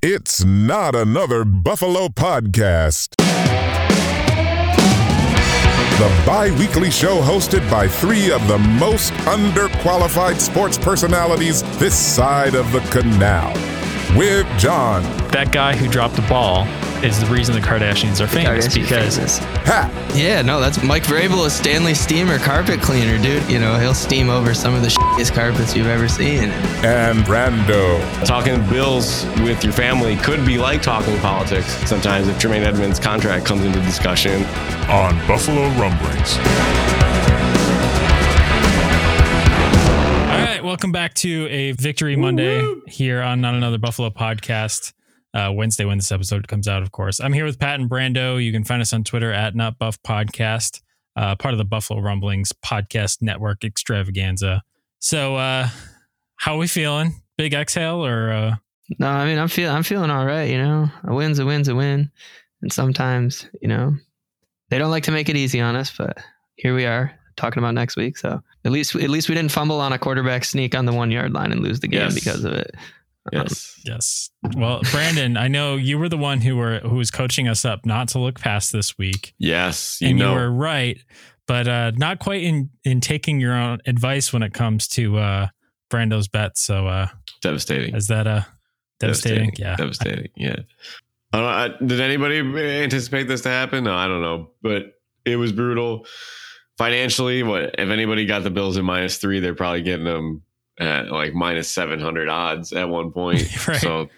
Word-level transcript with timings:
It's 0.00 0.44
not 0.44 0.94
another 0.94 1.44
Buffalo 1.44 2.06
podcast. 2.06 3.16
The 5.96 6.22
bi 6.24 6.52
weekly 6.56 6.92
show 6.92 7.20
hosted 7.20 7.68
by 7.68 7.88
three 7.88 8.30
of 8.30 8.46
the 8.46 8.58
most 8.58 9.12
underqualified 9.26 10.38
sports 10.38 10.78
personalities 10.78 11.64
this 11.80 11.98
side 11.98 12.54
of 12.54 12.70
the 12.70 12.78
canal. 12.92 13.52
With 14.16 14.46
John, 14.56 15.02
that 15.32 15.50
guy 15.50 15.74
who 15.74 15.88
dropped 15.88 16.14
the 16.14 16.22
ball 16.22 16.62
is 17.04 17.20
the 17.20 17.26
reason 17.26 17.54
the 17.54 17.60
Kardashians 17.60 18.20
are 18.20 18.26
famous 18.26 18.66
Kardashians 18.66 18.74
because 18.74 19.16
famous. 19.16 19.38
Pat, 19.64 20.16
Yeah, 20.16 20.42
no, 20.42 20.58
that's 20.60 20.82
Mike 20.82 21.04
Vrabel, 21.04 21.46
a 21.46 21.50
Stanley 21.50 21.94
Steamer 21.94 22.38
carpet 22.38 22.80
cleaner, 22.80 23.18
dude. 23.22 23.48
You 23.48 23.58
know, 23.60 23.78
he'll 23.78 23.94
steam 23.94 24.28
over 24.30 24.52
some 24.52 24.74
of 24.74 24.82
the 24.82 24.88
shittiest 24.88 25.32
carpets 25.32 25.76
you've 25.76 25.86
ever 25.86 26.08
seen. 26.08 26.50
and 26.84 27.20
Brando. 27.20 28.00
Talking 28.26 28.60
Bills 28.68 29.24
with 29.42 29.62
your 29.62 29.72
family 29.72 30.16
could 30.16 30.44
be 30.44 30.58
like 30.58 30.82
talking 30.82 31.16
politics 31.20 31.66
sometimes 31.88 32.26
if 32.28 32.38
Tremaine 32.38 32.62
Edmunds' 32.64 32.98
contract 32.98 33.44
comes 33.46 33.64
into 33.64 33.80
discussion. 33.82 34.44
on 34.88 35.14
Buffalo 35.28 35.68
Rumblings. 35.80 36.38
All 40.28 40.44
right, 40.44 40.60
welcome 40.64 40.90
back 40.92 41.14
to 41.14 41.46
a 41.48 41.72
Victory 41.72 42.16
Monday 42.16 42.62
here 42.86 43.20
on 43.22 43.40
Not 43.40 43.54
Another 43.54 43.78
Buffalo 43.78 44.10
podcast. 44.10 44.92
Uh, 45.34 45.52
Wednesday 45.52 45.84
when 45.84 45.98
this 45.98 46.10
episode 46.10 46.48
comes 46.48 46.66
out, 46.66 46.82
of 46.82 46.90
course. 46.90 47.20
I'm 47.20 47.32
here 47.34 47.44
with 47.44 47.58
Pat 47.58 47.78
and 47.78 47.88
Brando. 47.88 48.42
You 48.42 48.50
can 48.50 48.64
find 48.64 48.80
us 48.80 48.92
on 48.94 49.04
Twitter 49.04 49.30
at 49.32 49.54
Not 49.54 49.78
Buff 49.78 50.02
Podcast, 50.02 50.80
uh, 51.16 51.36
part 51.36 51.52
of 51.52 51.58
the 51.58 51.64
Buffalo 51.66 52.00
Rumblings 52.00 52.50
podcast 52.64 53.20
network 53.20 53.62
extravaganza. 53.62 54.62
So, 55.00 55.36
uh, 55.36 55.68
how 56.36 56.54
are 56.54 56.58
we 56.58 56.66
feeling? 56.66 57.12
Big 57.36 57.52
exhale 57.52 58.04
or 58.04 58.32
uh, 58.32 58.56
No, 58.98 59.06
I 59.08 59.26
mean, 59.26 59.38
I'm 59.38 59.48
feeling, 59.48 59.76
I'm 59.76 59.82
feeling 59.82 60.10
all 60.10 60.24
right. 60.24 60.48
You 60.50 60.58
know, 60.58 60.90
a 61.04 61.14
win's 61.14 61.38
a 61.38 61.44
win's 61.44 61.68
a 61.68 61.74
win, 61.74 62.10
and 62.62 62.72
sometimes, 62.72 63.46
you 63.60 63.68
know, 63.68 63.94
they 64.70 64.78
don't 64.78 64.90
like 64.90 65.04
to 65.04 65.12
make 65.12 65.28
it 65.28 65.36
easy 65.36 65.60
on 65.60 65.76
us, 65.76 65.94
but 65.96 66.16
here 66.56 66.74
we 66.74 66.86
are 66.86 67.12
talking 67.36 67.62
about 67.62 67.74
next 67.74 67.96
week. 67.96 68.16
So 68.18 68.42
at 68.64 68.72
least, 68.72 68.94
at 68.96 69.10
least 69.10 69.28
we 69.28 69.34
didn't 69.34 69.52
fumble 69.52 69.78
on 69.80 69.92
a 69.92 69.98
quarterback 69.98 70.44
sneak 70.44 70.74
on 70.74 70.86
the 70.86 70.92
one 70.92 71.10
yard 71.10 71.32
line 71.32 71.52
and 71.52 71.62
lose 71.62 71.80
the 71.80 71.86
game 71.88 72.00
Yes. 72.00 72.14
because 72.14 72.44
of 72.44 72.52
it. 72.54 72.74
Yes. 73.32 73.80
yes? 73.84 74.30
Well, 74.56 74.80
Brandon, 74.90 75.36
I 75.36 75.48
know 75.48 75.76
you 75.76 75.98
were 75.98 76.08
the 76.08 76.16
one 76.16 76.40
who 76.40 76.56
were 76.56 76.78
who 76.80 76.96
was 76.96 77.10
coaching 77.10 77.48
us 77.48 77.64
up 77.64 77.84
not 77.84 78.08
to 78.08 78.18
look 78.18 78.40
past 78.40 78.72
this 78.72 78.96
week. 78.96 79.34
Yes. 79.38 79.98
You 80.00 80.08
and 80.08 80.18
know. 80.18 80.30
you 80.30 80.34
were 80.36 80.50
right, 80.50 80.98
but 81.46 81.68
uh, 81.68 81.92
not 81.96 82.18
quite 82.20 82.42
in 82.42 82.70
in 82.84 83.00
taking 83.00 83.40
your 83.40 83.54
own 83.54 83.80
advice 83.86 84.32
when 84.32 84.42
it 84.42 84.54
comes 84.54 84.88
to 84.88 85.18
uh, 85.18 85.48
Brando's 85.90 86.28
bets. 86.28 86.62
So 86.62 86.86
uh, 86.86 87.08
devastating. 87.42 87.94
is 87.94 88.06
that 88.08 88.26
uh, 88.26 88.42
devastating? 89.00 89.52
Yeah, 89.58 89.76
Devastating. 89.76 90.28
Yeah. 90.36 90.56
I 91.32 91.38
don't, 91.38 91.46
I, 91.46 91.86
did 91.86 92.00
anybody 92.00 92.38
anticipate 92.82 93.24
this 93.24 93.42
to 93.42 93.50
happen? 93.50 93.84
No, 93.84 93.94
I 93.94 94.06
don't 94.08 94.22
know. 94.22 94.52
But 94.62 94.94
it 95.24 95.36
was 95.36 95.52
brutal. 95.52 96.06
Financially, 96.78 97.42
what 97.42 97.74
if 97.78 97.90
anybody 97.90 98.24
got 98.24 98.44
the 98.44 98.50
Bills 98.50 98.76
in 98.76 98.84
minus 98.84 99.18
three, 99.18 99.40
they're 99.40 99.54
probably 99.54 99.82
getting 99.82 100.04
them 100.04 100.42
at 100.78 101.10
like 101.10 101.34
minus 101.34 101.68
seven 101.68 102.00
hundred 102.00 102.28
odds 102.28 102.72
at 102.72 102.88
one 102.88 103.10
point. 103.12 103.42
Right. 103.68 103.80
So 103.80 104.08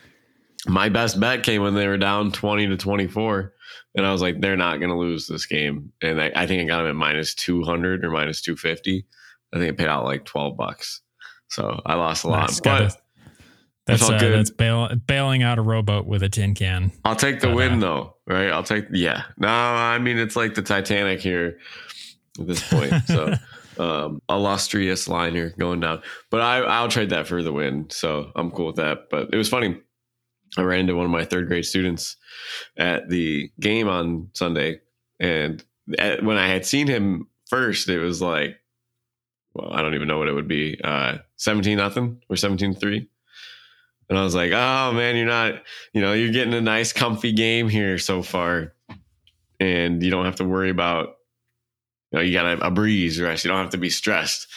my 0.67 0.89
best 0.89 1.19
bet 1.19 1.43
came 1.43 1.63
when 1.63 1.75
they 1.75 1.87
were 1.87 1.99
down 1.99 2.33
twenty 2.33 2.67
to 2.67 2.77
twenty 2.77 3.07
four. 3.07 3.55
And 3.95 4.07
I 4.07 4.13
was 4.13 4.23
like, 4.23 4.41
they're 4.41 4.57
not 4.57 4.79
going 4.79 4.91
to 4.91 4.97
lose 4.97 5.27
this 5.27 5.47
game. 5.47 5.93
And 6.01 6.21
I, 6.21 6.31
I 6.37 6.47
think 6.47 6.63
I 6.63 6.65
got 6.65 6.79
them 6.79 6.87
at 6.91 6.95
minus 6.95 7.35
200 7.35 8.05
or 8.05 8.11
minus 8.11 8.41
250. 8.41 9.05
I 9.53 9.59
think 9.59 9.69
it 9.69 9.77
paid 9.79 9.89
out 9.89 10.05
like 10.05 10.25
12 10.25 10.57
bucks. 10.57 11.01
So 11.49 11.81
I 11.85 11.95
lost 11.95 12.23
a 12.23 12.29
lot. 12.29 12.51
Nice. 12.51 12.61
but 12.61 12.97
that's 13.87 14.09
uh, 14.09 14.19
good. 14.19 14.33
that's 14.39 14.51
bail, 14.51 14.89
bailing 15.07 15.43
out 15.43 15.59
a 15.59 15.63
rowboat 15.63 16.07
with 16.07 16.23
a 16.23 16.29
tin 16.29 16.55
can. 16.55 16.93
I'll 17.05 17.17
take 17.17 17.41
the 17.41 17.49
But, 17.49 17.57
win 17.57 17.73
uh, 17.75 17.81
though, 17.81 18.17
right? 18.29 18.51
I'll 18.51 18.63
take 18.63 18.87
yeah. 18.93 19.25
No, 19.37 19.49
I 19.49 19.99
mean 19.99 20.19
it's 20.19 20.37
like 20.37 20.55
the 20.55 20.63
Titanic 20.63 21.21
here 21.21 21.59
at 22.39 22.47
this 22.47 22.69
point. 22.69 22.93
So 23.07 23.35
um 23.81 24.21
illustrious 24.29 25.09
liner 25.09 25.55
going 25.59 25.81
down. 25.81 26.03
But 26.31 26.43
I 26.43 26.59
I'll 26.59 26.89
trade 26.89 27.11
that 27.11 27.27
for 27.27 27.43
the 27.43 27.53
win. 27.53 27.89
So 27.91 28.31
I'm 28.37 28.51
cool 28.51 28.67
with 28.67 28.77
that. 28.77 29.09
But 29.11 29.33
it 29.33 29.37
was 29.37 29.49
funny. 29.49 29.81
I 30.59 30.63
ran 30.63 30.81
into 30.81 30.97
one 30.97 31.07
of 31.07 31.13
my 31.13 31.25
third 31.25 31.49
grade 31.49 31.65
students 31.65 32.17
at 32.77 33.09
the 33.09 33.51
game 33.61 33.89
on 33.89 34.29
Sunday. 34.35 34.81
And 35.21 35.65
at, 35.99 36.25
when 36.25 36.37
I 36.39 36.49
had 36.49 36.67
seen 36.67 36.89
him 36.89 37.29
first, 37.47 37.89
it 37.89 38.01
was 38.01 38.21
like, 38.21 38.59
well, 39.55 39.73
I 39.73 39.81
don't 39.81 39.95
even 39.95 40.09
know 40.09 40.19
what 40.19 40.29
it 40.29 40.35
would 40.35 40.49
be. 40.49 40.79
Uh 40.83 41.19
17 41.37 41.79
nothing 41.79 42.21
or 42.29 42.37
17 42.37 42.75
3. 42.75 43.09
And 44.11 44.19
I 44.19 44.25
was 44.25 44.35
like, 44.35 44.51
oh 44.53 44.93
man, 44.93 45.17
you're 45.17 45.27
not, 45.27 45.63
you 45.95 46.01
know, 46.01 46.13
you're 46.13 46.33
getting 46.33 46.53
a 46.53 46.61
nice 46.61 46.93
comfy 46.93 47.33
game 47.33 47.69
here 47.69 47.97
so 47.97 48.23
far. 48.23 48.75
And 49.61 50.03
you 50.03 50.11
don't 50.11 50.25
have 50.25 50.37
to 50.37 50.45
worry 50.45 50.71
about, 50.71 51.17
you 52.11 52.19
know, 52.19 52.25
you 52.25 52.33
got 52.33 52.47
a, 52.47 52.67
a 52.67 52.71
breeze 52.71 53.21
rest. 53.21 53.45
You 53.45 53.51
don't 53.51 53.61
have 53.61 53.71
to 53.71 53.79
be 53.79 53.91
stressed. 53.91 54.49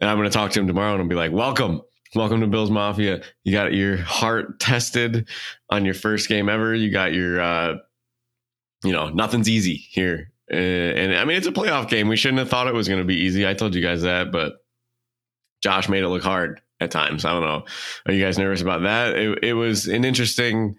And 0.00 0.08
I'm 0.08 0.16
going 0.16 0.28
to 0.28 0.34
talk 0.34 0.50
to 0.52 0.60
him 0.60 0.66
tomorrow 0.66 0.92
and 0.92 1.02
I'll 1.02 1.08
be 1.08 1.14
like, 1.14 1.32
welcome. 1.32 1.82
Welcome 2.14 2.40
to 2.40 2.46
Bills 2.46 2.70
Mafia. 2.70 3.22
You 3.44 3.52
got 3.52 3.72
your 3.72 3.96
heart 3.98 4.58
tested 4.58 5.28
on 5.70 5.84
your 5.84 5.94
first 5.94 6.28
game 6.28 6.48
ever. 6.48 6.74
You 6.74 6.90
got 6.90 7.12
your, 7.12 7.40
uh, 7.40 7.74
you 8.82 8.92
know, 8.92 9.10
nothing's 9.10 9.48
easy 9.48 9.76
here. 9.76 10.32
Uh, 10.52 10.56
and 10.56 11.14
I 11.14 11.24
mean, 11.24 11.36
it's 11.36 11.46
a 11.46 11.52
playoff 11.52 11.88
game. 11.88 12.08
We 12.08 12.16
shouldn't 12.16 12.40
have 12.40 12.48
thought 12.48 12.66
it 12.66 12.74
was 12.74 12.88
going 12.88 13.00
to 13.00 13.06
be 13.06 13.14
easy. 13.14 13.46
I 13.46 13.54
told 13.54 13.74
you 13.74 13.82
guys 13.82 14.02
that, 14.02 14.32
but 14.32 14.54
Josh 15.62 15.88
made 15.88 16.02
it 16.02 16.08
look 16.08 16.24
hard 16.24 16.60
at 16.80 16.90
times. 16.90 17.24
I 17.24 17.32
don't 17.32 17.42
know. 17.42 17.64
Are 18.06 18.12
you 18.12 18.24
guys 18.24 18.38
nervous 18.38 18.62
about 18.62 18.82
that? 18.82 19.14
It, 19.14 19.44
it 19.44 19.52
was 19.52 19.86
an 19.86 20.04
interesting. 20.04 20.76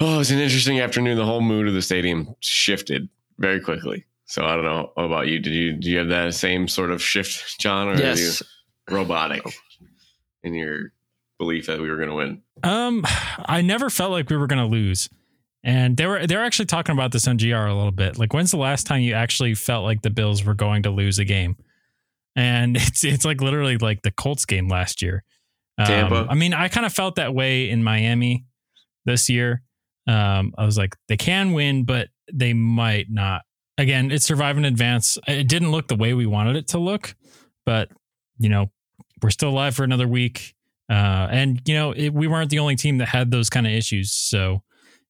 Oh, 0.00 0.16
it 0.16 0.18
was 0.18 0.30
an 0.30 0.38
interesting 0.38 0.80
afternoon. 0.80 1.16
The 1.16 1.24
whole 1.24 1.40
mood 1.40 1.68
of 1.68 1.74
the 1.74 1.82
stadium 1.82 2.34
shifted 2.40 3.08
very 3.38 3.60
quickly. 3.60 4.04
So 4.30 4.44
I 4.44 4.54
don't 4.54 4.64
know 4.64 4.92
about 4.96 5.26
you. 5.26 5.40
Did 5.40 5.52
you 5.52 5.72
do 5.72 5.90
you 5.90 5.98
have 5.98 6.06
that 6.06 6.34
same 6.34 6.68
sort 6.68 6.92
of 6.92 7.02
shift, 7.02 7.58
John, 7.58 7.88
or 7.88 7.96
Yes. 7.98 8.40
are 8.40 8.44
you 8.92 8.96
robotic 8.96 9.42
in 10.44 10.54
your 10.54 10.92
belief 11.36 11.66
that 11.66 11.80
we 11.80 11.90
were 11.90 11.96
going 11.96 12.10
to 12.10 12.14
win? 12.14 12.42
Um, 12.62 13.04
I 13.44 13.60
never 13.60 13.90
felt 13.90 14.12
like 14.12 14.30
we 14.30 14.36
were 14.36 14.46
going 14.46 14.60
to 14.60 14.70
lose, 14.70 15.08
and 15.64 15.96
they 15.96 16.06
were 16.06 16.28
they're 16.28 16.44
actually 16.44 16.66
talking 16.66 16.92
about 16.92 17.10
this 17.10 17.26
on 17.26 17.38
GR 17.38 17.56
a 17.56 17.74
little 17.74 17.90
bit. 17.90 18.18
Like, 18.18 18.32
when's 18.32 18.52
the 18.52 18.56
last 18.56 18.86
time 18.86 19.00
you 19.00 19.14
actually 19.14 19.54
felt 19.54 19.82
like 19.82 20.02
the 20.02 20.10
Bills 20.10 20.44
were 20.44 20.54
going 20.54 20.84
to 20.84 20.90
lose 20.90 21.18
a 21.18 21.24
game? 21.24 21.56
And 22.36 22.76
it's 22.80 23.02
it's 23.02 23.24
like 23.24 23.40
literally 23.40 23.78
like 23.78 24.02
the 24.02 24.12
Colts 24.12 24.46
game 24.46 24.68
last 24.68 25.02
year. 25.02 25.24
Um, 25.76 25.86
Tampa. 25.86 26.26
I 26.30 26.36
mean, 26.36 26.54
I 26.54 26.68
kind 26.68 26.86
of 26.86 26.92
felt 26.92 27.16
that 27.16 27.34
way 27.34 27.68
in 27.68 27.82
Miami 27.82 28.44
this 29.06 29.28
year. 29.28 29.62
Um, 30.06 30.54
I 30.56 30.64
was 30.64 30.78
like, 30.78 30.94
they 31.08 31.16
can 31.16 31.52
win, 31.52 31.82
but 31.82 32.10
they 32.32 32.52
might 32.52 33.10
not. 33.10 33.42
Again, 33.80 34.10
it's 34.10 34.26
survive 34.26 34.58
and 34.58 34.66
advance. 34.66 35.16
It 35.26 35.48
didn't 35.48 35.70
look 35.70 35.88
the 35.88 35.96
way 35.96 36.12
we 36.12 36.26
wanted 36.26 36.54
it 36.54 36.68
to 36.68 36.78
look, 36.78 37.14
but 37.64 37.88
you 38.38 38.50
know, 38.50 38.70
we're 39.22 39.30
still 39.30 39.48
alive 39.48 39.74
for 39.74 39.84
another 39.84 40.06
week. 40.06 40.54
Uh, 40.90 41.28
and 41.30 41.62
you 41.64 41.72
know, 41.72 41.92
it, 41.92 42.10
we 42.10 42.28
weren't 42.28 42.50
the 42.50 42.58
only 42.58 42.76
team 42.76 42.98
that 42.98 43.08
had 43.08 43.30
those 43.30 43.48
kind 43.48 43.66
of 43.66 43.72
issues. 43.72 44.12
So, 44.12 44.62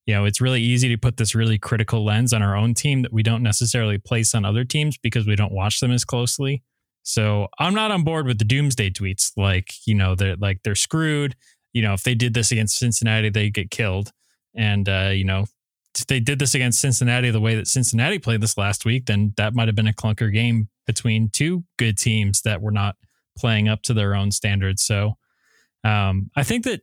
you 0.05 0.13
know, 0.13 0.23
it's 0.23 0.39
really 0.39 0.61
easy 0.61 0.87
to 0.87 0.97
put 0.97 1.17
this 1.17 1.35
really 1.35 1.59
critical 1.59 2.05
lens 2.05 2.31
on 2.31 2.41
our 2.41 2.55
own 2.55 2.73
team 2.73 3.01
that 3.01 3.11
we 3.11 3.23
don't 3.23 3.43
necessarily 3.43 3.97
place 3.97 4.33
on 4.33 4.45
other 4.45 4.63
teams 4.63 4.97
because 4.97 5.27
we 5.27 5.35
don't 5.35 5.51
watch 5.51 5.81
them 5.81 5.91
as 5.91 6.05
closely. 6.05 6.63
So 7.03 7.49
I'm 7.59 7.73
not 7.73 7.91
on 7.91 8.05
board 8.05 8.25
with 8.25 8.39
the 8.39 8.45
doomsday 8.45 8.91
tweets. 8.91 9.33
Like, 9.35 9.73
you 9.85 9.95
know, 9.95 10.15
they're 10.15 10.37
like 10.37 10.61
they're 10.63 10.75
screwed. 10.75 11.35
You 11.73 11.81
know, 11.81 11.93
if 11.93 12.03
they 12.03 12.15
did 12.15 12.33
this 12.33 12.53
against 12.53 12.77
Cincinnati, 12.77 13.27
they 13.27 13.49
get 13.49 13.69
killed. 13.69 14.13
And 14.55 14.87
uh, 14.87 15.11
you 15.13 15.25
know, 15.25 15.43
they 16.07 16.19
did 16.19 16.39
this 16.39 16.55
against 16.55 16.79
Cincinnati 16.79 17.31
the 17.31 17.41
way 17.41 17.55
that 17.55 17.67
Cincinnati 17.67 18.19
played 18.19 18.41
this 18.41 18.57
last 18.57 18.85
week, 18.85 19.05
then 19.05 19.33
that 19.37 19.53
might 19.53 19.67
have 19.67 19.75
been 19.75 19.87
a 19.87 19.93
clunker 19.93 20.31
game 20.31 20.69
between 20.87 21.29
two 21.29 21.63
good 21.77 21.97
teams 21.97 22.41
that 22.41 22.61
were 22.61 22.71
not 22.71 22.95
playing 23.37 23.67
up 23.67 23.81
to 23.83 23.93
their 23.93 24.15
own 24.15 24.31
standards. 24.31 24.83
So 24.83 25.17
um, 25.83 26.29
I 26.35 26.43
think 26.43 26.63
that 26.65 26.81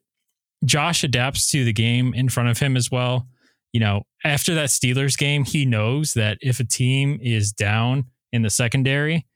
Josh 0.64 1.04
adapts 1.04 1.50
to 1.50 1.64
the 1.64 1.72
game 1.72 2.14
in 2.14 2.28
front 2.28 2.48
of 2.48 2.58
him 2.58 2.76
as 2.76 2.90
well. 2.90 3.26
You 3.72 3.80
know, 3.80 4.02
after 4.24 4.54
that 4.54 4.70
Steelers 4.70 5.16
game, 5.16 5.44
he 5.44 5.64
knows 5.64 6.14
that 6.14 6.38
if 6.40 6.58
a 6.58 6.64
team 6.64 7.18
is 7.22 7.52
down 7.52 8.06
in 8.32 8.42
the 8.42 8.50
secondary, 8.50 9.26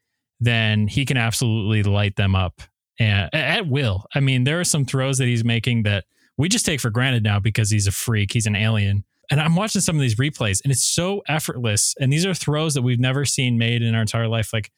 then 0.40 0.88
he 0.88 1.04
can 1.04 1.16
absolutely 1.16 1.82
light 1.82 2.16
them 2.16 2.34
up 2.34 2.60
and, 2.98 3.32
at 3.32 3.66
will. 3.68 4.06
I 4.14 4.20
mean, 4.20 4.44
there 4.44 4.58
are 4.58 4.64
some 4.64 4.84
throws 4.84 5.18
that 5.18 5.26
he's 5.26 5.44
making 5.44 5.84
that 5.84 6.04
we 6.36 6.48
just 6.48 6.66
take 6.66 6.80
for 6.80 6.90
granted 6.90 7.22
now 7.22 7.38
because 7.38 7.70
he's 7.70 7.86
a 7.86 7.92
freak, 7.92 8.32
he's 8.32 8.46
an 8.46 8.56
alien. 8.56 9.04
And 9.30 9.40
I'm 9.40 9.54
watching 9.56 9.80
some 9.80 9.96
of 9.96 10.02
these 10.02 10.16
replays 10.16 10.60
and 10.62 10.70
it's 10.72 10.82
so 10.82 11.22
effortless. 11.28 11.94
And 12.00 12.12
these 12.12 12.26
are 12.26 12.34
throws 12.34 12.74
that 12.74 12.82
we've 12.82 13.00
never 13.00 13.24
seen 13.24 13.56
made 13.56 13.80
in 13.82 13.94
our 13.94 14.00
entire 14.02 14.28
life. 14.28 14.52
Like 14.52 14.70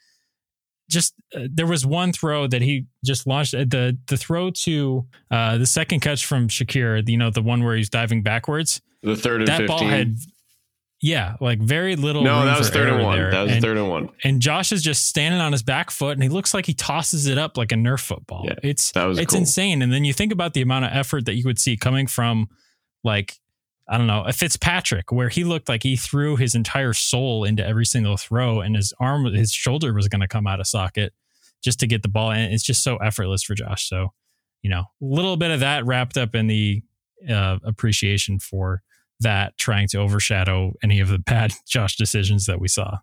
just 0.91 1.14
uh, 1.35 1.46
there 1.50 1.67
was 1.67 1.87
one 1.87 2.12
throw 2.12 2.46
that 2.46 2.61
he 2.62 2.87
just 3.05 3.26
launched 3.26 3.55
uh, 3.55 3.64
the 3.67 3.96
the 4.06 4.17
throw 4.17 4.50
to 4.50 5.06
uh, 5.31 5.56
the 5.58 5.67
second 5.67 6.00
catch 6.00 6.26
from 6.26 6.49
Shakir, 6.49 7.08
you 7.08 7.17
know, 7.17 7.31
the 7.31 7.43
one 7.43 7.64
where 7.64 7.75
he's 7.76 7.88
diving 7.88 8.23
backwards. 8.23 8.81
The 9.02 9.17
third 9.17 9.41
and 9.41 9.49
That 9.49 9.58
15. 9.61 9.67
ball 9.67 9.87
had 9.88 10.17
yeah, 11.00 11.37
like 11.40 11.58
very 11.61 11.97
little. 11.97 12.23
no, 12.23 12.44
that 12.47 12.58
was 12.58 12.70
third 12.70 12.88
and 12.88 13.02
one. 13.02 13.17
there. 13.19 13.31
That 13.31 13.43
was 13.43 13.52
and, 13.52 13.62
third 13.62 13.76
and 13.76 13.88
one. 13.90 14.08
and 14.23 14.40
Josh 14.40 14.73
is 14.73 14.82
just 14.82 15.06
standing 15.06 15.40
on 15.40 15.52
his 15.52 15.62
back 15.62 15.90
foot 15.90 16.12
and 16.12 16.23
he 16.23 16.29
looks 16.31 16.55
like 16.55 16.64
he 16.67 16.73
tosses 16.75 17.26
it 17.26 17.37
up 17.37 17.56
like 17.58 17.73
a 17.73 17.75
Nerf 17.75 18.00
football. 18.00 18.43
Yeah, 18.47 18.55
it's 18.62 18.93
that 18.93 19.05
was 19.05 19.19
it's 19.19 19.32
cool. 19.32 19.40
insane. 19.40 19.82
And 19.82 19.93
then 19.93 20.05
you 20.05 20.12
think 20.12 20.32
about 20.32 20.55
the 20.55 20.62
amount 20.62 20.85
of 20.87 20.93
effort 20.94 21.25
that 21.26 21.35
you 21.35 21.44
would 21.44 21.58
see 21.58 21.76
coming 21.76 22.06
from 22.06 22.49
like 23.02 23.38
I 23.89 23.99
don't 23.99 24.07
know, 24.07 24.25
a 24.25 24.33
Fitzpatrick, 24.33 25.13
where 25.13 25.29
he 25.29 25.45
looked 25.45 25.69
like 25.69 25.83
he 25.83 25.97
threw 25.97 26.37
his 26.37 26.55
entire 26.55 26.95
soul 26.95 27.45
into 27.45 27.67
every 27.67 27.85
single 27.85 28.17
throw, 28.17 28.61
and 28.61 28.77
his 28.77 28.93
arm, 28.99 29.27
his 29.27 29.53
shoulder 29.53 29.93
was 29.93 30.09
going 30.09 30.23
to 30.23 30.29
come 30.29 30.47
out 30.47 30.61
of 30.61 30.67
socket 30.67 31.13
just 31.63 31.81
to 31.81 31.87
get 31.87 32.03
the 32.03 32.09
ball. 32.09 32.31
And 32.31 32.53
it's 32.53 32.63
just 32.63 32.83
so 32.83 32.97
effortless 32.97 33.43
for 33.43 33.55
Josh. 33.55 33.89
So, 33.89 34.09
you 34.63 34.71
know, 34.71 34.81
a 34.81 35.05
little 35.05 35.37
bit 35.37 35.51
of 35.51 35.61
that 35.61 35.85
wrapped 35.85 36.17
up 36.17 36.35
in 36.35 36.47
the 36.47 36.83
uh, 37.29 37.59
appreciation 37.65 38.39
for 38.39 38.83
that 39.21 39.57
trying 39.59 39.89
to 39.89 39.99
overshadow 39.99 40.73
any 40.83 41.01
of 41.01 41.09
the 41.09 41.19
bad 41.19 41.53
Josh 41.69 41.97
decisions 41.97 42.47
that 42.47 42.61
we 42.61 42.69
saw. 42.69 42.99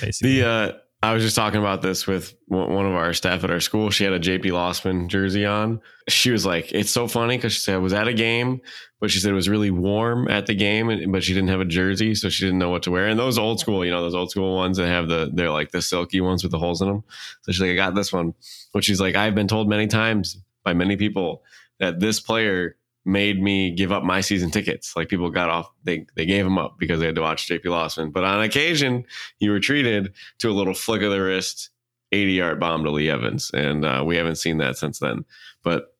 Basically, 0.00 0.40
The 0.40 0.48
uh, 0.48 0.72
I 1.06 1.14
was 1.14 1.22
just 1.22 1.36
talking 1.36 1.60
about 1.60 1.82
this 1.82 2.08
with 2.08 2.34
one 2.48 2.84
of 2.84 2.94
our 2.94 3.12
staff 3.12 3.44
at 3.44 3.50
our 3.50 3.60
school. 3.60 3.90
She 3.90 4.02
had 4.02 4.12
a 4.12 4.18
JP 4.18 4.46
Losman 4.46 5.06
jersey 5.06 5.46
on. 5.46 5.80
She 6.08 6.32
was 6.32 6.44
like, 6.44 6.72
"It's 6.72 6.90
so 6.90 7.06
funny 7.06 7.36
because 7.36 7.52
she 7.52 7.60
said 7.60 7.76
I 7.76 7.78
was 7.78 7.92
at 7.92 8.08
a 8.08 8.12
game, 8.12 8.60
but 8.98 9.12
she 9.12 9.20
said 9.20 9.30
it 9.30 9.34
was 9.34 9.48
really 9.48 9.70
warm 9.70 10.26
at 10.26 10.46
the 10.46 10.54
game, 10.54 11.12
but 11.12 11.22
she 11.22 11.32
didn't 11.32 11.50
have 11.50 11.60
a 11.60 11.64
jersey, 11.64 12.16
so 12.16 12.28
she 12.28 12.44
didn't 12.44 12.58
know 12.58 12.70
what 12.70 12.82
to 12.82 12.90
wear. 12.90 13.06
And 13.06 13.20
those 13.20 13.38
old 13.38 13.60
school, 13.60 13.84
you 13.84 13.92
know, 13.92 14.02
those 14.02 14.16
old 14.16 14.32
school 14.32 14.56
ones 14.56 14.78
that 14.78 14.88
have 14.88 15.06
the 15.06 15.30
they're 15.32 15.50
like 15.50 15.70
the 15.70 15.80
silky 15.80 16.20
ones 16.20 16.42
with 16.42 16.50
the 16.50 16.58
holes 16.58 16.82
in 16.82 16.88
them. 16.88 17.04
So 17.42 17.52
she's 17.52 17.60
like, 17.60 17.70
I 17.70 17.76
got 17.76 17.94
this 17.94 18.12
one, 18.12 18.34
which 18.72 18.86
she's 18.86 19.00
like, 19.00 19.14
I've 19.14 19.36
been 19.36 19.46
told 19.46 19.68
many 19.68 19.86
times 19.86 20.38
by 20.64 20.74
many 20.74 20.96
people 20.96 21.44
that 21.78 22.00
this 22.00 22.18
player 22.18 22.76
made 23.06 23.40
me 23.40 23.70
give 23.70 23.92
up 23.92 24.02
my 24.02 24.20
season 24.20 24.50
tickets. 24.50 24.96
Like 24.96 25.08
people 25.08 25.30
got 25.30 25.48
off, 25.48 25.70
they 25.84 26.06
they 26.16 26.26
gave 26.26 26.44
them 26.44 26.58
up 26.58 26.78
because 26.78 27.00
they 27.00 27.06
had 27.06 27.14
to 27.14 27.22
watch 27.22 27.48
JP 27.48 27.64
Losman. 27.64 28.12
But 28.12 28.24
on 28.24 28.42
occasion, 28.42 29.04
you 29.38 29.50
were 29.50 29.60
treated 29.60 30.12
to 30.40 30.50
a 30.50 30.52
little 30.52 30.74
flick 30.74 31.02
of 31.02 31.10
the 31.10 31.20
wrist, 31.22 31.70
80 32.12 32.32
yard 32.32 32.60
bomb 32.60 32.84
to 32.84 32.90
Lee 32.90 33.08
Evans, 33.08 33.50
and 33.54 33.84
uh, 33.84 34.02
we 34.04 34.16
haven't 34.16 34.36
seen 34.36 34.58
that 34.58 34.76
since 34.76 34.98
then. 34.98 35.24
But 35.62 35.94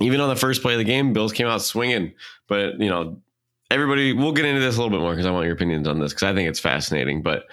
even 0.00 0.20
on 0.20 0.28
the 0.28 0.36
first 0.36 0.60
play 0.60 0.74
of 0.74 0.78
the 0.78 0.84
game, 0.84 1.12
Bills 1.12 1.32
came 1.32 1.46
out 1.46 1.62
swinging. 1.62 2.12
But 2.48 2.80
you 2.80 2.88
know, 2.88 3.20
everybody, 3.70 4.12
we'll 4.12 4.32
get 4.32 4.44
into 4.44 4.60
this 4.60 4.76
a 4.76 4.82
little 4.82 4.96
bit 4.96 5.02
more 5.02 5.12
because 5.12 5.26
I 5.26 5.30
want 5.30 5.46
your 5.46 5.54
opinions 5.54 5.86
on 5.86 6.00
this 6.00 6.12
because 6.12 6.24
I 6.24 6.34
think 6.34 6.48
it's 6.48 6.60
fascinating. 6.60 7.22
But 7.22 7.44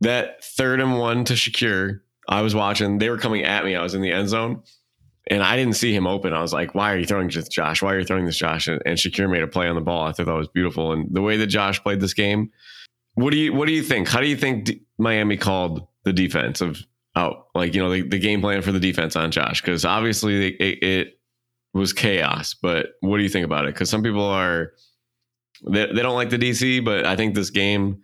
that 0.00 0.44
third 0.44 0.80
and 0.80 0.98
one 0.98 1.24
to 1.24 1.34
Shakir, 1.34 2.00
I 2.28 2.42
was 2.42 2.54
watching. 2.54 2.98
They 2.98 3.10
were 3.10 3.18
coming 3.18 3.42
at 3.42 3.64
me. 3.64 3.74
I 3.74 3.82
was 3.82 3.94
in 3.94 4.02
the 4.02 4.12
end 4.12 4.28
zone, 4.28 4.62
and 5.30 5.42
I 5.42 5.56
didn't 5.56 5.74
see 5.74 5.94
him 5.94 6.06
open. 6.06 6.32
I 6.32 6.40
was 6.40 6.52
like, 6.52 6.74
"Why 6.74 6.92
are 6.92 6.98
you 6.98 7.06
throwing 7.06 7.28
this, 7.28 7.48
Josh? 7.48 7.82
Why 7.82 7.94
are 7.94 7.98
you 7.98 8.04
throwing 8.04 8.26
this, 8.26 8.38
Josh?" 8.38 8.66
And, 8.66 8.82
and 8.84 8.96
Shakir 8.96 9.30
made 9.30 9.42
a 9.42 9.46
play 9.46 9.68
on 9.68 9.74
the 9.74 9.80
ball. 9.80 10.06
I 10.06 10.12
thought 10.12 10.26
that 10.26 10.34
was 10.34 10.48
beautiful. 10.48 10.92
And 10.92 11.08
the 11.10 11.22
way 11.22 11.36
that 11.36 11.46
Josh 11.46 11.82
played 11.82 12.00
this 12.00 12.14
game, 12.14 12.50
what 13.14 13.30
do 13.30 13.36
you 13.36 13.52
what 13.52 13.66
do 13.66 13.72
you 13.72 13.82
think? 13.82 14.08
How 14.08 14.20
do 14.20 14.26
you 14.26 14.36
think 14.36 14.64
D- 14.64 14.82
Miami 14.98 15.36
called 15.36 15.86
the 16.04 16.12
defense 16.12 16.60
of 16.60 16.78
out? 17.16 17.46
Like 17.54 17.74
you 17.74 17.82
know 17.82 17.90
the, 17.90 18.02
the 18.02 18.18
game 18.18 18.40
plan 18.40 18.62
for 18.62 18.72
the 18.72 18.80
defense 18.80 19.16
on 19.16 19.30
Josh 19.30 19.60
because 19.60 19.84
obviously 19.84 20.54
it, 20.56 20.82
it 20.82 21.20
was 21.74 21.92
chaos. 21.92 22.54
But 22.54 22.90
what 23.00 23.18
do 23.18 23.22
you 23.22 23.28
think 23.28 23.44
about 23.44 23.64
it? 23.64 23.74
Because 23.74 23.90
some 23.90 24.02
people 24.02 24.24
are 24.24 24.72
they, 25.66 25.86
they 25.86 26.02
don't 26.02 26.14
like 26.14 26.30
the 26.30 26.38
DC, 26.38 26.84
but 26.84 27.04
I 27.04 27.16
think 27.16 27.34
this 27.34 27.50
game, 27.50 28.02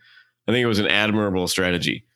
I 0.49 0.53
think 0.53 0.63
it 0.63 0.69
was 0.69 0.79
an 0.79 0.89
admirable 0.89 1.49
strategy. 1.49 2.07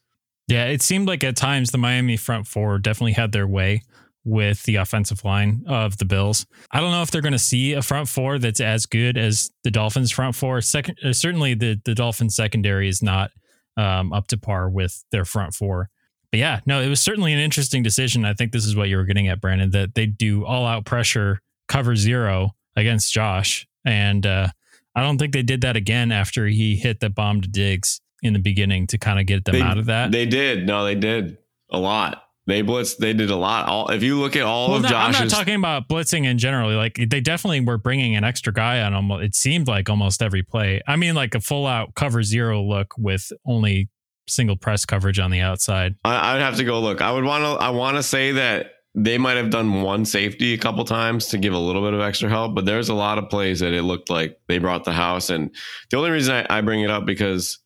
Yeah, 0.48 0.66
it 0.66 0.82
seemed 0.82 1.06
like 1.06 1.22
at 1.24 1.36
times 1.36 1.70
the 1.70 1.78
Miami 1.78 2.16
front 2.16 2.46
four 2.46 2.78
definitely 2.78 3.12
had 3.12 3.32
their 3.32 3.46
way 3.46 3.82
with 4.28 4.62
the 4.64 4.76
offensive 4.76 5.24
line 5.24 5.64
of 5.66 5.96
the 5.98 6.04
Bills. 6.04 6.46
I 6.70 6.80
don't 6.80 6.90
know 6.90 7.02
if 7.02 7.10
they're 7.10 7.22
going 7.22 7.32
to 7.32 7.38
see 7.38 7.72
a 7.72 7.82
front 7.82 8.08
four 8.08 8.38
that's 8.38 8.60
as 8.60 8.86
good 8.86 9.16
as 9.16 9.50
the 9.64 9.70
Dolphins 9.70 10.10
front 10.12 10.34
four. 10.34 10.60
Second, 10.60 10.98
uh, 11.04 11.12
certainly 11.12 11.54
the 11.54 11.80
the 11.84 11.94
Dolphins 11.94 12.36
secondary 12.36 12.88
is 12.88 13.02
not 13.02 13.30
um, 13.76 14.12
up 14.12 14.26
to 14.28 14.36
par 14.38 14.68
with 14.68 15.04
their 15.12 15.24
front 15.24 15.54
four. 15.54 15.88
But 16.30 16.40
yeah, 16.40 16.60
no, 16.66 16.82
it 16.82 16.88
was 16.88 17.00
certainly 17.00 17.32
an 17.32 17.38
interesting 17.38 17.82
decision. 17.82 18.26
I 18.26 18.34
think 18.34 18.52
this 18.52 18.66
is 18.66 18.76
what 18.76 18.88
you 18.90 18.98
were 18.98 19.04
getting 19.04 19.28
at, 19.28 19.40
Brandon, 19.40 19.70
that 19.70 19.94
they 19.94 20.04
do 20.04 20.44
all 20.44 20.66
out 20.66 20.84
pressure, 20.84 21.40
cover 21.68 21.96
zero 21.96 22.54
against 22.76 23.12
Josh, 23.12 23.66
and 23.84 24.26
uh, 24.26 24.48
I 24.94 25.02
don't 25.02 25.16
think 25.16 25.32
they 25.32 25.42
did 25.42 25.62
that 25.62 25.76
again 25.76 26.12
after 26.12 26.46
he 26.46 26.76
hit 26.76 27.00
the 27.00 27.08
bomb 27.08 27.40
to 27.40 27.48
Diggs 27.48 28.00
in 28.22 28.34
the 28.34 28.38
beginning 28.40 28.86
to 28.88 28.98
kind 28.98 29.18
of 29.18 29.26
get 29.26 29.44
them 29.46 29.54
They- 29.54 29.62
out 29.62 29.78
of 29.78 29.86
that. 29.86 30.12
They 30.12 30.26
did. 30.26 30.66
No, 30.66 30.84
they 30.84 30.94
did 30.96 31.38
a 31.70 31.78
lot. 31.78 32.24
They 32.48 32.62
blitzed. 32.62 32.96
They 32.96 33.12
did 33.12 33.28
a 33.28 33.36
lot. 33.36 33.68
All 33.68 33.88
if 33.90 34.02
you 34.02 34.18
look 34.18 34.34
at 34.34 34.42
all 34.42 34.68
Well, 34.70 34.76
of 34.78 34.90
no, 34.90 34.96
I'm 34.96 35.12
not 35.12 35.28
talking 35.28 35.54
about 35.54 35.86
blitzing 35.86 36.24
in 36.24 36.38
general. 36.38 36.74
Like 36.74 36.98
they 37.10 37.20
definitely 37.20 37.60
were 37.60 37.76
bringing 37.76 38.16
an 38.16 38.24
extra 38.24 38.54
guy 38.54 38.80
on 38.80 38.94
almost. 38.94 39.22
It 39.22 39.34
seemed 39.34 39.68
like 39.68 39.90
almost 39.90 40.22
every 40.22 40.42
play. 40.42 40.80
I 40.86 40.96
mean, 40.96 41.14
like 41.14 41.34
a 41.34 41.40
full 41.40 41.66
out 41.66 41.94
cover 41.94 42.22
zero 42.22 42.62
look 42.62 42.94
with 42.96 43.30
only 43.46 43.90
single 44.26 44.56
press 44.56 44.86
coverage 44.86 45.18
on 45.18 45.30
the 45.30 45.40
outside. 45.40 45.96
I, 46.04 46.36
I'd 46.36 46.40
have 46.40 46.56
to 46.56 46.64
go 46.64 46.80
look. 46.80 47.02
I 47.02 47.12
would 47.12 47.24
want 47.24 47.44
to. 47.44 47.62
I 47.62 47.68
want 47.68 47.98
to 47.98 48.02
say 48.02 48.32
that 48.32 48.72
they 48.94 49.18
might 49.18 49.36
have 49.36 49.50
done 49.50 49.82
one 49.82 50.06
safety 50.06 50.54
a 50.54 50.58
couple 50.58 50.86
times 50.86 51.26
to 51.26 51.38
give 51.38 51.52
a 51.52 51.58
little 51.58 51.82
bit 51.82 51.92
of 51.92 52.00
extra 52.00 52.30
help, 52.30 52.54
but 52.54 52.64
there's 52.64 52.88
a 52.88 52.94
lot 52.94 53.18
of 53.18 53.28
plays 53.28 53.60
that 53.60 53.74
it 53.74 53.82
looked 53.82 54.08
like 54.08 54.40
they 54.48 54.56
brought 54.56 54.84
the 54.84 54.92
house. 54.92 55.28
And 55.28 55.54
the 55.90 55.98
only 55.98 56.10
reason 56.10 56.34
I, 56.34 56.58
I 56.58 56.60
bring 56.62 56.80
it 56.80 56.90
up 56.90 57.04
because 57.04 57.58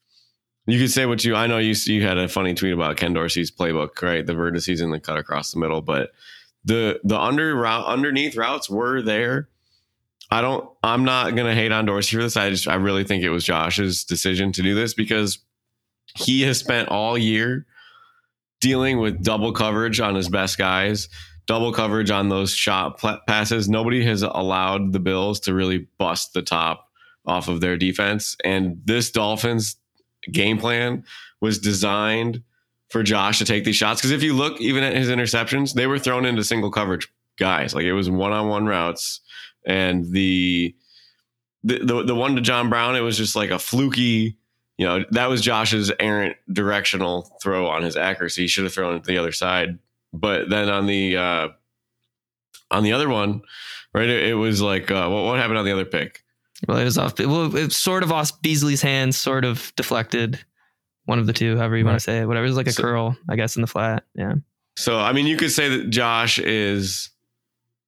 you 0.66 0.78
could 0.78 0.90
say 0.90 1.06
what 1.06 1.24
you. 1.24 1.34
I 1.34 1.46
know 1.46 1.58
you 1.58 1.74
you 1.86 2.06
had 2.06 2.18
a 2.18 2.28
funny 2.28 2.54
tweet 2.54 2.72
about 2.72 2.96
Ken 2.96 3.12
Dorsey's 3.12 3.50
playbook, 3.50 4.00
right? 4.00 4.24
The 4.24 4.34
vertices 4.34 4.82
and 4.82 4.92
the 4.92 5.00
cut 5.00 5.18
across 5.18 5.52
the 5.52 5.58
middle, 5.58 5.80
but 5.80 6.12
the 6.64 7.00
the 7.04 7.18
under 7.18 7.54
route 7.56 7.86
underneath 7.86 8.36
routes 8.36 8.70
were 8.70 9.02
there. 9.02 9.48
I 10.30 10.40
don't. 10.40 10.68
I'm 10.82 11.04
not 11.04 11.34
gonna 11.34 11.54
hate 11.54 11.72
on 11.72 11.86
Dorsey 11.86 12.16
for 12.16 12.22
this. 12.22 12.36
I 12.36 12.50
just 12.50 12.68
I 12.68 12.76
really 12.76 13.04
think 13.04 13.24
it 13.24 13.30
was 13.30 13.44
Josh's 13.44 14.04
decision 14.04 14.52
to 14.52 14.62
do 14.62 14.74
this 14.74 14.94
because 14.94 15.38
he 16.16 16.42
has 16.42 16.58
spent 16.58 16.88
all 16.88 17.18
year 17.18 17.66
dealing 18.60 18.98
with 18.98 19.22
double 19.22 19.52
coverage 19.52 19.98
on 19.98 20.14
his 20.14 20.28
best 20.28 20.56
guys, 20.56 21.08
double 21.46 21.72
coverage 21.72 22.10
on 22.10 22.28
those 22.28 22.52
shot 22.52 22.98
pla- 22.98 23.18
passes. 23.26 23.68
Nobody 23.68 24.04
has 24.04 24.22
allowed 24.22 24.92
the 24.92 25.00
Bills 25.00 25.40
to 25.40 25.54
really 25.54 25.88
bust 25.98 26.32
the 26.32 26.42
top 26.42 26.88
off 27.26 27.48
of 27.48 27.60
their 27.60 27.76
defense. 27.76 28.36
And 28.44 28.80
this 28.84 29.10
Dolphins 29.10 29.76
game 30.30 30.58
plan 30.58 31.04
was 31.40 31.58
designed 31.58 32.42
for 32.90 33.02
Josh 33.02 33.38
to 33.38 33.44
take 33.44 33.64
these 33.64 33.76
shots. 33.76 34.00
Because 34.00 34.12
if 34.12 34.22
you 34.22 34.34
look 34.34 34.60
even 34.60 34.84
at 34.84 34.94
his 34.94 35.08
interceptions, 35.08 35.74
they 35.74 35.86
were 35.86 35.98
thrown 35.98 36.24
into 36.24 36.44
single 36.44 36.70
coverage 36.70 37.08
guys. 37.38 37.74
Like 37.74 37.84
it 37.84 37.94
was 37.94 38.10
one 38.10 38.32
on 38.32 38.48
one 38.48 38.66
routes. 38.66 39.20
And 39.64 40.10
the, 40.12 40.74
the 41.64 41.78
the 41.78 42.02
the 42.04 42.14
one 42.14 42.34
to 42.34 42.40
John 42.40 42.68
Brown, 42.68 42.96
it 42.96 43.00
was 43.00 43.16
just 43.16 43.36
like 43.36 43.50
a 43.50 43.58
fluky 43.58 44.36
you 44.78 44.86
know, 44.86 45.04
that 45.10 45.28
was 45.28 45.42
Josh's 45.42 45.92
errant 46.00 46.36
directional 46.52 47.38
throw 47.42 47.68
on 47.68 47.82
his 47.82 47.96
accuracy. 47.96 48.42
He 48.42 48.48
should 48.48 48.64
have 48.64 48.72
thrown 48.72 48.96
it 48.96 49.04
to 49.04 49.06
the 49.06 49.18
other 49.18 49.30
side. 49.30 49.78
But 50.12 50.50
then 50.50 50.68
on 50.68 50.86
the 50.86 51.16
uh 51.16 51.48
on 52.70 52.82
the 52.82 52.92
other 52.92 53.08
one, 53.08 53.42
right, 53.94 54.08
it, 54.08 54.30
it 54.30 54.34
was 54.34 54.60
like 54.60 54.90
uh 54.90 55.08
what, 55.08 55.24
what 55.24 55.38
happened 55.38 55.58
on 55.58 55.64
the 55.64 55.72
other 55.72 55.84
pick? 55.84 56.24
Well, 56.68 56.78
it 56.78 56.84
was 56.84 56.98
off. 56.98 57.18
Well, 57.18 57.54
it 57.56 57.64
was 57.66 57.76
sort 57.76 58.02
of 58.02 58.12
off 58.12 58.40
Beasley's 58.42 58.82
hands, 58.82 59.16
sort 59.16 59.44
of 59.44 59.72
deflected. 59.76 60.38
One 61.06 61.18
of 61.18 61.26
the 61.26 61.32
two, 61.32 61.56
however 61.56 61.76
you 61.76 61.84
want 61.84 61.96
to 61.96 62.00
say 62.00 62.20
it. 62.20 62.26
Whatever. 62.26 62.44
It 62.46 62.48
was 62.50 62.56
like 62.56 62.68
a 62.68 62.72
So- 62.72 62.82
curl, 62.82 63.16
I 63.28 63.34
guess, 63.36 63.56
in 63.56 63.62
the 63.62 63.66
flat. 63.66 64.04
Yeah. 64.14 64.34
So 64.76 64.98
I 64.98 65.12
mean, 65.12 65.26
you 65.26 65.36
could 65.36 65.50
say 65.50 65.68
that 65.68 65.90
Josh 65.90 66.38
is, 66.38 67.10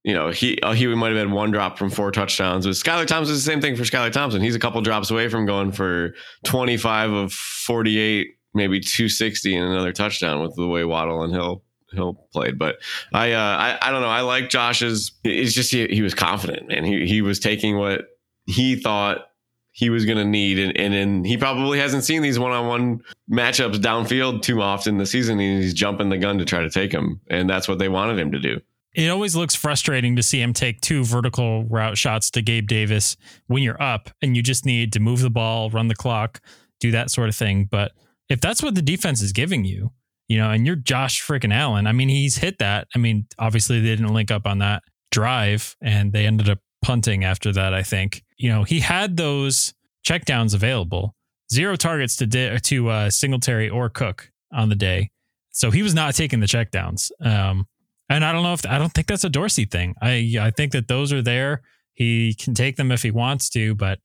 you 0.02 0.12
know, 0.12 0.30
he 0.30 0.60
uh, 0.60 0.72
he 0.72 0.87
might 0.88 1.08
have 1.08 1.16
had 1.16 1.30
one 1.30 1.50
drop 1.52 1.78
from 1.78 1.88
four 1.90 2.10
touchdowns. 2.10 2.66
But 2.66 2.72
Skylar 2.75 3.06
Thompson 3.06 3.34
is 3.34 3.44
the 3.44 3.50
same 3.50 3.60
thing 3.60 3.76
for 3.76 3.84
Skylar 3.84 4.10
Thompson. 4.12 4.42
He's 4.42 4.54
a 4.56 4.58
couple 4.58 4.80
drops 4.82 5.10
away 5.10 5.28
from 5.28 5.46
going 5.46 5.70
for 5.72 6.14
twenty 6.44 6.76
five 6.76 7.10
of 7.12 7.32
forty 7.32 7.99
eight, 7.99 8.28
maybe 8.52 8.80
two 8.80 9.08
sixty, 9.08 9.54
and 9.56 9.66
another 9.70 9.92
touchdown 9.92 10.42
with 10.42 10.56
the 10.56 10.66
way 10.66 10.84
Waddle 10.84 11.22
and 11.22 11.32
Hill 11.32 11.62
Hill 11.92 12.26
played. 12.32 12.58
But 12.58 12.76
I 13.14 13.32
uh, 13.32 13.38
I 13.40 13.78
I 13.80 13.90
don't 13.92 14.02
know. 14.02 14.08
I 14.08 14.20
like 14.22 14.50
Josh's. 14.50 15.12
It's 15.22 15.54
just 15.54 15.70
he, 15.72 15.87
he 15.87 16.02
was 16.02 16.14
confident, 16.14 16.68
man. 16.68 16.84
He 16.84 17.06
he 17.06 17.22
was 17.22 17.38
taking 17.38 17.78
what 17.78 18.02
he 18.46 18.76
thought 18.76 19.26
he 19.72 19.90
was 19.90 20.04
going 20.04 20.18
to 20.18 20.24
need. 20.24 20.58
And, 20.58 20.76
and 20.76 20.94
and 20.94 21.26
he 21.26 21.36
probably 21.36 21.78
hasn't 21.78 22.04
seen 22.04 22.22
these 22.22 22.38
one 22.38 22.52
on 22.52 22.66
one 22.66 23.02
matchups 23.30 23.76
downfield 23.76 24.42
too 24.42 24.62
often 24.62 24.98
this 24.98 25.10
season. 25.10 25.38
He's 25.38 25.74
jumping 25.74 26.10
the 26.10 26.18
gun 26.18 26.38
to 26.38 26.44
try 26.44 26.62
to 26.62 26.70
take 26.70 26.92
him. 26.92 27.20
And 27.28 27.50
that's 27.50 27.68
what 27.68 27.78
they 27.78 27.88
wanted 27.88 28.18
him 28.18 28.32
to 28.32 28.38
do. 28.38 28.60
It 28.94 29.08
always 29.08 29.34
looks 29.34 29.56
frustrating 29.56 30.14
to 30.14 30.22
see 30.22 30.40
him 30.40 30.52
take 30.52 30.80
two 30.80 31.04
vertical 31.04 31.64
route 31.64 31.98
shots 31.98 32.30
to 32.30 32.42
Gabe 32.42 32.68
Davis 32.68 33.16
when 33.48 33.64
you're 33.64 33.82
up 33.82 34.10
and 34.22 34.36
you 34.36 34.42
just 34.42 34.64
need 34.64 34.92
to 34.92 35.00
move 35.00 35.20
the 35.20 35.30
ball, 35.30 35.68
run 35.70 35.88
the 35.88 35.96
clock, 35.96 36.40
do 36.78 36.92
that 36.92 37.10
sort 37.10 37.28
of 37.28 37.34
thing. 37.34 37.66
But 37.68 37.90
if 38.28 38.40
that's 38.40 38.62
what 38.62 38.76
the 38.76 38.82
defense 38.82 39.20
is 39.20 39.32
giving 39.32 39.64
you, 39.64 39.90
you 40.28 40.38
know, 40.38 40.50
and 40.50 40.64
you're 40.64 40.76
Josh 40.76 41.20
freaking 41.20 41.52
Allen, 41.52 41.88
I 41.88 41.92
mean, 41.92 42.08
he's 42.08 42.36
hit 42.36 42.58
that. 42.58 42.86
I 42.94 42.98
mean, 42.98 43.26
obviously 43.40 43.80
they 43.80 43.88
didn't 43.88 44.14
link 44.14 44.30
up 44.30 44.46
on 44.46 44.58
that 44.58 44.84
drive 45.10 45.74
and 45.82 46.12
they 46.12 46.26
ended 46.26 46.48
up 46.48 46.60
punting 46.80 47.24
after 47.24 47.52
that, 47.52 47.74
I 47.74 47.82
think. 47.82 48.22
You 48.36 48.50
know, 48.50 48.64
he 48.64 48.80
had 48.80 49.16
those 49.16 49.74
checkdowns 50.06 50.54
available, 50.54 51.14
zero 51.52 51.76
targets 51.76 52.16
to 52.16 52.26
di- 52.26 52.58
to 52.58 52.88
uh, 52.88 53.10
Singletary 53.10 53.68
or 53.68 53.88
Cook 53.88 54.30
on 54.52 54.68
the 54.68 54.74
day. 54.74 55.10
So 55.50 55.70
he 55.70 55.82
was 55.82 55.94
not 55.94 56.14
taking 56.14 56.40
the 56.40 56.46
checkdowns. 56.46 57.10
Um, 57.24 57.66
and 58.08 58.24
I 58.24 58.32
don't 58.32 58.42
know 58.42 58.52
if 58.52 58.66
I 58.66 58.78
don't 58.78 58.92
think 58.92 59.06
that's 59.06 59.24
a 59.24 59.30
Dorsey 59.30 59.64
thing. 59.64 59.94
I 60.02 60.36
I 60.40 60.50
think 60.50 60.72
that 60.72 60.88
those 60.88 61.12
are 61.12 61.22
there. 61.22 61.62
He 61.94 62.34
can 62.34 62.54
take 62.54 62.76
them 62.76 62.90
if 62.90 63.02
he 63.02 63.10
wants 63.10 63.48
to, 63.50 63.74
but 63.74 64.00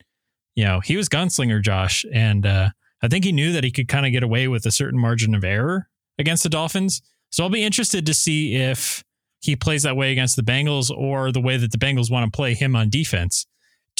you 0.54 0.64
know, 0.64 0.80
he 0.80 0.96
was 0.96 1.08
gunslinger 1.08 1.62
Josh, 1.62 2.04
and 2.12 2.46
uh, 2.46 2.70
I 3.02 3.08
think 3.08 3.24
he 3.24 3.32
knew 3.32 3.52
that 3.52 3.64
he 3.64 3.70
could 3.70 3.88
kind 3.88 4.06
of 4.06 4.12
get 4.12 4.22
away 4.22 4.48
with 4.48 4.66
a 4.66 4.70
certain 4.70 5.00
margin 5.00 5.34
of 5.34 5.44
error 5.44 5.88
against 6.18 6.42
the 6.42 6.48
Dolphins. 6.48 7.02
So 7.30 7.44
I'll 7.44 7.50
be 7.50 7.64
interested 7.64 8.06
to 8.06 8.14
see 8.14 8.56
if 8.56 9.04
he 9.40 9.56
plays 9.56 9.82
that 9.84 9.96
way 9.96 10.12
against 10.12 10.36
the 10.36 10.42
Bengals 10.42 10.90
or 10.90 11.32
the 11.32 11.40
way 11.40 11.56
that 11.56 11.72
the 11.72 11.78
Bengals 11.78 12.10
want 12.10 12.30
to 12.30 12.36
play 12.36 12.54
him 12.54 12.76
on 12.76 12.90
defense. 12.90 13.46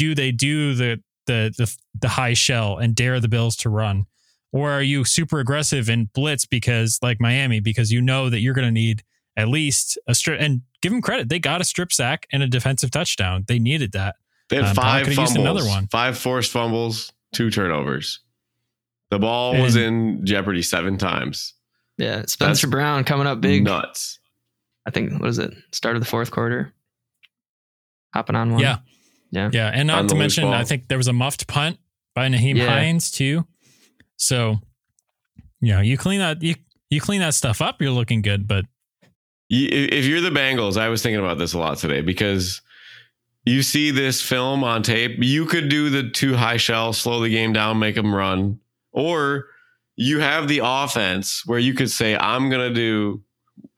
Do 0.00 0.14
they 0.14 0.33
do 0.33 0.75
the 0.75 0.99
the 1.26 1.52
the, 1.59 1.76
the 2.00 2.09
high 2.09 2.33
shell 2.33 2.78
and 2.78 2.95
dare 2.95 3.21
the 3.21 3.28
Bills 3.28 3.54
to 3.57 3.69
run? 3.69 4.07
Or 4.50 4.71
are 4.71 4.83
you 4.83 5.04
super 5.04 5.40
aggressive 5.40 5.90
and 5.90 6.11
blitz 6.14 6.47
because 6.47 6.99
like 7.02 7.21
Miami, 7.21 7.61
because 7.61 7.92
you 7.92 8.00
know 8.00 8.30
that 8.30 8.40
you're 8.40 8.54
gonna 8.54 8.71
need 8.71 9.02
at 9.37 9.49
least 9.49 9.99
a 10.09 10.14
strip 10.14 10.40
and 10.40 10.62
give 10.80 10.90
them 10.90 11.02
credit. 11.02 11.28
They 11.28 11.38
got 11.38 11.61
a 11.61 11.64
strip 11.64 11.92
sack 11.92 12.26
and 12.33 12.42
a 12.42 12.49
defensive 12.49 12.90
touchdown. 12.90 13.45
They 13.47 13.59
needed 13.59 13.92
that. 13.92 14.16
They 14.49 14.57
had 14.57 14.64
Um, 14.64 14.75
five 14.75 14.75
probably 14.75 15.00
could've 15.02 15.19
used 15.19 15.35
fumbles, 15.37 15.62
another 15.62 15.69
one. 15.69 15.87
five 15.88 16.16
forced 16.19 16.50
fumbles, 16.50 17.12
two 17.35 17.50
turnovers. 17.50 18.21
The 19.11 19.19
ball 19.19 19.61
was 19.61 19.76
in 19.76 20.25
jeopardy 20.25 20.62
seven 20.62 20.97
times. 20.97 21.52
Yeah, 21.99 22.23
Spencer 22.26 22.66
That's 22.66 22.71
Brown 22.71 23.04
coming 23.04 23.26
up 23.26 23.40
big. 23.42 23.64
Nuts. 23.64 24.19
I 24.87 24.90
think 24.90 25.21
what 25.21 25.28
is 25.28 25.38
it? 25.38 25.52
Start 25.73 25.97
of 25.97 26.02
the 26.02 26.09
fourth 26.09 26.30
quarter. 26.30 26.73
Hopping 28.14 28.35
on 28.37 28.52
one. 28.52 28.62
Yeah. 28.62 28.78
Yeah. 29.30 29.50
Yeah. 29.52 29.70
And 29.72 29.87
not 29.87 30.08
to 30.08 30.14
mention, 30.14 30.44
ball. 30.44 30.54
I 30.54 30.64
think 30.64 30.88
there 30.88 30.99
was 30.99 31.08
a 31.08 31.12
muffed 31.12 31.46
punt 31.46 31.78
by 32.14 32.28
Nyheim 32.28 32.56
Yeah. 32.56 32.66
Hines 32.66 33.10
too. 33.10 33.46
So, 34.16 34.58
you 35.60 35.72
know, 35.72 35.80
you 35.80 35.96
clean 35.96 36.18
that 36.20 36.42
you 36.42 36.54
you 36.90 37.00
clean 37.00 37.20
that 37.20 37.34
stuff 37.34 37.60
up, 37.62 37.80
you're 37.80 37.90
looking 37.92 38.22
good. 38.22 38.49
But 38.49 38.64
You- 39.49 39.68
If 39.70 40.04
you're 40.06 40.20
the 40.20 40.30
Bengals, 40.30 40.76
I 40.76 40.88
was 40.88 41.02
thinking 41.02 41.20
about 41.20 41.38
this 41.38 41.52
a 41.54 41.58
lot 41.58 41.78
today 41.78 42.00
because 42.02 42.60
you 43.44 43.62
see 43.62 43.90
this 43.90 44.20
film 44.22 44.62
on 44.64 44.82
tape. 44.82 45.16
You 45.22 45.44
could 45.46 45.68
do 45.68 45.90
the 45.90 46.08
two 46.10 46.34
high 46.37 46.56
shell, 46.56 46.92
slow 46.92 47.20
the 47.20 47.28
game 47.30 47.52
down, 47.52 47.78
make 47.78 47.94
them 47.94 48.14
run, 48.14 48.60
or 48.92 49.46
you 49.96 50.20
have 50.20 50.46
the 50.49 50.60
offense 50.62 51.42
where 51.46 51.58
you 51.58 51.75
could 51.75 51.90
say, 51.90 52.16
"I'm 52.16 52.49
going 52.50 52.68
to 52.68 52.75
do 52.75 53.22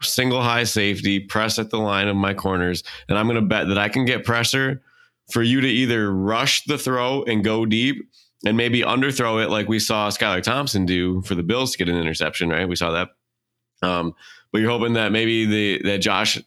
single 0.03 0.43
high 0.43 0.65
safety, 0.65 1.21
press 1.21 1.59
at 1.59 1.71
the 1.71 1.79
line 1.79 2.09
of 2.09 2.17
my 2.17 2.35
corners, 2.35 2.83
and 3.09 3.17
I'm 3.19 3.27
going 3.27 3.41
to 3.41 3.47
bet 3.47 3.69
that 3.69 3.79
I 3.79 3.89
can 3.89 4.05
get 4.05 4.25
pressure 4.25 4.83
for 5.31 5.43
you 5.43 5.61
to 5.61 5.69
either 5.69 6.13
rush 6.13 6.65
the 6.65 6.79
throw 6.79 7.23
and 7.25 7.45
go 7.45 7.67
deep." 7.67 8.09
And 8.45 8.57
maybe 8.57 8.83
underthrow 8.83 9.43
it 9.43 9.51
like 9.51 9.69
we 9.69 9.79
saw 9.79 10.09
Skylar 10.09 10.43
Thompson 10.43 10.85
do 10.85 11.23
for 11.23 11.37
the 11.37 11.45
Bills 11.45 11.73
to 11.73 11.79
get 11.79 11.89
an 11.89 11.97
interception, 11.97 12.49
right? 12.49 12.69
We 12.69 12.75
saw 12.75 12.91
that. 12.91 13.11
Um, 13.83 14.17
but 14.51 14.61
you're 14.61 14.71
hoping 14.71 14.95
that 14.95 15.13
maybe 15.13 15.45
the 15.47 15.83
that 15.89 15.99
Josh 15.99 16.41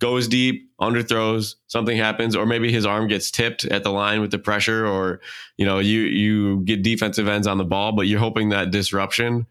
goes 0.00 0.26
deep, 0.26 0.70
underthrows, 0.80 1.54
something 1.66 1.96
happens, 1.96 2.34
or 2.34 2.46
maybe 2.46 2.72
his 2.72 2.86
arm 2.86 3.06
gets 3.06 3.30
tipped 3.30 3.64
at 3.66 3.84
the 3.84 3.90
line 3.90 4.20
with 4.20 4.30
the 4.30 4.38
pressure, 4.38 4.86
or 4.86 5.20
you 5.56 5.64
know, 5.64 5.78
you 5.78 6.00
you 6.00 6.60
get 6.60 6.82
defensive 6.82 7.28
ends 7.28 7.46
on 7.46 7.58
the 7.58 7.64
ball, 7.64 7.92
but 7.92 8.06
you're 8.06 8.18
hoping 8.18 8.48
that 8.48 8.70
disruption 8.70 9.46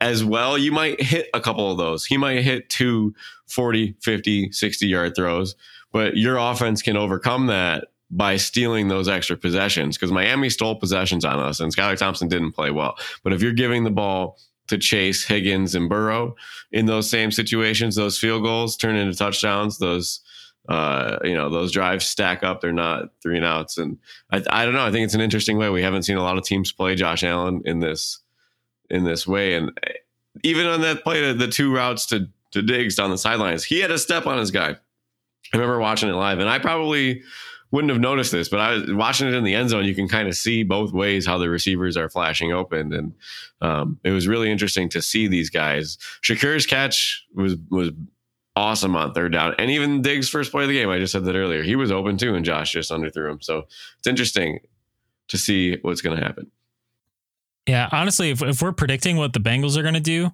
as 0.00 0.24
well. 0.24 0.56
You 0.56 0.72
might 0.72 1.00
hit 1.00 1.28
a 1.34 1.40
couple 1.40 1.70
of 1.70 1.78
those. 1.78 2.06
He 2.06 2.16
might 2.16 2.42
hit 2.42 2.68
two 2.70 3.14
40, 3.48 3.94
50, 4.00 4.52
60 4.52 4.86
yard 4.86 5.12
throws, 5.14 5.54
but 5.92 6.16
your 6.16 6.38
offense 6.38 6.82
can 6.82 6.96
overcome 6.96 7.46
that 7.48 7.88
by 8.10 8.36
stealing 8.36 8.88
those 8.88 9.08
extra 9.08 9.36
possessions 9.36 9.96
because 9.96 10.10
Miami 10.10 10.50
stole 10.50 10.74
possessions 10.74 11.24
on 11.24 11.38
us 11.38 11.60
and 11.60 11.74
Skylar 11.74 11.96
Thompson 11.96 12.28
didn't 12.28 12.52
play 12.52 12.70
well. 12.70 12.96
But 13.22 13.32
if 13.32 13.42
you're 13.42 13.52
giving 13.52 13.84
the 13.84 13.90
ball 13.90 14.38
to 14.68 14.78
Chase, 14.78 15.24
Higgins, 15.24 15.74
and 15.74 15.88
Burrow 15.88 16.34
in 16.72 16.86
those 16.86 17.08
same 17.08 17.30
situations, 17.30 17.96
those 17.96 18.18
field 18.18 18.42
goals 18.42 18.76
turn 18.76 18.96
into 18.96 19.16
touchdowns. 19.16 19.78
Those, 19.78 20.20
uh, 20.68 21.18
you 21.22 21.34
know, 21.34 21.50
those 21.50 21.72
drives 21.72 22.06
stack 22.06 22.42
up. 22.42 22.60
They're 22.60 22.72
not 22.72 23.10
three 23.22 23.36
and 23.36 23.44
outs. 23.44 23.78
And 23.78 23.98
I, 24.32 24.42
I 24.50 24.64
don't 24.64 24.74
know. 24.74 24.84
I 24.84 24.90
think 24.90 25.04
it's 25.04 25.14
an 25.14 25.20
interesting 25.20 25.58
way. 25.58 25.70
We 25.70 25.82
haven't 25.82 26.02
seen 26.02 26.16
a 26.16 26.22
lot 26.22 26.38
of 26.38 26.44
teams 26.44 26.72
play 26.72 26.94
Josh 26.96 27.22
Allen 27.22 27.62
in 27.64 27.80
this 27.80 28.20
in 28.88 29.04
this 29.04 29.26
way. 29.26 29.54
And 29.54 29.70
even 30.42 30.66
on 30.66 30.80
that 30.80 31.04
play, 31.04 31.20
the, 31.28 31.34
the 31.34 31.48
two 31.48 31.72
routes 31.74 32.06
to 32.06 32.28
to 32.52 32.62
Diggs 32.62 32.96
down 32.96 33.10
the 33.10 33.18
sidelines, 33.18 33.62
he 33.62 33.78
had 33.78 33.92
a 33.92 33.98
step 33.98 34.26
on 34.26 34.38
his 34.38 34.50
guy. 34.50 34.70
I 35.52 35.56
remember 35.56 35.78
watching 35.78 36.08
it 36.08 36.14
live, 36.14 36.38
and 36.38 36.48
I 36.48 36.58
probably 36.58 37.22
wouldn't 37.70 37.90
have 37.90 38.00
noticed 38.00 38.32
this, 38.32 38.48
but 38.48 38.60
I 38.60 38.72
was 38.72 38.92
watching 38.92 39.28
it 39.28 39.34
in 39.34 39.44
the 39.44 39.54
end 39.54 39.70
zone. 39.70 39.84
You 39.84 39.94
can 39.94 40.08
kind 40.08 40.28
of 40.28 40.34
see 40.34 40.62
both 40.62 40.92
ways 40.92 41.26
how 41.26 41.38
the 41.38 41.48
receivers 41.48 41.96
are 41.96 42.08
flashing 42.08 42.52
open, 42.52 42.92
and 42.92 43.14
um, 43.60 44.00
it 44.02 44.10
was 44.10 44.26
really 44.26 44.50
interesting 44.50 44.88
to 44.90 45.02
see 45.02 45.28
these 45.28 45.50
guys. 45.50 45.96
Shakir's 46.22 46.66
catch 46.66 47.24
was 47.34 47.56
was 47.70 47.90
awesome 48.56 48.96
on 48.96 49.12
third 49.14 49.32
down, 49.32 49.54
and 49.58 49.70
even 49.70 50.02
Diggs' 50.02 50.28
first 50.28 50.50
play 50.50 50.64
of 50.64 50.68
the 50.68 50.74
game. 50.74 50.90
I 50.90 50.98
just 50.98 51.12
said 51.12 51.24
that 51.24 51.36
earlier. 51.36 51.62
He 51.62 51.76
was 51.76 51.92
open 51.92 52.16
too, 52.16 52.34
and 52.34 52.44
Josh 52.44 52.72
just 52.72 52.90
underthrew 52.90 53.30
him. 53.30 53.40
So 53.40 53.66
it's 53.98 54.06
interesting 54.06 54.60
to 55.28 55.38
see 55.38 55.78
what's 55.82 56.00
going 56.00 56.18
to 56.18 56.24
happen. 56.24 56.50
yeah, 57.68 57.88
honestly, 57.92 58.30
if, 58.30 58.42
if 58.42 58.60
we're 58.60 58.72
predicting 58.72 59.16
what 59.16 59.32
the 59.32 59.38
Bengals 59.38 59.76
are 59.76 59.82
going 59.82 59.94
to 59.94 60.00
do, 60.00 60.32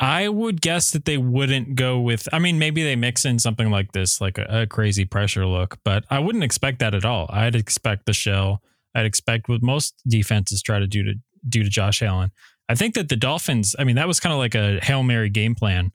I 0.00 0.28
would 0.28 0.60
guess 0.60 0.90
that 0.90 1.04
they 1.04 1.18
wouldn't 1.18 1.76
go 1.76 2.00
with. 2.00 2.28
I 2.32 2.38
mean, 2.38 2.58
maybe 2.58 2.82
they 2.82 2.96
mix 2.96 3.24
in 3.24 3.38
something 3.38 3.70
like 3.70 3.92
this, 3.92 4.20
like 4.20 4.38
a, 4.38 4.62
a 4.62 4.66
crazy 4.66 5.04
pressure 5.04 5.46
look, 5.46 5.78
but 5.84 6.04
I 6.10 6.18
wouldn't 6.18 6.44
expect 6.44 6.80
that 6.80 6.94
at 6.94 7.04
all. 7.04 7.26
I'd 7.30 7.54
expect 7.54 8.06
the 8.06 8.12
shell. 8.12 8.60
I'd 8.94 9.06
expect 9.06 9.48
what 9.48 9.62
most 9.62 9.94
defenses 10.06 10.62
try 10.62 10.78
to 10.78 10.86
do 10.86 11.02
to 11.04 11.14
do 11.48 11.62
to 11.62 11.70
Josh 11.70 12.02
Allen. 12.02 12.30
I 12.68 12.74
think 12.74 12.94
that 12.94 13.08
the 13.08 13.16
Dolphins. 13.16 13.76
I 13.78 13.84
mean, 13.84 13.96
that 13.96 14.08
was 14.08 14.20
kind 14.20 14.32
of 14.32 14.38
like 14.38 14.54
a 14.54 14.80
hail 14.82 15.02
mary 15.02 15.30
game 15.30 15.54
plan, 15.54 15.92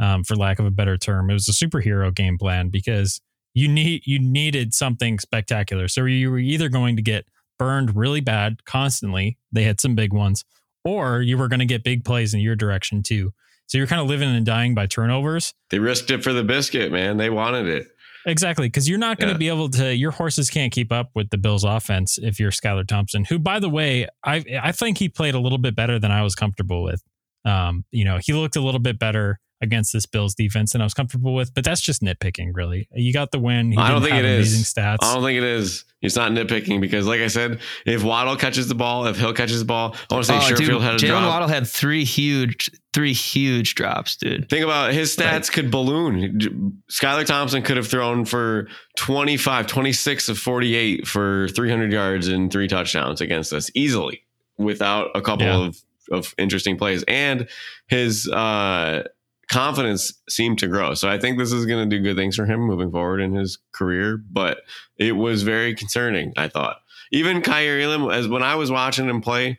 um, 0.00 0.24
for 0.24 0.34
lack 0.34 0.58
of 0.58 0.66
a 0.66 0.70
better 0.70 0.96
term. 0.96 1.30
It 1.30 1.34
was 1.34 1.48
a 1.48 1.52
superhero 1.52 2.14
game 2.14 2.38
plan 2.38 2.68
because 2.68 3.20
you 3.54 3.68
need 3.68 4.02
you 4.06 4.18
needed 4.18 4.74
something 4.74 5.18
spectacular. 5.18 5.88
So 5.88 6.04
you 6.04 6.30
were 6.30 6.38
either 6.38 6.68
going 6.68 6.96
to 6.96 7.02
get 7.02 7.26
burned 7.58 7.96
really 7.96 8.20
bad 8.20 8.64
constantly. 8.64 9.38
They 9.52 9.62
had 9.64 9.80
some 9.80 9.94
big 9.94 10.12
ones 10.12 10.44
or 10.86 11.20
you 11.22 11.36
were 11.36 11.48
going 11.48 11.60
to 11.60 11.66
get 11.66 11.82
big 11.84 12.04
plays 12.04 12.32
in 12.34 12.40
your 12.40 12.56
direction 12.56 13.02
too. 13.02 13.32
So 13.66 13.78
you're 13.78 13.86
kind 13.88 14.00
of 14.00 14.06
living 14.06 14.28
and 14.28 14.46
dying 14.46 14.74
by 14.74 14.86
turnovers. 14.86 15.52
They 15.70 15.78
risked 15.80 16.10
it 16.10 16.22
for 16.22 16.32
the 16.32 16.44
biscuit, 16.44 16.92
man. 16.92 17.16
They 17.16 17.30
wanted 17.30 17.66
it. 17.66 17.88
Exactly, 18.24 18.66
because 18.68 18.88
you're 18.88 18.98
not 18.98 19.18
going 19.18 19.28
to 19.28 19.34
Yeah. 19.34 19.38
be 19.38 19.48
able 19.48 19.68
to. 19.70 19.94
Your 19.94 20.10
horses 20.10 20.50
can't 20.50 20.72
keep 20.72 20.90
up 20.92 21.10
with 21.14 21.30
the 21.30 21.38
Bills' 21.38 21.62
offense 21.64 22.18
if 22.20 22.40
you're 22.40 22.50
Skylar 22.50 22.86
Thompson, 22.86 23.24
who, 23.24 23.38
by 23.38 23.58
the 23.60 23.68
way, 23.68 24.08
I 24.24 24.44
I 24.62 24.72
think 24.72 24.98
he 24.98 25.08
played 25.08 25.34
a 25.34 25.38
little 25.40 25.58
bit 25.58 25.76
better 25.76 25.98
than 25.98 26.10
I 26.10 26.22
was 26.22 26.34
comfortable 26.34 26.82
with. 26.82 27.02
Um, 27.44 27.84
you 27.92 28.04
know, 28.04 28.18
he 28.20 28.32
looked 28.32 28.56
a 28.56 28.60
little 28.60 28.80
bit 28.80 28.98
better 28.98 29.38
against 29.62 29.92
this 29.92 30.04
Bills 30.06 30.34
defense 30.34 30.72
than 30.72 30.80
I 30.82 30.84
was 30.84 30.92
comfortable 30.94 31.34
with, 31.34 31.54
but 31.54 31.64
that's 31.64 31.80
just 31.80 32.02
nitpicking, 32.02 32.50
really. 32.54 32.88
You 32.94 33.12
got 33.12 33.30
the 33.30 33.38
win. 33.38 33.72
He 33.72 33.78
I 33.78 33.90
don't 33.90 34.02
think 34.02 34.14
it 34.16 34.24
is. 34.24 34.54
stats. 34.72 34.98
I 35.02 35.14
don't 35.14 35.22
think 35.22 35.38
it 35.38 35.44
is. 35.44 35.84
It's 36.02 36.14
not 36.14 36.30
nitpicking 36.32 36.80
because, 36.80 37.06
like 37.06 37.20
I 37.20 37.26
said, 37.28 37.60
if 37.86 38.04
Waddle 38.04 38.36
catches 38.36 38.68
the 38.68 38.74
ball, 38.74 39.06
if 39.06 39.16
Hill 39.16 39.32
catches 39.32 39.58
the 39.58 39.64
ball, 39.64 39.96
I 40.10 40.14
want 40.14 40.26
to 40.26 40.32
say 40.32 40.38
Oh, 40.40 40.56
dude, 40.56 40.68
Sherfield 40.68 40.82
had 40.82 40.94
a 40.94 40.98
drop. 40.98 41.10
Jalen 41.10 41.20
drop. 41.22 41.28
Waddle 41.30 41.48
had 41.48 41.66
three 41.66 42.04
huge, 42.04 42.70
three 42.92 43.14
huge 43.14 43.74
drops, 43.74 44.16
dude. 44.16 44.48
Think 44.50 44.62
about 44.64 44.90
it, 44.90 44.94
his 44.94 45.16
stats 45.16 45.50
could 45.50 45.70
balloon. 45.70 46.82
Skylar 46.92 47.24
Thompson 47.24 47.62
could 47.62 47.78
have 47.78 47.88
thrown 47.88 48.24
for 48.26 48.68
25, 48.98 49.66
26 49.66 50.28
of 50.28 50.38
48 50.38 51.06
for 51.08 51.48
300 51.48 51.90
yards 51.92 52.28
and 52.28 52.52
three 52.52 52.68
touchdowns 52.68 53.20
against 53.22 53.52
us 53.54 53.70
easily 53.74 54.22
without 54.58 55.10
a 55.14 55.22
couple 55.22 55.46
Yeah. 55.46 55.66
of, 55.68 55.78
of 56.12 56.34
interesting 56.38 56.76
plays. 56.76 57.04
And 57.08 57.48
his 57.88 58.28
uh, 58.28 59.04
confidence 59.50 60.12
seemed 60.28 60.58
to 60.58 60.68
grow. 60.68 60.94
So 60.94 61.08
I 61.08 61.18
think 61.18 61.38
this 61.38 61.52
is 61.52 61.66
going 61.66 61.88
to 61.88 61.96
do 61.96 62.02
good 62.02 62.16
things 62.16 62.36
for 62.36 62.46
him 62.46 62.60
moving 62.60 62.90
forward 62.90 63.20
in 63.20 63.32
his 63.32 63.58
career. 63.72 64.16
But 64.16 64.58
it 64.96 65.12
was 65.12 65.42
very 65.42 65.74
concerning, 65.74 66.32
I 66.36 66.48
thought. 66.48 66.78
Even 67.12 67.42
Kaiir 67.42 67.80
Elam, 67.80 68.10
as 68.10 68.28
when 68.28 68.42
I 68.42 68.56
was 68.56 68.70
watching 68.70 69.08
him 69.08 69.20
play, 69.20 69.58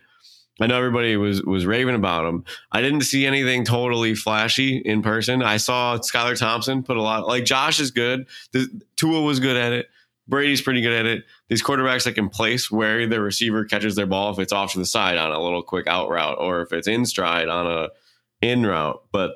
I 0.60 0.67
know 0.67 0.77
everybody 0.77 1.15
was 1.17 1.44
was 1.44 1.65
raving 1.65 1.96
about 1.96 2.25
him. 2.25 2.44
I 2.72 2.82
didn't 2.82 3.01
see 3.01 3.25
anything 3.25 3.63
totally 3.63 4.15
flashy 4.15 4.77
in 4.77 5.03
person. 5.03 5.44
I 5.44 5.58
saw 5.58 5.98
Skylar 5.98 6.38
Thompson 6.38 6.84
put 6.84 6.98
a 6.98 7.01
lot 7.01 7.27
like 7.27 7.46
Josh 7.46 7.79
is 7.79 7.91
good. 7.91 8.27
The, 8.53 8.67
Tua 8.96 9.22
was 9.22 9.39
good 9.39 9.56
at 9.56 9.72
it. 9.72 9.88
Brady's 10.27 10.62
pretty 10.62 10.82
good 10.82 10.94
at 10.94 11.06
it. 11.06 11.24
These 11.48 11.63
quarterbacks 11.63 12.03
that 12.03 12.15
can 12.15 12.27
place 12.27 12.70
where 12.70 13.08
the 13.08 13.22
receiver 13.22 13.63
catches 13.65 13.96
their 13.96 14.08
ball 14.08 14.34
if 14.34 14.39
it's 14.39 14.51
off 14.51 14.74
to 14.74 14.79
the 14.79 14.86
side 14.86 15.17
on 15.17 15.32
a 15.32 15.41
little 15.41 15.63
quick 15.63 15.88
out 15.88 16.10
route 16.10 16.38
or 16.39 16.62
if 16.62 16.74
it's 16.74 16.88
in 16.88 17.06
stride 17.06 17.48
on 17.48 17.67
a 17.67 17.89
in 18.41 18.65
route. 18.65 19.01
But 19.12 19.36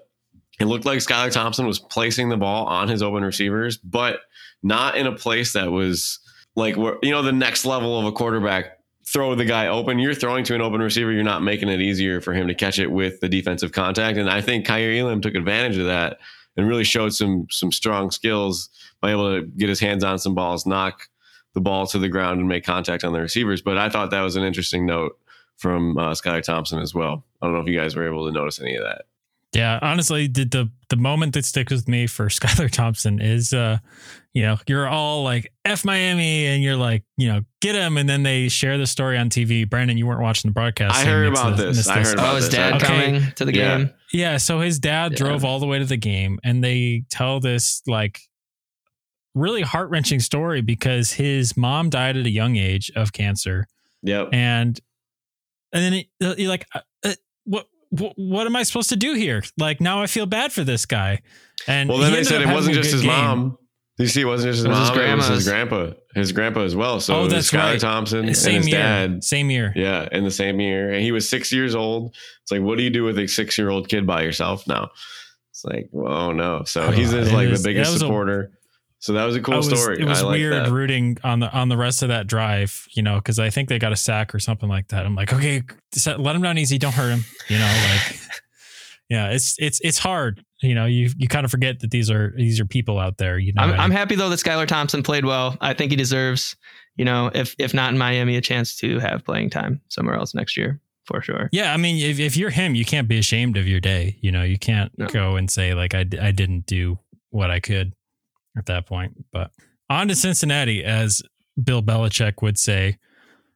it 0.60 0.66
looked 0.66 0.86
like 0.86 1.00
Skylar 1.00 1.32
Thompson 1.32 1.66
was 1.66 1.80
placing 1.80 2.30
the 2.30 2.38
ball 2.38 2.66
on 2.66 2.88
his 2.88 3.02
open 3.02 3.24
receivers, 3.24 3.78
but 3.78 4.20
not 4.64 4.96
in 4.96 5.08
a 5.08 5.16
place 5.16 5.54
that 5.54 5.72
was 5.72 6.20
like 6.56 6.76
where 6.78 6.98
you 7.02 7.12
know 7.12 7.22
the 7.22 7.32
next 7.32 7.66
level 7.66 7.98
of 7.98 8.06
a 8.06 8.12
quarterback 8.12 8.78
throw 9.08 9.36
the 9.36 9.46
guy 9.46 9.68
open. 9.68 10.00
You're 10.00 10.14
throwing 10.14 10.44
to 10.46 10.56
an 10.56 10.62
open 10.62 10.82
receiver. 10.82 11.12
You're 11.12 11.24
not 11.24 11.42
making 11.42 11.70
it 11.70 11.82
easier 11.82 12.22
for 12.22 12.34
him 12.34 12.48
to 12.48 12.54
catch 12.54 12.80
it 12.80 12.92
with 12.92 13.20
the 13.20 13.28
defensive 13.28 13.72
contact. 13.72 14.18
And 14.18 14.30
I 14.30 14.42
think 14.42 14.66
Kaiir 14.66 15.00
Elam 15.00 15.22
took 15.22 15.36
advantage 15.36 15.78
of 15.78 15.86
that 15.88 16.20
and 16.56 16.68
really 16.68 16.84
showed 16.84 17.14
some 17.14 17.48
some 17.50 17.72
strong 17.72 18.12
skills 18.12 18.70
by 19.02 19.12
able 19.12 19.36
to 19.36 19.46
get 19.46 19.70
his 19.70 19.80
hands 19.80 20.04
on 20.04 20.20
some 20.20 20.36
balls, 20.36 20.66
knock 20.66 21.08
the 21.54 21.62
ball 21.62 21.88
to 21.88 22.00
the 22.00 22.10
ground, 22.10 22.40
and 22.40 22.48
make 22.48 22.64
contact 22.64 23.04
on 23.04 23.14
the 23.14 23.20
receivers. 23.20 23.62
But 23.62 23.78
I 23.78 23.90
thought 23.90 24.12
that 24.12 24.22
was 24.22 24.36
an 24.36 24.44
interesting 24.44 24.86
note 24.86 25.18
from 25.58 25.98
uh, 25.98 26.12
Skylar 26.12 26.44
Thompson 26.44 26.80
as 26.80 26.94
well. 26.94 27.24
I 27.42 27.46
don't 27.46 27.54
know 27.54 27.62
if 27.62 27.68
you 27.68 27.78
guys 27.78 27.96
were 27.96 28.08
able 28.08 28.26
to 28.28 28.32
notice 28.32 28.60
any 28.60 28.76
of 28.76 28.84
that. 28.84 29.06
Yeah, 29.54 29.80
honestly, 29.82 30.28
the, 30.28 30.46
the 30.46 30.72
the 30.90 30.96
moment 30.96 31.34
that 31.34 31.44
sticks 31.46 31.72
with 31.74 31.88
me 31.88 32.08
for 32.08 32.28
Skylar 32.30 32.72
Thompson 32.72 33.20
is, 33.22 33.54
uh, 33.54 33.80
you 34.34 34.44
know, 34.44 34.58
you're 34.68 34.88
all 34.88 35.24
like 35.24 35.52
"f 35.66 35.84
Miami" 35.84 36.46
and 36.46 36.64
you're 36.64 36.78
like, 36.78 37.04
you 37.18 37.28
know, 37.28 37.42
get 37.60 37.76
him, 37.76 37.98
and 37.98 38.08
then 38.08 38.24
they 38.24 38.48
share 38.48 38.78
the 38.78 38.88
story 38.88 39.18
on 39.18 39.30
TV. 39.30 39.70
Brandon, 39.70 39.98
you 39.98 40.08
weren't 40.08 40.22
watching 40.22 40.50
the 40.50 40.54
broadcast. 40.54 40.96
I 40.96 41.04
so 41.04 41.10
heard 41.10 41.28
about 41.28 41.58
the- 41.58 41.64
this. 41.66 41.88
I 41.90 42.00
heard 42.04 42.14
about 42.14 42.34
Oh, 42.34 42.36
his 42.38 42.48
dad 42.50 42.76
Okay. 42.76 42.86
coming 42.86 43.32
to 43.36 43.44
the 43.46 43.54
Yeah. 43.54 43.78
game. 43.78 43.90
Yeah, 44.14 44.38
so 44.38 44.62
his 44.62 44.80
dad 44.80 45.12
Yeah. 45.12 45.18
drove 45.18 45.44
all 45.44 45.60
the 45.60 45.68
way 45.68 45.80
to 45.80 45.86
the 45.86 45.98
game, 45.98 46.40
and 46.46 46.64
they 46.64 47.04
tell 47.10 47.40
this 47.42 47.82
like 47.88 48.22
really 49.36 49.62
heart 49.64 49.90
wrenching 49.90 50.20
story 50.20 50.62
because 50.62 51.12
his 51.12 51.56
mom 51.58 51.90
died 51.90 52.16
at 52.18 52.26
a 52.26 52.30
young 52.30 52.56
age 52.58 52.90
of 52.96 53.12
cancer, 53.14 53.68
Yep. 54.04 54.30
and 54.34 54.80
and 55.74 55.84
then 55.84 55.94
it, 55.94 56.08
you're 56.40 56.50
like, 56.50 56.66
uh, 56.76 56.80
uh, 57.06 57.14
what, 57.46 57.68
what 57.92 58.14
what 58.18 58.48
am 58.48 58.56
I 58.56 58.64
supposed 58.64 58.90
to 58.90 58.96
do 58.96 59.14
here? 59.14 59.44
Like 59.58 59.80
now 59.80 60.02
I 60.02 60.08
feel 60.08 60.26
bad 60.26 60.52
for 60.52 60.64
this 60.64 60.86
guy. 60.86 61.22
And 61.68 61.88
Well, 61.90 62.00
then 62.00 62.12
they 62.12 62.24
said 62.24 62.42
it 62.42 62.48
wasn't 62.48 62.76
just 62.76 62.92
his 62.92 63.02
game. 63.02 63.12
mom. 63.12 63.58
You 64.00 64.08
see, 64.08 64.22
it 64.22 64.26
wasn't 64.26 64.54
just 64.56 64.58
his 64.60 64.66
It 64.66 64.70
was 64.70 64.90
his 64.90 64.98
it 64.98 65.16
was 65.16 65.28
his 65.28 65.48
grandpa. 65.48 65.92
His 66.16 66.32
grandpa 66.32 66.62
as 66.62 66.76
well. 66.76 67.00
So 67.00 67.14
Oh, 67.16 67.20
it 67.22 67.24
was 67.26 67.34
that's 67.34 67.52
Skylar 67.52 67.72
right. 67.74 67.80
Thompson 67.80 68.26
and 68.26 68.36
Same 68.36 68.58
his 68.64 68.70
year. 68.70 68.78
dad. 68.80 69.24
Same 69.24 69.52
year. 69.52 69.72
Yeah, 69.76 70.08
in 70.12 70.24
the 70.24 70.32
same 70.32 70.60
year. 70.60 70.92
And 70.92 71.04
he 71.04 71.12
was 71.12 71.30
six 71.30 71.52
years 71.54 71.76
old. 71.76 72.16
It's 72.42 72.52
like, 72.52 72.62
what 72.62 72.78
do 72.80 72.84
you 72.84 72.90
do 72.90 73.04
with 73.04 73.20
a 73.20 73.28
six 73.28 73.58
year 73.60 73.70
old 73.70 73.88
kid 73.90 74.08
by 74.08 74.24
yourself 74.24 74.66
now? 74.68 74.90
It's 75.52 75.64
like, 75.64 75.90
oh 75.94 76.32
no. 76.32 76.64
So 76.66 76.86
Oh, 76.86 76.92
he's 76.92 77.12
just 77.12 77.32
it 77.32 77.36
like 77.36 77.50
is- 77.50 77.62
the 77.62 77.70
biggest 77.70 77.90
that 77.92 77.94
was 77.94 78.02
a- 78.02 78.06
supporter. 78.06 78.52
So 79.02 79.14
that 79.14 79.26
was 79.26 79.36
a 79.36 79.42
cool 79.42 79.58
was- 79.58 79.68
story. 79.68 80.00
It 80.02 80.06
was 80.06 80.24
I 80.24 80.30
weird 80.32 80.54
that. 80.54 80.72
rooting 80.72 81.18
on 81.24 81.40
the 81.42 81.52
on 81.52 81.68
the 81.70 81.76
rest 81.78 82.02
of 82.04 82.08
that 82.10 82.28
drive, 82.28 82.88
you 82.96 83.04
know, 83.04 83.16
because 83.16 83.38
I 83.40 83.50
think 83.50 83.68
they 83.68 83.78
got 83.80 83.92
a 83.92 83.96
sack 83.98 84.34
or 84.34 84.40
something 84.40 84.70
like 84.70 84.88
that. 84.90 85.06
I'm 85.06 85.16
like, 85.16 85.34
okay, 85.34 85.64
set- 85.94 86.20
let 86.20 86.36
him 86.36 86.42
down 86.42 86.58
easy, 86.58 86.78
don't 86.78 86.94
hurt 86.94 87.10
him, 87.12 87.26
you 87.50 87.58
know, 87.60 87.66
like, 87.90 88.20
yeah, 89.10 89.32
it's 89.32 89.56
it's 89.60 89.82
it's 89.84 89.98
hard, 89.98 90.44
you 90.62 90.74
know. 90.76 90.86
You 90.86 91.10
you 91.18 91.28
kind 91.28 91.44
of 91.46 91.52
forget 91.52 91.80
that 91.82 91.92
these 91.92 92.10
are 92.10 92.34
these 92.38 92.60
are 92.60 92.66
people 92.66 92.98
out 93.00 93.18
there, 93.18 93.38
you 93.38 93.52
know. 93.54 93.64
I'm, 93.64 93.80
I'm 93.80 93.92
happy 93.92 94.16
though 94.16 94.30
that 94.30 94.40
Skylar 94.40 94.68
Thompson 94.68 95.04
played 95.04 95.26
well. 95.26 95.58
I 95.60 95.74
think 95.74 95.92
he 95.92 95.98
deserves, 95.98 96.56
you 96.96 97.04
know, 97.06 97.30
if 97.34 97.56
if 97.60 97.74
not 97.74 97.92
in 97.92 97.98
Miami, 97.98 98.38
a 98.38 98.42
chance 98.42 98.76
to 98.78 99.00
have 99.00 99.26
playing 99.26 99.50
time 99.50 99.82
somewhere 99.90 100.16
else 100.16 100.34
next 100.34 100.56
year 100.56 100.80
for 101.06 101.22
sure. 101.22 101.50
yeah, 101.52 101.74
I 101.74 101.78
mean, 101.78 101.98
if 101.98 102.20
if 102.20 102.38
you're 102.38 102.52
him, 102.52 102.76
you 102.76 102.86
can't 102.86 103.08
be 103.08 103.18
ashamed 103.18 103.58
of 103.58 103.68
your 103.68 103.80
day, 103.80 104.18
you 104.22 104.32
know. 104.32 104.44
You 104.44 104.60
can't 104.60 104.92
No. 104.98 105.08
go 105.08 105.36
and 105.36 105.50
say 105.50 105.74
like 105.74 105.94
I 105.96 106.06
I 106.22 106.32
didn't 106.32 106.68
do 106.68 107.00
what 107.32 107.50
I 107.50 107.60
could 107.60 107.94
at 108.58 108.66
that 108.68 108.86
point. 108.86 109.26
But 109.32 109.52
on 109.90 110.08
to 110.08 110.16
Cincinnati, 110.16 110.84
as 110.84 111.22
Bill 111.62 111.82
Belichick 111.82 112.42
would 112.42 112.58
say. 112.58 112.98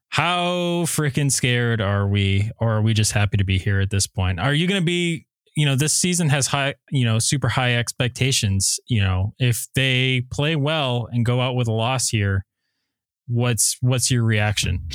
How 0.10 0.86
freaking 0.86 1.32
scared 1.32 1.82
are 1.82 2.08
we, 2.08 2.52
or 2.60 2.78
are 2.78 2.82
we 2.82 2.94
just 2.94 3.12
happy 3.12 3.38
to 3.38 3.44
be 3.44 3.58
here 3.58 3.82
at 3.82 3.90
this 3.90 4.08
point? 4.08 4.40
Are 4.40 4.54
you 4.54 4.68
going 4.68 4.80
to 4.80 4.86
be, 4.86 5.26
you 5.56 5.66
know, 5.66 5.76
this 5.76 5.94
season 5.94 6.30
has 6.30 6.48
high, 6.48 6.76
you 6.92 7.06
know, 7.06 7.20
super 7.20 7.50
high 7.50 7.76
expectations. 7.76 8.80
You 8.88 9.02
know, 9.02 9.34
if 9.40 9.68
they 9.76 10.22
play 10.32 10.56
well 10.56 11.08
and 11.12 11.26
go 11.26 11.42
out 11.42 11.56
with 11.56 11.68
a 11.68 11.74
loss 11.74 12.10
here, 12.10 12.46
what's 13.28 13.78
what's 13.82 14.12
your 14.12 14.24
reaction? 14.24 14.88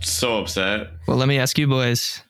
So 0.00 0.38
upset. 0.38 0.88
Well, 1.06 1.16
let 1.16 1.28
me 1.28 1.38
ask 1.38 1.58
you 1.58 1.66
boys, 1.66 2.22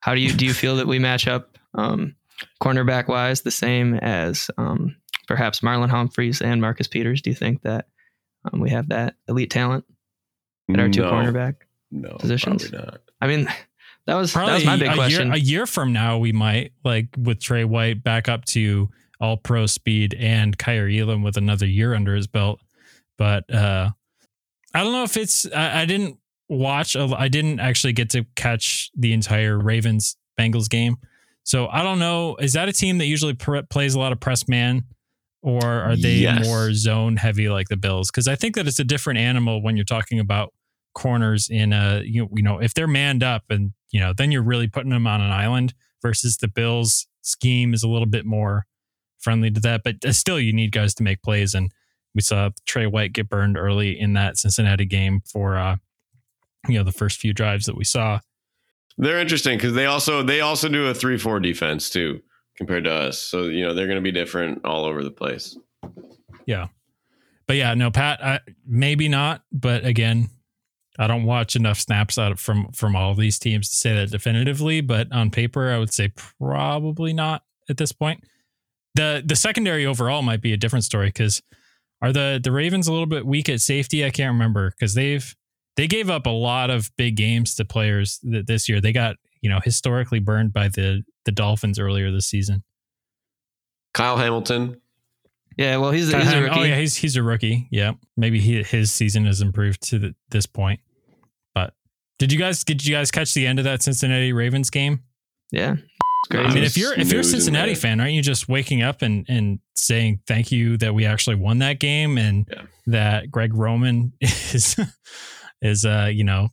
how 0.00 0.14
do 0.14 0.20
you 0.20 0.32
do 0.32 0.44
you 0.44 0.52
feel 0.52 0.76
that 0.76 0.86
we 0.86 0.98
match 0.98 1.28
up 1.28 1.56
um, 1.74 2.16
cornerback 2.60 3.08
wise 3.08 3.42
the 3.42 3.50
same 3.50 3.94
as 3.94 4.50
um, 4.58 4.96
perhaps 5.26 5.60
Marlon 5.60 5.88
Humphreys 5.88 6.42
and 6.42 6.60
Marcus 6.60 6.86
Peters? 6.86 7.22
Do 7.22 7.30
you 7.30 7.36
think 7.36 7.62
that 7.62 7.86
um, 8.50 8.60
we 8.60 8.70
have 8.70 8.88
that 8.88 9.14
elite 9.28 9.50
talent 9.50 9.84
at 10.70 10.80
our 10.80 10.88
two 10.88 11.02
no, 11.02 11.12
cornerback? 11.12 11.56
No, 11.90 12.16
positions? 12.18 12.68
probably 12.68 12.86
not. 12.86 13.00
I 13.20 13.26
mean, 13.26 13.48
that 14.06 14.14
was 14.14 14.32
that 14.32 14.38
Probably 14.38 14.54
was 14.54 14.64
my 14.64 14.76
big 14.76 14.90
a 14.90 14.94
question. 14.94 15.28
Year, 15.28 15.36
a 15.36 15.38
year 15.38 15.66
from 15.66 15.92
now, 15.92 16.18
we 16.18 16.32
might 16.32 16.72
like 16.84 17.08
with 17.16 17.40
Trey 17.40 17.64
White 17.64 18.02
back 18.02 18.28
up 18.28 18.44
to 18.46 18.88
all 19.20 19.36
pro 19.36 19.66
speed 19.66 20.14
and 20.18 20.58
Kaiir 20.58 20.88
Elam 20.90 21.22
with 21.22 21.36
another 21.36 21.66
year 21.66 21.94
under 21.94 22.14
his 22.14 22.26
belt. 22.26 22.60
But 23.16 23.52
uh, 23.54 23.90
I 24.74 24.82
don't 24.82 24.92
know 24.92 25.04
if 25.04 25.16
it's. 25.16 25.46
I, 25.52 25.82
I 25.82 25.84
didn't 25.84 26.18
watch. 26.48 26.96
a- 26.96 27.14
I 27.16 27.28
didn't 27.28 27.60
actually 27.60 27.92
get 27.92 28.10
to 28.10 28.24
catch 28.34 28.90
the 28.96 29.12
entire 29.12 29.56
Ravens 29.56 30.16
Bengals 30.38 30.68
game, 30.68 30.96
so 31.44 31.68
I 31.68 31.84
don't 31.84 32.00
know. 32.00 32.36
Is 32.36 32.54
that 32.54 32.68
a 32.68 32.72
team 32.72 32.98
that 32.98 33.06
usually 33.06 33.34
pre- 33.34 33.62
plays 33.62 33.94
a 33.94 34.00
lot 34.00 34.10
of 34.10 34.18
press 34.18 34.48
man? 34.48 34.84
Or 35.42 35.64
are 35.64 35.96
they 35.96 36.14
Yes. 36.18 36.46
more 36.46 36.72
zone 36.72 37.16
heavy 37.16 37.48
like 37.48 37.68
the 37.68 37.76
Bills? 37.76 38.10
Because 38.10 38.28
I 38.28 38.36
think 38.36 38.54
that 38.54 38.68
it's 38.68 38.78
a 38.78 38.84
different 38.84 39.18
animal 39.18 39.60
when 39.62 39.76
you're 39.76 39.84
talking 39.84 40.20
about 40.20 40.52
corners 40.94 41.48
in 41.50 41.72
a 41.72 42.02
you 42.04 42.28
you 42.34 42.42
know 42.42 42.58
if 42.58 42.74
they're 42.74 42.86
manned 42.86 43.22
up 43.22 43.44
and 43.48 43.72
you 43.90 43.98
know 43.98 44.12
then 44.12 44.30
you're 44.30 44.42
really 44.42 44.68
putting 44.68 44.90
them 44.90 45.06
on 45.06 45.22
an 45.22 45.32
island 45.32 45.72
versus 46.02 46.36
the 46.36 46.48
Bills 46.48 47.06
scheme 47.22 47.72
is 47.72 47.82
a 47.82 47.88
little 47.88 48.06
bit 48.06 48.26
more 48.26 48.66
friendly 49.18 49.50
to 49.50 49.58
that 49.58 49.80
but 49.84 49.96
uh, 50.04 50.12
still 50.12 50.38
you 50.38 50.52
need 50.52 50.70
guys 50.70 50.92
to 50.92 51.02
make 51.02 51.22
plays 51.22 51.54
and 51.54 51.72
we 52.14 52.20
saw 52.20 52.50
Trey 52.66 52.86
White 52.86 53.14
get 53.14 53.30
burned 53.30 53.56
early 53.56 53.98
in 53.98 54.12
that 54.12 54.36
Cincinnati 54.36 54.84
game 54.84 55.22
for 55.24 55.56
uh 55.56 55.76
you 56.68 56.76
know 56.76 56.84
the 56.84 56.92
first 56.92 57.18
few 57.18 57.32
drives 57.32 57.64
that 57.64 57.74
we 57.76 57.84
saw 57.84 58.20
They're 58.98 59.18
interesting 59.18 59.56
because 59.56 59.72
they 59.72 59.86
also 59.86 60.22
they 60.22 60.42
also 60.42 60.68
do 60.68 60.86
a 60.88 60.94
three 60.94 61.16
four 61.16 61.40
defense 61.40 61.88
too 61.88 62.20
compared 62.62 62.84
to 62.84 62.92
us. 62.92 63.18
So 63.18 63.44
you 63.44 63.66
know 63.66 63.74
they're 63.74 63.86
going 63.86 63.96
to 63.96 64.02
be 64.02 64.12
different 64.12 64.64
all 64.64 64.84
over 64.84 65.02
the 65.02 65.10
place. 65.10 65.56
Yeah. 66.46 66.68
But 67.46 67.56
yeah 67.56 67.74
no 67.74 67.90
Pat 67.90 68.24
I, 68.24 68.40
maybe 68.66 69.08
not 69.08 69.42
but 69.52 69.84
again 69.84 70.30
I 70.98 71.06
don't 71.06 71.24
watch 71.24 71.56
enough 71.56 71.78
snaps 71.78 72.16
out 72.16 72.38
from 72.38 72.70
from 72.72 72.94
all 72.94 73.14
these 73.14 73.38
teams 73.38 73.68
to 73.70 73.76
say 73.76 73.94
that 73.94 74.10
definitively 74.10 74.80
but 74.80 75.10
on 75.12 75.30
paper 75.30 75.70
I 75.70 75.78
would 75.78 75.92
say 75.92 76.12
probably 76.38 77.12
not 77.12 77.42
at 77.68 77.76
this 77.76 77.92
point 77.92 78.24
the 78.94 79.22
the 79.26 79.36
secondary 79.36 79.84
overall 79.84 80.22
might 80.22 80.40
be 80.40 80.52
a 80.52 80.56
different 80.56 80.84
story 80.84 81.08
because 81.08 81.42
are 82.00 82.12
the 82.12 82.40
the 82.42 82.52
Ravens 82.52 82.88
a 82.88 82.92
little 82.92 83.06
bit 83.06 83.24
weak 83.24 83.48
at 83.48 83.60
safety? 83.60 84.04
I 84.04 84.10
can't 84.10 84.32
remember 84.32 84.70
because 84.70 84.94
they've 84.94 85.34
they 85.76 85.86
gave 85.86 86.10
up 86.10 86.26
a 86.26 86.30
lot 86.30 86.68
of 86.68 86.90
big 86.96 87.16
games 87.16 87.54
to 87.54 87.64
players 87.64 88.18
th- 88.18 88.46
this 88.46 88.68
year. 88.68 88.80
They 88.80 88.92
got 88.92 89.16
you 89.42 89.50
know 89.50 89.60
historically 89.62 90.18
burned 90.20 90.52
by 90.52 90.68
the 90.68 91.02
the 91.26 91.32
Dolphins 91.32 91.78
earlier 91.78 92.10
this 92.10 92.26
season. 92.26 92.64
Kyle 93.94 94.16
Hamilton. 94.16 94.80
yeah, 95.58 95.76
well, 95.76 95.90
he's, 95.90 96.10
he's 96.12 96.32
a 96.32 96.40
rookie. 96.42 96.60
Oh 96.60 96.62
yeah, 96.62 96.76
he's 96.78 96.96
he's 96.96 97.16
a 97.16 97.22
rookie. 97.22 97.68
Yeah, 97.70 97.92
maybe 98.16 98.40
he, 98.40 98.62
his 98.62 98.90
season 98.92 99.26
has 99.26 99.40
improved 99.42 99.82
to 99.90 99.98
the, 99.98 100.14
this 100.30 100.46
point. 100.46 100.80
But 101.54 101.74
did 102.18 102.32
you 102.32 102.38
guys 102.38 102.64
did 102.64 102.84
you 102.86 102.94
guys 102.94 103.10
catch 103.10 103.34
the 103.34 103.46
end 103.46 103.58
of 103.58 103.64
that 103.66 103.82
Cincinnati 103.82 104.32
Ravens 104.32 104.70
game? 104.70 105.02
yeah. 105.50 105.74
It's 106.30 106.38
I 106.38 106.44
I 106.44 106.54
mean, 106.54 106.62
if 106.64 106.76
you're 106.78 106.94
if 106.94 107.10
you're 107.10 107.20
a 107.22 107.24
Cincinnati 107.24 107.74
fan, 107.74 108.00
aren't 108.00 108.12
you 108.12 108.22
just 108.22 108.48
waking 108.48 108.80
up 108.80 109.02
and 109.02 109.26
and 109.28 109.58
saying 109.74 110.20
thank 110.26 110.52
you 110.52 110.76
that 110.78 110.94
we 110.94 111.04
actually 111.04 111.34
won 111.36 111.58
that 111.58 111.80
game 111.80 112.16
and 112.16 112.46
Yeah. 112.50 112.62
that 112.86 113.30
Greg 113.30 113.52
Roman 113.54 114.12
is 114.20 114.76
is 115.60 115.84
uh 115.84 116.08
you 116.12 116.22
know 116.24 116.48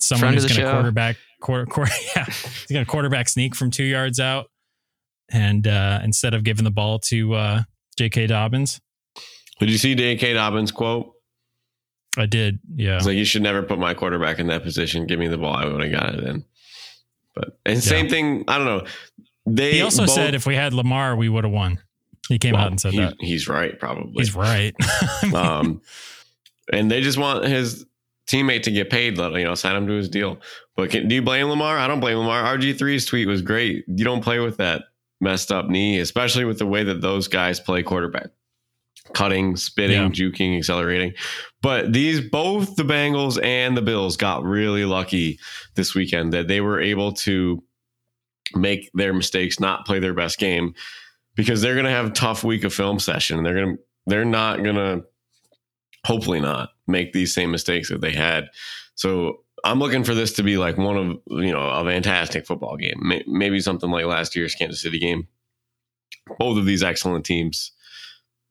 someone 0.00 0.20
Friend 0.32 0.34
who's 0.34 0.46
going 0.46 0.66
to 0.66 0.72
quarterback 0.72 1.16
quarter, 1.42 1.66
quarter 1.66 1.92
yeah 2.16 2.24
he's 2.24 2.66
going 2.70 2.84
to 2.84 2.90
quarterback 2.90 3.28
sneak 3.28 3.54
from 3.54 3.70
two 3.70 3.84
yards 3.84 4.18
out 4.20 4.46
and 5.30 5.66
uh 5.66 6.00
instead 6.02 6.32
of 6.34 6.42
giving 6.44 6.64
the 6.64 6.70
ball 6.70 6.98
to 6.98 7.34
uh 7.34 7.62
J.K. 7.98 8.28
Dobbins. 8.28 8.80
Did 9.60 9.68
you 9.70 9.76
see 9.76 9.94
J.K. 9.94 10.32
Dobbins 10.32 10.72
quote? 10.72 11.12
I 12.16 12.24
did, 12.26 12.58
yeah. 12.74 12.96
It's 12.96 13.04
like 13.06 13.16
you 13.16 13.24
should 13.26 13.42
never 13.42 13.62
put 13.62 13.78
my 13.78 13.92
quarterback 13.94 14.38
in 14.38 14.46
that 14.46 14.62
position. 14.62 15.06
Give 15.06 15.18
me 15.18 15.28
the 15.28 15.36
ball. 15.38 15.54
I 15.54 15.66
would 15.66 15.82
have 15.82 15.92
got 15.92 16.14
it 16.14 16.24
in. 16.24 16.44
But 17.34 17.58
and 17.66 17.82
same 17.82 18.08
thing. 18.08 18.44
I 18.48 18.56
don't 18.58 18.66
know. 18.66 18.86
They 19.46 19.72
He 19.74 19.82
also 19.82 20.02
both- 20.06 20.10
said 20.14 20.34
if 20.34 20.46
we 20.46 20.54
had 20.54 20.72
Lamar, 20.72 21.16
we 21.16 21.28
would 21.28 21.44
have 21.44 21.52
won. 21.52 21.78
He 22.28 22.38
came 22.38 22.54
well, 22.54 22.62
out 22.64 22.70
and 22.70 22.80
said 22.80 22.92
he- 22.92 22.98
that. 23.00 23.14
he's 23.20 23.46
right. 23.48 23.78
Probably 23.78 24.12
He's 24.16 24.34
right. 24.34 24.74
Um, 25.34 25.82
and 26.72 26.90
they 26.90 27.00
just 27.02 27.18
want 27.18 27.44
his 27.44 27.84
teammate 28.30 28.62
to 28.62 28.70
get 28.70 28.90
paid. 28.90 29.18
Let 29.18 29.32
you 29.32 29.44
know, 29.44 29.54
sign 29.54 29.76
him 29.76 29.86
to 29.86 29.92
his 29.94 30.08
deal. 30.08 30.38
But 30.76 30.90
can, 30.90 31.08
do 31.08 31.14
you 31.14 31.22
blame 31.22 31.48
Lamar? 31.48 31.78
I 31.78 31.86
don't 31.86 32.00
blame 32.00 32.18
Lamar. 32.18 32.42
RG 32.56 32.74
3s 32.78 33.06
tweet 33.06 33.28
was 33.28 33.42
great. 33.42 33.84
You 33.88 34.04
don't 34.04 34.22
play 34.22 34.38
with 34.38 34.56
that 34.58 34.84
messed 35.20 35.52
up 35.52 35.66
knee, 35.68 35.98
especially 36.00 36.44
with 36.44 36.58
the 36.58 36.66
way 36.66 36.82
that 36.84 37.00
those 37.00 37.28
guys 37.28 37.60
play 37.60 37.82
quarterback, 37.82 38.28
cutting, 39.12 39.56
spitting, 39.56 40.02
Yeah. 40.02 40.08
juking, 40.08 40.56
accelerating. 40.58 41.14
But 41.60 41.92
these 41.92 42.20
both 42.20 42.76
the 42.76 42.82
Bengals 42.82 43.42
and 43.42 43.76
the 43.76 43.82
Bills 43.82 44.16
got 44.16 44.44
really 44.44 44.84
lucky 44.84 45.38
this 45.74 45.94
weekend 45.94 46.32
that 46.32 46.48
they 46.48 46.60
were 46.60 46.80
able 46.80 47.12
to 47.12 47.62
make 48.54 48.90
their 48.94 49.12
mistakes, 49.14 49.60
not 49.60 49.86
play 49.86 49.98
their 49.98 50.14
best 50.14 50.38
game, 50.38 50.74
because 51.36 51.62
they're 51.62 51.74
going 51.74 51.84
to 51.86 51.90
have 51.90 52.06
a 52.06 52.10
tough 52.10 52.42
week 52.44 52.64
of 52.64 52.74
film 52.74 52.98
session. 52.98 53.42
They're 53.42 53.54
going 53.54 53.76
to 53.76 53.82
they're 54.06 54.24
not 54.24 54.62
going 54.64 54.74
to 54.76 55.04
hopefully 56.04 56.40
not 56.40 56.70
make 56.86 57.12
these 57.12 57.34
same 57.34 57.50
mistakes 57.50 57.90
that 57.90 58.00
they 58.00 58.12
had. 58.12 58.48
So 58.94 59.44
I'm 59.64 59.78
looking 59.78 60.04
for 60.04 60.14
this 60.14 60.32
to 60.34 60.42
be 60.42 60.56
like 60.56 60.76
one 60.76 60.96
of 60.96 61.42
you 61.42 61.52
know 61.52 61.68
a 61.68 61.84
fantastic 61.84 62.46
football 62.46 62.76
game, 62.76 63.00
maybe 63.26 63.60
something 63.60 63.90
like 63.90 64.04
last 64.04 64.34
year's 64.34 64.54
Kansas 64.54 64.82
City 64.82 64.98
game. 64.98 65.28
Both 66.38 66.58
of 66.58 66.66
these 66.66 66.82
excellent 66.82 67.24
teams 67.24 67.72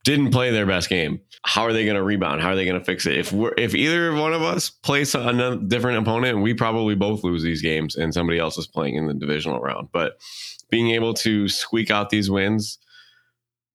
didn't 0.04 0.32
play 0.32 0.52
their 0.52 0.66
best 0.66 0.90
game. 0.90 1.22
How 1.44 1.64
are 1.64 1.74
they 1.74 1.86
going 1.86 1.96
to 1.96 2.04
rebound? 2.04 2.42
How 2.42 2.50
are 2.50 2.56
they 2.56 2.66
going 2.66 2.80
to 2.80 2.86
fix 2.86 3.06
it? 3.06 3.18
If 3.18 3.32
we're 3.32 3.54
if 3.58 3.76
either 3.76 4.14
one 4.14 4.34
of 4.34 4.42
us 4.42 4.70
plays 4.70 5.14
a 5.16 5.58
different 5.68 6.00
opponent, 6.00 6.42
we 6.42 6.54
probably 6.54 6.96
both 6.96 7.24
lose 7.24 7.44
these 7.44 7.62
games, 7.62 7.96
and 7.96 8.14
somebody 8.14 8.40
else 8.40 8.58
is 8.58 8.68
playing 8.68 8.96
in 8.96 9.08
the 9.08 9.14
divisional 9.14 9.60
round. 9.60 9.90
But 9.92 10.20
being 10.70 10.92
able 10.92 11.14
to 11.16 11.48
squeak 11.50 11.92
out 11.92 12.10
these 12.10 12.30
wins, 12.30 12.78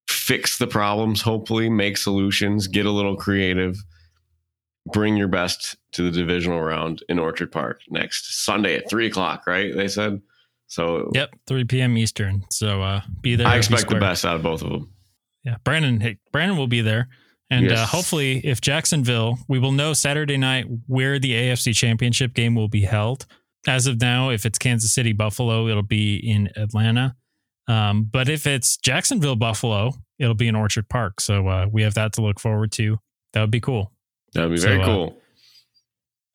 fix 0.08 0.58
the 0.58 0.66
problems, 0.66 1.20
hopefully 1.20 1.68
make 1.68 1.96
solutions, 1.96 2.66
get 2.66 2.86
a 2.86 2.90
little 2.90 3.16
creative, 3.16 3.76
bring 4.92 5.16
your 5.16 5.28
best 5.28 5.76
to 5.92 6.02
the 6.02 6.10
divisional 6.10 6.60
round 6.60 7.02
in 7.08 7.18
Orchard 7.18 7.52
Park 7.52 7.80
next 7.88 8.44
Sunday 8.44 8.76
at 8.76 8.88
three 8.88 9.06
o'clock. 9.06 9.46
Right? 9.46 9.74
They 9.74 9.88
said. 9.88 10.20
So 10.68 11.12
Yep, 11.14 11.36
3 11.46 11.64
p.m. 11.66 11.96
Eastern. 11.96 12.44
So 12.50 12.82
uh, 12.82 13.00
be 13.20 13.36
there. 13.36 13.46
I 13.46 13.52
be 13.52 13.58
expect 13.58 13.88
the 13.88 14.00
best 14.00 14.24
out 14.24 14.34
of 14.34 14.42
both 14.42 14.62
of 14.62 14.70
them. 14.70 14.92
Yeah, 15.44 15.58
Brandon. 15.62 16.00
Hey, 16.00 16.18
Brandon 16.32 16.58
will 16.58 16.66
be 16.66 16.80
there. 16.80 17.08
And 17.50 17.70
uh, 17.70 17.86
hopefully, 17.86 18.40
if 18.44 18.60
Jacksonville, 18.60 19.38
we 19.46 19.60
will 19.60 19.70
know 19.70 19.92
Saturday 19.92 20.36
night 20.36 20.66
where 20.88 21.18
the 21.20 21.32
AFC 21.32 21.74
Championship 21.74 22.34
game 22.34 22.56
will 22.56 22.68
be 22.68 22.82
held. 22.82 23.26
As 23.68 23.86
of 23.86 24.00
now, 24.00 24.30
if 24.30 24.44
it's 24.44 24.58
Kansas 24.58 24.92
City 24.92 25.12
Buffalo, 25.12 25.68
it'll 25.68 25.82
be 25.84 26.16
in 26.16 26.50
Atlanta. 26.56 27.14
Um, 27.68 28.08
but 28.10 28.28
if 28.28 28.46
it's 28.46 28.76
Jacksonville 28.76 29.36
Buffalo, 29.36 29.92
it'll 30.18 30.34
be 30.34 30.48
in 30.48 30.56
Orchard 30.56 30.88
Park. 30.88 31.20
So 31.20 31.46
uh, 31.46 31.66
we 31.70 31.82
have 31.82 31.94
that 31.94 32.12
to 32.14 32.22
look 32.22 32.40
forward 32.40 32.72
to. 32.72 32.98
That 33.32 33.40
would 33.42 33.50
be 33.50 33.60
cool. 33.60 33.92
That 34.36 34.44
would 34.44 34.54
be 34.54 34.60
So, 34.60 34.68
very 34.68 34.82
uh, 34.82 34.86
cool. 34.86 35.16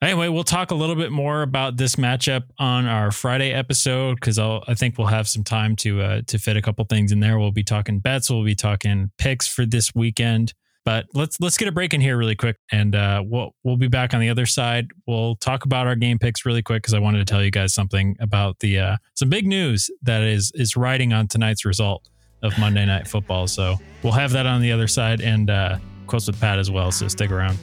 Anyway, 0.02 0.28
we'll 0.30 0.44
talk 0.44 0.72
a 0.72 0.76
little 0.76 0.96
bit 0.96 1.12
more 1.12 1.44
about 1.44 1.78
this 1.78 1.96
matchup 1.96 2.44
on 2.58 2.88
our 2.88 3.12
Friday 3.12 3.52
episode 3.52 4.16
because 4.16 4.40
I 4.40 4.74
think 4.74 4.98
we'll 4.98 5.08
have 5.08 5.28
some 5.28 5.44
time 5.44 5.76
to 5.78 6.02
uh, 6.02 6.22
to 6.26 6.40
fit 6.40 6.58
a 6.58 6.62
couple 6.62 6.84
things 6.86 7.12
in 7.12 7.20
there. 7.20 7.38
We'll 7.38 7.52
be 7.52 7.64
talking 7.64 8.00
bets, 8.00 8.30
we'll 8.32 8.44
be 8.44 8.56
talking 8.56 9.12
picks 9.20 9.48
for 9.48 9.64
this 9.64 9.94
weekend. 9.94 10.54
But 10.84 11.06
let's 11.14 11.40
let's 11.40 11.56
get 11.58 11.68
a 11.68 11.72
break 11.72 11.94
in 11.94 12.02
here 12.02 12.18
really 12.18 12.36
quick, 12.36 12.58
and 12.72 12.96
uh, 12.96 13.22
we'll 13.24 13.54
we'll 13.64 13.78
be 13.78 13.88
back 13.88 14.16
on 14.16 14.20
the 14.20 14.30
other 14.30 14.48
side. 14.48 14.88
We'll 15.06 15.36
talk 15.36 15.66
about 15.66 15.86
our 15.86 15.96
game 15.96 16.18
picks 16.18 16.48
really 16.48 16.64
quick 16.64 16.82
because 16.82 16.96
I 16.96 17.00
wanted 17.00 17.20
to 17.20 17.26
tell 17.26 17.44
you 17.44 17.52
guys 17.52 17.72
something 17.72 18.16
about 18.20 18.58
the 18.60 18.80
uh, 18.80 18.98
some 19.14 19.30
big 19.30 19.46
news 19.46 19.92
that 20.02 20.24
is 20.24 20.52
is 20.56 20.76
riding 20.76 21.14
on 21.14 21.28
tonight's 21.28 21.64
result 21.64 22.10
of 22.42 22.58
Monday 22.58 22.88
Night 22.88 23.08
Football. 23.08 23.46
So 23.46 23.76
we'll 24.02 24.14
have 24.14 24.32
that 24.32 24.48
on 24.48 24.62
the 24.62 24.72
other 24.72 24.88
side, 24.88 25.22
and 25.22 25.52
uh, 25.52 25.78
quotes 26.08 26.26
with 26.26 26.42
Pat 26.42 26.58
as 26.58 26.72
well. 26.72 26.92
So 26.92 27.08
stick 27.08 27.30
around. 27.30 27.60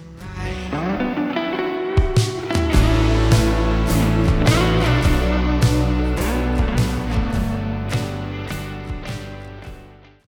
Bye. 0.70 1.07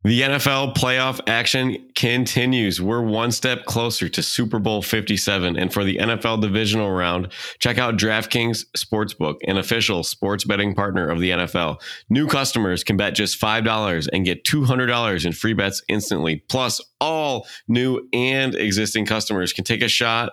The 0.02 0.22
NFL 0.22 0.76
playoff 0.76 1.20
action 1.26 1.76
continues. 1.94 2.80
We're 2.80 3.02
one 3.02 3.30
step 3.30 3.66
closer 3.66 4.08
to 4.08 4.22
Super 4.22 4.58
Bowl 4.58 4.80
57. 4.80 5.58
And 5.58 5.70
for 5.70 5.84
the 5.84 5.98
NFL 5.98 6.40
divisional 6.40 6.90
round, 6.90 7.30
check 7.58 7.76
out 7.76 7.98
DraftKings 7.98 8.64
Sportsbook, 8.74 9.36
an 9.46 9.58
official 9.58 10.02
sports 10.02 10.44
betting 10.44 10.74
partner 10.74 11.10
of 11.10 11.20
the 11.20 11.30
NFL. 11.32 11.82
New 12.08 12.26
customers 12.26 12.82
can 12.82 12.96
bet 12.96 13.14
just 13.14 13.38
$5 13.38 14.08
and 14.10 14.24
get 14.24 14.42
$200 14.44 15.26
in 15.26 15.32
free 15.32 15.52
bets 15.52 15.82
instantly. 15.86 16.44
Plus, 16.48 16.80
all 16.98 17.46
new 17.68 18.08
and 18.14 18.54
existing 18.54 19.04
customers 19.04 19.52
can 19.52 19.64
take 19.64 19.82
a 19.82 19.88
shot 19.88 20.32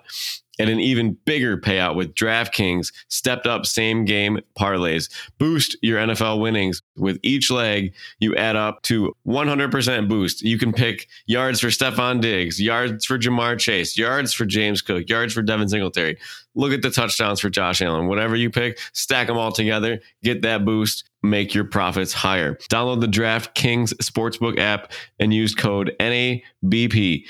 at 0.60 0.70
an 0.70 0.80
even 0.80 1.18
bigger 1.26 1.58
payout 1.58 1.96
with 1.96 2.14
DraftKings 2.16 2.92
stepped 3.10 3.46
up 3.46 3.66
same 3.66 4.06
game 4.06 4.40
parlays. 4.58 5.10
Boost 5.38 5.78
your 5.82 6.00
NFL 6.00 6.42
winnings 6.42 6.82
with 6.96 7.20
each 7.24 7.52
leg 7.52 7.94
you 8.20 8.36
add 8.36 8.56
up 8.56 8.82
to 8.84 9.16
100% 9.28 10.08
boost. 10.08 10.42
You 10.42 10.58
can 10.58 10.74
pick 10.74 11.08
yards 11.26 11.60
for 11.60 11.68
Stefon 11.68 12.22
Diggs, 12.22 12.62
yards 12.62 13.06
for 13.06 13.18
Ja'Marr 13.18 13.60
Chase, 13.60 13.98
yards 13.98 14.34
for 14.34 14.46
James 14.46 14.82
Cook, 14.82 15.10
yards 15.10 15.34
for 15.34 15.42
Devin 15.42 15.70
Singletary. 15.70 16.18
Look 16.56 16.74
at 16.74 16.82
the 16.82 16.90
touchdowns 16.90 17.40
for 17.40 17.50
Josh 17.50 17.82
Allen. 17.82 18.08
Whatever 18.08 18.36
you 18.36 18.50
pick, 18.50 18.80
stack 18.94 19.28
them 19.28 19.38
all 19.38 19.52
together, 19.52 20.02
get 20.24 20.42
that 20.42 20.66
boost, 20.66 21.08
make 21.22 21.54
your 21.54 21.66
profits 21.66 22.14
higher. 22.14 22.56
Download 22.72 23.00
the 23.00 23.08
DraftKings 23.08 23.94
Sportsbook 23.96 24.58
app 24.60 24.92
and 25.20 25.34
use 25.34 25.54
code 25.54 25.96
NABP, 26.00 27.26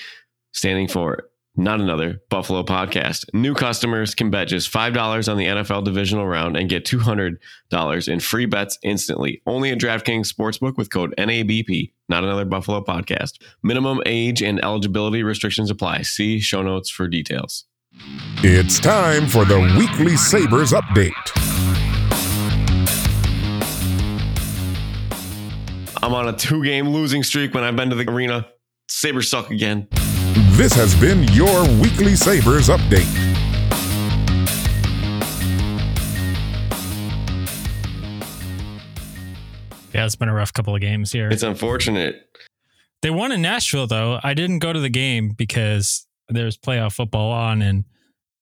standing 0.53 0.87
for 0.87 1.26
not 1.57 1.81
another 1.81 2.21
Buffalo 2.29 2.63
podcast. 2.63 3.25
New 3.33 3.55
customers 3.55 4.13
can 4.13 4.29
bet 4.29 4.47
just 4.47 4.71
$5 4.71 5.29
on 5.29 5.37
the 5.37 5.45
NFL 5.45 5.83
divisional 5.83 6.27
round 6.27 6.55
and 6.55 6.69
get 6.69 6.85
$200 6.85 8.07
in 8.07 8.19
free 8.19 8.45
bets 8.45 8.77
instantly. 8.83 9.41
Only 9.47 9.71
at 9.71 9.79
DraftKings 9.79 10.31
Sportsbook 10.31 10.77
with 10.77 10.91
code 10.91 11.15
NABP, 11.17 11.91
not 12.07 12.23
another 12.23 12.45
Buffalo 12.45 12.83
podcast. 12.83 13.41
Minimum 13.63 14.01
age 14.05 14.43
and 14.43 14.63
eligibility 14.63 15.23
restrictions 15.23 15.71
apply. 15.71 16.03
See 16.03 16.39
show 16.39 16.61
notes 16.61 16.89
for 16.91 17.07
details. 17.07 17.65
It's 18.43 18.79
time 18.79 19.27
for 19.27 19.43
the 19.43 19.59
weekly 19.79 20.15
Sabres 20.15 20.71
update. 20.71 21.13
I'm 26.03 26.13
on 26.13 26.27
a 26.27 26.33
two 26.33 26.63
game 26.63 26.89
losing 26.89 27.23
streak 27.23 27.55
when 27.55 27.63
I've 27.63 27.75
been 27.75 27.89
to 27.89 27.95
the 27.95 28.09
arena. 28.09 28.47
Sabres 28.87 29.29
suck 29.29 29.49
again. 29.49 29.87
This 30.55 30.73
has 30.73 30.93
been 30.95 31.23
your 31.33 31.63
weekly 31.81 32.15
Sabres 32.15 32.67
update. 32.69 33.05
Yeah, 39.93 40.05
it's 40.05 40.15
been 40.15 40.29
a 40.29 40.33
rough 40.33 40.53
couple 40.53 40.75
of 40.75 40.81
games 40.81 41.11
here. 41.11 41.29
It's 41.29 41.43
unfortunate. 41.43 42.37
They 43.01 43.09
won 43.09 43.31
in 43.31 43.41
Nashville, 43.41 43.87
though. 43.87 44.19
I 44.23 44.33
didn't 44.33 44.59
go 44.59 44.73
to 44.73 44.79
the 44.79 44.89
game 44.89 45.29
because 45.29 46.05
there's 46.29 46.57
playoff 46.57 46.93
football 46.93 47.31
on, 47.31 47.61
and 47.61 47.85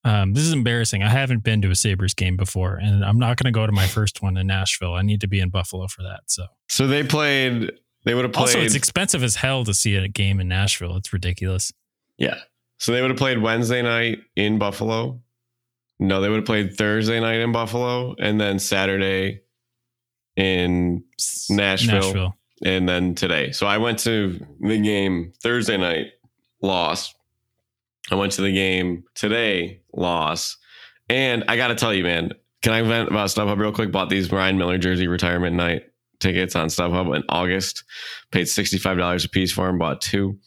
um, 0.04 0.34
this 0.34 0.44
is 0.44 0.54
embarrassing. 0.54 1.04
I 1.04 1.10
haven't 1.10 1.44
been 1.44 1.62
to 1.62 1.70
a 1.70 1.76
Sabres 1.76 2.14
game 2.14 2.36
before, 2.36 2.76
and 2.76 3.06
I'm 3.06 3.20
not 3.20 3.38
going 3.38 3.52
to 3.52 3.58
go 3.58 3.66
to 3.66 3.72
my 3.72 3.88
first 3.88 4.22
one 4.22 4.38
in 4.38 4.48
Nashville. 4.48 4.94
I 4.96 5.02
need 5.02 5.22
to 5.22 5.28
be 5.28 5.40
in 5.40 5.50
Buffalo 5.50 5.88
for 5.88 6.04
that. 6.04 6.22
So, 6.28 6.46
So 6.68 6.88
they 6.88 7.04
played, 7.04 7.72
they 8.06 8.14
would 8.16 8.26
have 8.26 8.34
played. 8.34 8.48
also, 8.48 8.60
it's 8.62 8.76
expensive 8.76 9.24
as 9.24 9.36
hell 9.38 9.64
to 9.66 9.74
see 9.74 9.96
a 9.96 10.08
game 10.08 10.40
in 10.40 10.48
Nashville. 10.48 10.98
It's 10.98 11.14
ridiculous. 11.14 11.72
Yeah. 12.18 12.38
So 12.78 12.92
they 12.92 13.02
would 13.02 13.12
have 13.12 13.18
played 13.18 13.42
Wednesday 13.42 13.82
night 13.82 14.20
in 14.36 14.58
Buffalo. 14.58 15.22
No, 16.00 16.20
they 16.22 16.30
would 16.30 16.38
have 16.38 16.46
played 16.46 16.78
Thursday 16.78 17.20
night 17.20 17.40
in 17.40 17.52
Buffalo 17.52 18.16
and 18.20 18.40
then 18.40 18.60
Saturday 18.60 19.42
in 20.36 21.04
S- 21.20 21.48
Nashville. 21.50 22.36
and 22.66 22.88
then 22.88 23.16
today. 23.16 23.52
So 23.52 23.66
I 23.68 23.78
went 23.78 24.00
to 24.00 24.46
the 24.60 24.82
game 24.82 25.34
Thursday 25.42 25.78
night, 25.78 26.08
lost. 26.62 27.16
I 28.12 28.16
went 28.16 28.34
to 28.34 28.42
the 28.42 28.52
game 28.54 29.04
today, 29.16 29.82
loss. 29.94 30.58
And 31.10 31.44
I 31.48 31.56
got 31.58 31.70
to 31.70 31.76
tell 31.76 31.94
you, 31.94 32.04
man, 32.04 32.32
can 32.62 32.74
I 32.74 32.82
vent 32.82 33.10
about 33.10 33.30
StubHub 33.30 33.58
real 33.60 33.72
quick? 33.72 33.92
Bought 33.92 34.10
these 34.10 34.32
Ryan 34.32 34.58
Miller 34.58 34.78
jersey 34.78 35.08
retirement 35.08 35.56
night 35.56 35.84
tickets 36.20 36.56
on 36.56 36.68
StubHub 36.68 37.16
in 37.16 37.24
August. 37.30 37.84
Paid 38.32 38.48
$65 38.48 39.26
a 39.26 39.30
piece 39.30 39.52
for 39.52 39.68
them, 39.68 39.78
bought 39.78 40.02
two. 40.02 40.38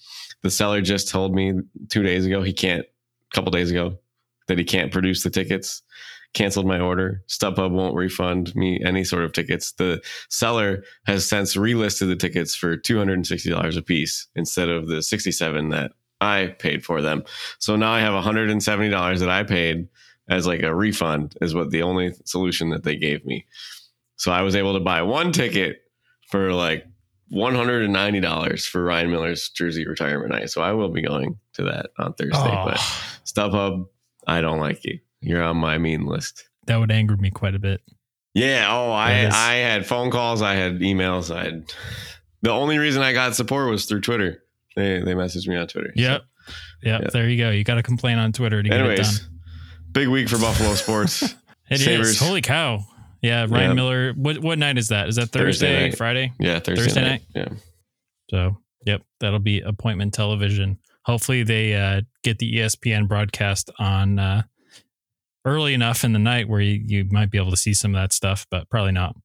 The 0.42 0.50
seller 0.50 0.80
just 0.80 1.08
told 1.08 1.34
me 1.34 1.54
two 1.88 2.02
days 2.02 2.26
ago 2.26 2.42
he 2.42 2.52
can't, 2.52 2.82
a 2.82 3.34
couple 3.34 3.50
days 3.50 3.70
ago, 3.70 3.98
that 4.46 4.58
he 4.58 4.64
can't 4.64 4.92
produce 4.92 5.22
the 5.22 5.30
tickets. 5.30 5.82
Canceled 6.34 6.66
my 6.66 6.78
order. 6.78 7.22
StubHub 7.26 7.70
won't 7.70 7.96
refund 7.96 8.54
me 8.54 8.80
any 8.84 9.02
sort 9.02 9.24
of 9.24 9.32
tickets. 9.32 9.72
The 9.72 10.02
seller 10.28 10.84
has 11.06 11.26
since 11.26 11.56
relisted 11.56 12.08
the 12.08 12.16
tickets 12.16 12.54
for 12.54 12.76
$260 12.76 13.76
a 13.76 13.82
piece 13.82 14.26
instead 14.34 14.68
of 14.68 14.88
the 14.88 15.02
67 15.02 15.70
that 15.70 15.92
I 16.20 16.54
paid 16.58 16.84
for 16.84 17.00
them. 17.00 17.24
So 17.58 17.76
now 17.76 17.92
I 17.92 18.00
have 18.00 18.12
$170 18.12 19.18
that 19.20 19.30
I 19.30 19.42
paid 19.42 19.88
as 20.28 20.46
like 20.46 20.62
a 20.62 20.74
refund 20.74 21.34
is 21.40 21.54
what 21.54 21.70
the 21.70 21.82
only 21.82 22.12
solution 22.24 22.70
that 22.70 22.84
they 22.84 22.96
gave 22.96 23.24
me. 23.24 23.46
So 24.16 24.30
I 24.30 24.42
was 24.42 24.56
able 24.56 24.74
to 24.74 24.80
buy 24.80 25.02
one 25.02 25.32
ticket 25.32 25.78
for 26.28 26.52
like 26.52 26.86
$190 27.32 28.66
for 28.68 28.82
Ryan 28.84 29.10
Miller's 29.10 29.48
jersey 29.50 29.86
retirement 29.86 30.30
night. 30.30 30.50
So 30.50 30.62
I 30.62 30.72
will 30.72 30.88
be 30.90 31.02
going 31.02 31.38
to 31.54 31.62
that 31.64 31.86
on 31.98 32.14
Thursday. 32.14 32.36
Oh, 32.36 32.64
But 32.66 32.76
StubHub, 33.24 33.86
I 34.26 34.40
don't 34.40 34.58
like 34.60 34.84
you. 34.84 34.98
You're 35.20 35.42
on 35.42 35.56
my 35.56 35.78
mean 35.78 36.06
list. 36.06 36.48
that 36.66 36.76
would 36.76 36.90
anger 36.92 37.16
me 37.16 37.30
quite 37.30 37.54
a 37.54 37.58
bit. 37.58 37.80
Yeah. 38.34 38.66
Oh, 38.70 38.90
I 38.90 39.20
is- 39.20 39.34
I 39.34 39.54
had 39.54 39.86
phone 39.86 40.10
calls. 40.10 40.42
I 40.42 40.54
had 40.54 40.80
emails. 40.80 41.34
I 41.34 41.44
had 41.44 41.72
the 42.42 42.50
only 42.50 42.78
reason 42.78 43.02
I 43.02 43.12
got 43.12 43.34
support 43.34 43.68
was 43.70 43.86
through 43.86 44.02
Twitter. 44.02 44.42
They 44.76 45.00
they 45.00 45.14
messaged 45.14 45.48
me 45.48 45.56
on 45.56 45.66
Twitter. 45.66 45.92
So, 45.96 46.00
Yep. 46.02 46.22
Yep. 46.82 47.00
Yeah. 47.02 47.08
There 47.12 47.28
you 47.28 47.36
go. 47.36 47.50
You 47.50 47.64
got 47.64 47.74
to 47.76 47.82
complain 47.82 48.18
on 48.18 48.32
Twitter 48.32 48.62
to 48.62 48.68
get 48.68 48.80
it 48.80 48.96
done. 49.02 49.14
big 49.90 50.08
week 50.08 50.28
for 50.28 50.38
Buffalo 50.38 50.74
sports. 50.74 51.34
It 51.70 51.80
is. 51.80 51.84
Sabres. 51.84 52.18
Holy 52.18 52.40
cow. 52.40 52.82
Yeah. 53.22 53.46
Ryan 53.48 53.52
Yeah. 53.70 53.72
Miller. 53.74 54.12
What, 54.14 54.38
what 54.38 54.58
night 54.58 54.78
is 54.78 54.88
that? 54.88 55.08
Is 55.08 55.16
that 55.16 55.30
Thursday 55.30 55.84
Thursday. 55.90 55.96
Friday? 55.96 56.32
Yeah, 56.38 56.58
Thursday, 56.60 56.84
Thursday 56.84 57.00
night. 57.02 57.22
night? 57.34 57.50
Yeah. 57.50 57.58
So, 58.30 58.58
yep, 58.84 59.02
that'll 59.20 59.38
be 59.38 59.60
appointment 59.60 60.14
television. 60.14 60.78
Hopefully, 61.04 61.42
they 61.42 61.74
uh, 61.74 62.02
get 62.22 62.38
the 62.38 62.56
ESPN 62.56 63.08
broadcast 63.08 63.70
on 63.78 64.18
uh, 64.18 64.42
early 65.44 65.72
enough 65.74 66.04
in 66.04 66.12
the 66.12 66.18
night 66.18 66.48
where 66.48 66.60
you, 66.60 66.82
you 66.84 67.04
might 67.10 67.30
be 67.30 67.38
able 67.38 67.50
to 67.50 67.56
see 67.56 67.72
some 67.72 67.94
of 67.94 68.00
that 68.00 68.12
stuff, 68.12 68.46
but 68.50 68.68
probably 68.68 68.92
not. 68.92 69.16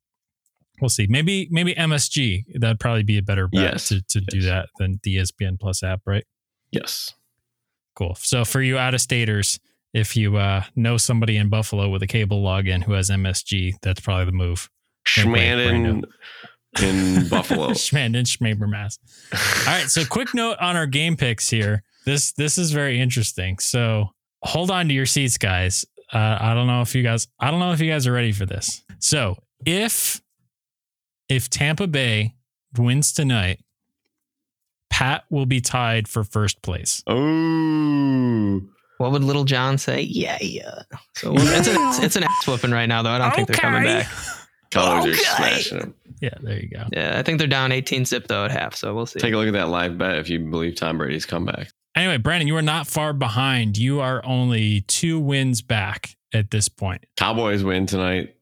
We'll 0.81 0.89
see. 0.89 1.05
Maybe 1.07 1.47
maybe 1.51 1.73
MSG. 1.75 2.45
That'd 2.59 2.79
probably 2.79 3.03
be 3.03 3.17
a 3.17 3.21
better 3.21 3.47
bet 3.47 3.61
Yes, 3.61 3.87
to, 3.89 4.01
to 4.09 4.21
do 4.21 4.41
that 4.43 4.69
than 4.79 4.99
the 5.03 5.17
ESPN 5.17 5.59
Plus 5.59 5.83
app, 5.83 6.01
right? 6.05 6.25
Yes. 6.71 7.13
Cool. 7.95 8.15
So 8.15 8.43
for 8.43 8.61
you 8.61 8.77
out 8.77 8.93
of 8.95 9.01
staters, 9.01 9.59
if 9.93 10.15
you 10.15 10.37
uh, 10.37 10.63
know 10.75 10.97
somebody 10.97 11.37
in 11.37 11.49
Buffalo 11.49 11.89
with 11.89 12.01
a 12.03 12.07
cable 12.07 12.41
login 12.43 12.83
who 12.83 12.93
has 12.93 13.09
MSG, 13.09 13.75
that's 13.81 14.01
probably 14.01 14.25
the 14.25 14.31
move. 14.31 14.69
Wink, 15.85 16.05
in 16.81 17.27
Buffalo. 17.29 17.69
Schmanden, 17.71 18.25
Schmabermass. 18.25 18.97
All 19.67 19.73
right. 19.73 19.89
So 19.89 20.03
quick 20.05 20.33
note 20.33 20.57
on 20.59 20.75
our 20.75 20.87
game 20.87 21.15
picks 21.15 21.49
here. 21.49 21.83
This 22.05 22.31
this 22.33 22.57
is 22.57 22.71
very 22.71 22.99
interesting. 22.99 23.59
So 23.59 24.09
hold 24.43 24.71
on 24.71 24.87
to 24.87 24.93
your 24.93 25.05
seats, 25.05 25.37
guys. 25.37 25.85
Uh, 26.11 26.37
I 26.39 26.53
don't 26.53 26.67
know 26.67 26.81
if 26.81 26.93
you 26.95 27.03
guys 27.03 27.27
I 27.39 27.51
don't 27.51 27.59
know 27.59 27.71
if 27.71 27.79
you 27.79 27.91
guys 27.91 28.07
are 28.07 28.11
ready 28.11 28.31
for 28.31 28.45
this. 28.45 28.83
So 28.99 29.37
if 29.65 30.21
if 31.29 31.49
Tampa 31.49 31.87
Bay 31.87 32.35
wins 32.77 33.13
tonight, 33.13 33.59
Pat 34.89 35.23
will 35.29 35.45
be 35.45 35.61
tied 35.61 36.07
for 36.07 36.23
first 36.23 36.61
place. 36.61 37.03
Oh, 37.07 38.61
What 39.03 39.11
would 39.11 39.23
Little 39.25 39.43
John 39.43 39.77
say? 39.77 39.99
Yeah, 39.99 40.37
yeah. 40.39 40.83
So 41.15 41.33
it's, 41.35 41.67
an, 41.67 41.75
it's 42.05 42.15
an 42.15 42.23
ass 42.23 42.47
whooping 42.47 42.71
right 42.71 42.85
now, 42.85 43.01
though. 43.01 43.09
I 43.09 43.17
don't 43.17 43.35
think 43.35 43.49
they're 43.49 43.57
coming 43.57 43.83
back. 43.83 44.07
colors 44.71 45.05
are 45.05 45.15
smashing 45.15 45.79
them. 45.79 45.93
Yeah, 46.21 46.35
there 46.39 46.57
you 46.57 46.69
go. 46.69 46.85
Yeah, 46.93 47.19
I 47.19 47.21
think 47.21 47.39
they're 47.39 47.49
down 47.49 47.73
18 47.73 48.05
zip 48.05 48.27
though 48.27 48.45
at 48.45 48.51
half. 48.51 48.75
So 48.75 48.95
we'll 48.95 49.05
see. 49.05 49.19
Take 49.19 49.33
a 49.33 49.37
look 49.37 49.47
at 49.47 49.53
that 49.53 49.67
live 49.67 49.97
bet 49.97 50.19
if 50.19 50.29
you 50.29 50.39
believe 50.39 50.75
Tom 50.75 50.97
Brady's 50.97 51.25
comeback. 51.25 51.67
Anyway, 51.97 52.15
Brandon, 52.15 52.47
you 52.47 52.55
are 52.55 52.61
not 52.61 52.87
far 52.87 53.11
behind. 53.11 53.77
You 53.77 53.99
are 53.99 54.25
only 54.25 54.81
two 54.87 55.19
wins 55.19 55.61
back 55.61 56.15
at 56.33 56.49
this 56.49 56.69
point. 56.69 57.05
Cowboys 57.17 57.61
win 57.61 57.87
tonight. 57.87 58.37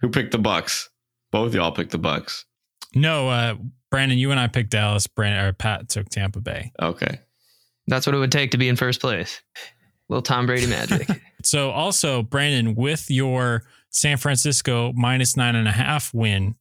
Who 0.00 0.08
picked 0.08 0.32
the 0.32 0.38
Bucks? 0.38 0.88
Both 1.30 1.52
y'all 1.52 1.70
picked 1.70 1.90
the 1.90 1.98
Bucks. 1.98 2.46
No, 2.94 3.28
uh, 3.28 3.56
Brandon, 3.90 4.16
you 4.16 4.30
and 4.30 4.40
I 4.40 4.46
picked 4.46 4.70
Dallas. 4.70 5.06
Brandon 5.06 5.44
or 5.44 5.52
Pat 5.52 5.90
took 5.90 6.08
Tampa 6.08 6.40
Bay. 6.40 6.72
Okay. 6.80 7.20
That's 7.88 8.06
what 8.06 8.14
it 8.14 8.18
would 8.18 8.32
take 8.32 8.52
to 8.52 8.58
be 8.58 8.68
in 8.68 8.76
first 8.76 9.00
place. 9.02 9.42
Little 10.08 10.22
Tom 10.22 10.46
Brady 10.46 10.66
magic. 10.68 11.08
So 11.42 11.70
also, 11.70 12.22
Brandon, 12.22 12.74
with 12.74 13.10
your 13.10 13.64
San 13.90 14.16
Francisco 14.16 14.92
minus 14.94 15.36
nine 15.36 15.54
and 15.54 15.68
a 15.68 15.72
half 15.72 16.12
win 16.14 16.56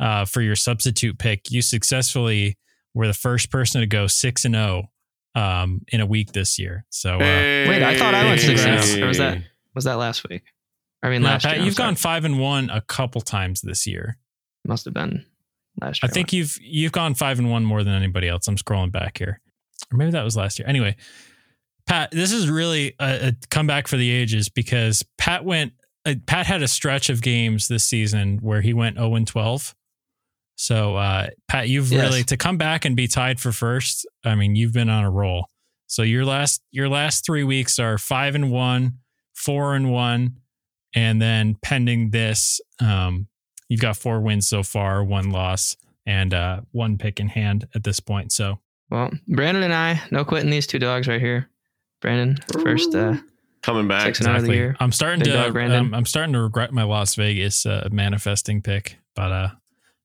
uh, 0.00 0.24
for 0.24 0.40
your 0.42 0.56
substitute 0.56 1.18
pick, 1.18 1.50
you 1.50 1.62
successfully 1.62 2.56
were 2.94 3.06
the 3.06 3.14
first 3.14 3.50
person 3.50 3.80
to 3.80 3.86
go 3.86 4.06
six 4.06 4.44
and 4.44 4.54
zero 4.54 4.90
um, 5.34 5.82
in 5.88 6.00
a 6.00 6.06
week 6.06 6.32
this 6.32 6.58
year. 6.58 6.84
So, 6.90 7.16
uh, 7.16 7.18
Wait, 7.18 7.82
I 7.82 7.96
thought 7.98 8.14
I 8.14 8.24
went 8.24 8.40
six 8.40 8.64
and 8.64 9.02
oh. 9.02 9.04
Or 9.04 9.08
was 9.08 9.18
that- 9.18 9.42
Was 9.74 9.84
that 9.84 9.94
last 9.98 10.26
week? 10.28 10.42
I 11.02 11.10
mean, 11.10 11.22
no, 11.22 11.28
last 11.28 11.44
Pat, 11.44 11.56
year. 11.56 11.64
You've 11.66 11.76
gone 11.76 11.94
five 11.94 12.24
and 12.24 12.38
one 12.40 12.70
a 12.70 12.80
couple 12.80 13.20
times 13.20 13.60
this 13.60 13.86
year. 13.86 14.16
Must 14.66 14.86
have 14.86 14.94
been 14.94 15.26
last 15.80 16.02
year. 16.02 16.06
I 16.06 16.08
year. 16.08 16.12
think 16.14 16.32
you've 16.32 16.58
you've 16.62 16.92
gone 16.92 17.14
five 17.14 17.38
and 17.38 17.50
one 17.50 17.64
more 17.64 17.84
than 17.84 17.92
anybody 17.94 18.28
else. 18.28 18.48
I'm 18.48 18.56
scrolling 18.56 18.90
back 18.90 19.18
here, 19.18 19.40
or 19.92 19.98
maybe 19.98 20.12
that 20.12 20.24
was 20.24 20.34
last 20.36 20.58
year. 20.58 20.66
Anyway, 20.66 20.96
Pat, 21.86 22.10
this 22.10 22.32
is 22.32 22.48
really 22.50 22.94
a, 22.98 23.28
a 23.28 23.32
comeback 23.50 23.86
for 23.88 23.96
the 23.96 24.10
ages 24.10 24.48
because 24.48 25.04
Pat 25.18 25.44
went. 25.44 25.72
Uh, 26.04 26.14
Pat 26.26 26.46
had 26.46 26.62
a 26.62 26.68
stretch 26.68 27.10
of 27.10 27.20
games 27.22 27.66
this 27.68 27.84
season 27.84 28.38
where 28.40 28.60
he 28.60 28.72
went 28.72 28.96
0 28.96 29.14
and 29.16 29.26
12. 29.26 29.74
So, 30.56 30.96
uh, 30.96 31.28
Pat, 31.48 31.68
you've 31.68 31.90
Yes. 31.90 32.00
really 32.02 32.22
to 32.24 32.36
come 32.36 32.56
back 32.58 32.84
and 32.84 32.94
be 32.96 33.08
tied 33.08 33.40
for 33.40 33.52
first. 33.52 34.06
I 34.24 34.34
mean, 34.36 34.54
you've 34.56 34.72
been 34.72 34.88
on 34.88 35.04
a 35.04 35.10
roll. 35.10 35.48
So 35.88 36.02
your 36.02 36.24
last 36.24 36.62
your 36.70 36.88
last 36.88 37.24
three 37.26 37.44
weeks 37.44 37.78
are 37.78 37.98
five 37.98 38.34
and 38.34 38.50
one, 38.50 38.98
four 39.34 39.74
and 39.74 39.90
one, 39.92 40.36
and 40.94 41.20
then 41.22 41.56
pending 41.62 42.10
this, 42.10 42.60
um, 42.80 43.28
you've 43.68 43.80
got 43.80 43.96
four 43.96 44.20
wins 44.20 44.48
so 44.48 44.62
far, 44.62 45.04
one 45.04 45.30
loss, 45.30 45.76
and 46.06 46.32
uh, 46.34 46.60
one 46.72 46.98
pick 46.98 47.20
in 47.20 47.28
hand 47.28 47.68
at 47.74 47.84
this 47.84 48.00
point. 48.00 48.32
So 48.32 48.58
Well, 48.90 49.10
Brandon 49.28 49.62
and 49.62 49.74
I, 49.74 50.02
no 50.10 50.24
quitting 50.24 50.50
these 50.50 50.66
two 50.66 50.78
dogs 50.80 51.06
right 51.06 51.20
here. 51.20 51.48
Brandon, 52.00 52.38
first. 52.52 52.94
Uh, 52.94 53.16
Coming 53.62 53.88
back. 53.88 54.04
Six 54.04 54.20
and 54.20 54.28
of 54.28 54.32
the 54.34 54.38
exactly. 54.38 54.56
year. 54.56 54.76
I'm 54.78 54.92
starting 54.92 55.18
Big 55.20 55.32
to 55.32 55.38
dog, 55.38 55.52
Brandon. 55.52 55.78
um, 55.86 55.94
I'm 55.94 56.06
starting 56.06 56.32
to 56.34 56.40
regret 56.40 56.72
my 56.72 56.84
Las 56.84 57.16
Vegas 57.16 57.66
uh, 57.66 57.88
manifesting 57.90 58.62
pick, 58.62 58.96
but 59.16 59.32
uh, 59.32 59.48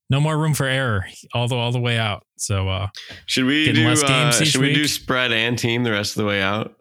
no 0.09 0.19
more 0.19 0.35
room 0.37 0.55
for 0.55 0.65
error 0.65 1.05
all 1.35 1.47
the 1.47 1.55
all 1.55 1.71
the 1.71 1.79
way 1.79 1.99
out. 1.99 2.25
So 2.37 2.67
uh, 2.69 2.87
Should 3.27 3.45
we 3.45 3.71
do 3.71 3.87
less 3.87 4.01
games 4.01 4.39
uh, 4.39 4.43
each 4.43 4.49
should 4.49 4.61
we 4.61 4.73
do 4.73 4.87
spread 4.87 5.31
and 5.31 5.59
team 5.59 5.83
the 5.83 5.91
rest 5.91 6.17
of 6.17 6.21
the 6.23 6.27
way 6.27 6.41
out? 6.41 6.75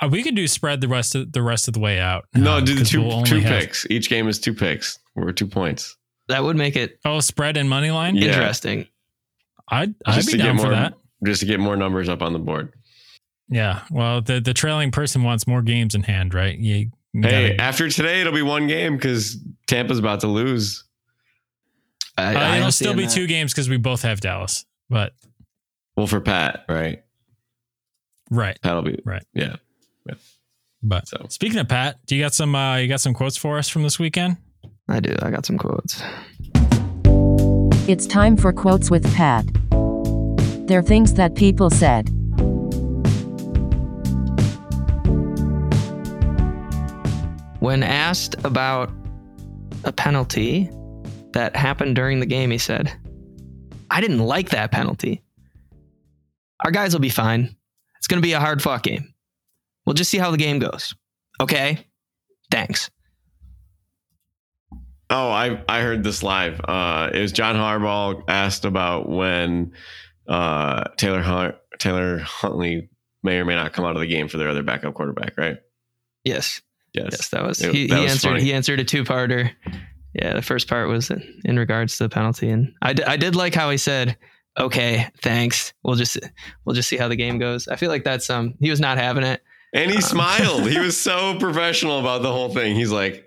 uh, 0.00 0.08
we 0.08 0.22
could 0.22 0.36
do 0.36 0.46
spread 0.46 0.80
the 0.80 0.86
rest 0.88 1.16
of 1.16 1.32
the 1.32 1.42
rest 1.42 1.66
of 1.66 1.74
the 1.74 1.80
way 1.80 1.98
out. 1.98 2.26
No, 2.32 2.52
uh, 2.58 2.60
do 2.60 2.74
the 2.74 2.80
'cause 2.82 2.90
two 2.90 3.02
we'll 3.02 3.14
only 3.14 3.28
two 3.30 3.40
have- 3.40 3.60
picks. 3.60 3.84
Each 3.90 4.08
game 4.08 4.28
is 4.28 4.38
two 4.38 4.54
picks. 4.54 5.00
We're 5.16 5.32
two 5.32 5.46
points. 5.48 5.96
that 6.28 6.44
would 6.44 6.56
make 6.56 6.76
it 6.76 7.00
Oh, 7.04 7.18
spread 7.18 7.56
and 7.56 7.68
money 7.68 7.90
line. 7.90 8.14
Yeah. 8.14 8.26
interesting. 8.28 8.86
I'd 9.68 9.94
I'd 10.06 10.14
Just 10.14 10.30
be 10.30 10.38
down 10.38 10.56
more 10.56 10.66
for 10.66 10.70
that. 10.70 10.94
just 11.24 11.40
to 11.40 11.46
get 11.46 11.58
more 11.58 11.76
numbers 11.76 12.08
up 12.08 12.22
on 12.22 12.32
the 12.32 12.38
board. 12.38 12.72
Yeah. 13.52 13.82
Well, 13.90 14.22
the 14.22 14.40
the 14.40 14.54
trailing 14.54 14.90
person 14.90 15.22
wants 15.22 15.46
more 15.46 15.60
games 15.62 15.94
in 15.94 16.02
hand, 16.02 16.32
right? 16.34 16.56
You, 16.58 16.90
you 17.12 17.22
Hey, 17.22 17.50
gotta- 17.50 17.60
after 17.60 17.90
today 17.90 18.20
it'll 18.22 18.32
be 18.32 18.40
one 18.42 18.66
game 18.66 18.96
because 18.96 19.36
Tampa's 19.66 19.98
about 19.98 20.20
to 20.20 20.26
lose. 20.28 20.84
I, 22.16 22.34
uh, 22.34 22.38
I 22.38 22.56
it'll 22.58 22.72
still 22.72 22.94
be 22.94 23.04
that. 23.06 23.12
two 23.12 23.26
games 23.26 23.52
because 23.52 23.68
we 23.68 23.76
both 23.76 24.02
have 24.02 24.20
Dallas. 24.20 24.64
But 24.88 25.12
Well, 25.96 26.06
for 26.06 26.20
Pat, 26.20 26.64
right? 26.68 27.02
right, 28.30 28.58
That'll 28.62 28.82
be 28.82 28.98
Right. 29.04 29.24
Yeah. 29.34 29.56
but 30.82 31.06
So 31.06 31.26
speaking 31.28 31.58
of 31.58 31.68
Pat, 31.68 31.98
do 32.06 32.16
you 32.16 32.22
got 32.22 32.32
some 32.34 32.54
uh, 32.54 32.76
you 32.76 32.88
got 32.88 33.00
some 33.00 33.12
quotes 33.14 33.36
for 33.36 33.58
us 33.58 33.68
from 33.68 33.82
this 33.82 33.98
weekend? 33.98 34.36
I 34.88 35.00
do. 35.00 35.14
I 35.22 35.30
got 35.30 35.44
some 35.46 35.58
quotes. 35.58 36.02
It's 37.88 38.06
time 38.06 38.36
for 38.36 38.52
quotes 38.52 38.90
with 38.90 39.04
Pat. 39.14 39.44
They're 40.66 40.82
things 40.82 41.14
that 41.14 41.34
people 41.34 41.68
said. 41.70 42.08
When 47.62 47.84
asked 47.84 48.34
about 48.44 48.90
a 49.84 49.92
penalty 49.92 50.68
that 51.30 51.54
happened 51.54 51.94
during 51.94 52.18
the 52.18 52.26
game, 52.26 52.50
he 52.50 52.58
said, 52.58 52.92
I 53.88 54.00
didn't 54.00 54.18
like 54.18 54.50
that 54.50 54.72
penalty. 54.72 55.22
Our 56.64 56.72
guys 56.72 56.92
will 56.92 56.98
be 56.98 57.08
fine. 57.08 57.54
It's 57.98 58.08
going 58.08 58.20
to 58.20 58.26
be 58.26 58.32
a 58.32 58.40
hard 58.40 58.60
fought 58.60 58.82
game. 58.82 59.14
We'll 59.86 59.94
just 59.94 60.10
see 60.10 60.18
how 60.18 60.32
the 60.32 60.38
game 60.38 60.58
goes. 60.58 60.96
Okay? 61.40 61.86
Thanks. 62.50 62.90
Oh, 65.08 65.30
I 65.30 65.62
I 65.68 65.82
heard 65.82 66.02
this 66.02 66.24
live. 66.24 66.60
Uh, 66.64 67.10
it 67.14 67.20
was 67.20 67.30
John 67.30 67.54
Harbaugh 67.54 68.24
asked 68.26 68.64
about 68.64 69.08
when 69.08 69.70
uh, 70.26 70.88
Taylor 70.96 71.22
Hunt, 71.22 71.54
Taylor 71.78 72.18
Huntley 72.18 72.90
may 73.22 73.38
or 73.38 73.44
may 73.44 73.54
not 73.54 73.72
come 73.72 73.84
out 73.84 73.94
of 73.94 74.00
the 74.00 74.08
game 74.08 74.26
for 74.26 74.38
their 74.38 74.48
other 74.48 74.64
backup 74.64 74.94
quarterback, 74.94 75.38
right? 75.38 75.58
Yes. 76.24 76.60
Yes. 76.94 77.08
Yes, 77.12 77.28
that 77.28 77.42
was 77.44 77.60
It- 77.62 77.74
he, 77.74 77.86
that 77.86 77.96
he 77.96 78.02
was 78.02 78.12
answered 78.12 78.28
funny. 78.28 78.42
he 78.42 78.52
answered 78.52 78.80
a 78.80 78.84
two-parter. 78.84 79.50
Yeah, 80.14 80.34
the 80.34 80.42
first 80.42 80.68
part 80.68 80.88
was 80.88 81.10
in 81.44 81.58
regards 81.58 81.96
to 81.96 82.04
the 82.04 82.08
penalty 82.10 82.50
and 82.50 82.72
I, 82.82 82.92
d- 82.92 83.04
I 83.04 83.16
did 83.16 83.34
like 83.34 83.54
how 83.54 83.70
he 83.70 83.78
said, 83.78 84.18
"Okay, 84.60 85.06
thanks. 85.22 85.72
We'll 85.82 85.96
just 85.96 86.18
we'll 86.66 86.74
just 86.74 86.88
see 86.90 86.98
how 86.98 87.08
the 87.08 87.16
game 87.16 87.38
goes." 87.38 87.66
I 87.66 87.76
feel 87.76 87.88
like 87.88 88.04
that's 88.04 88.28
um 88.28 88.54
he 88.60 88.68
was 88.68 88.78
not 88.80 88.98
having 88.98 89.24
it. 89.24 89.42
And 89.72 89.90
he 89.90 89.96
Um, 89.96 90.02
smiled. 90.14 90.68
he 90.68 90.78
was 90.78 91.00
so 91.00 91.38
professional 91.38 91.98
about 91.98 92.20
the 92.20 92.30
whole 92.30 92.50
thing. 92.52 92.76
He's 92.76 92.90
like, 92.90 93.14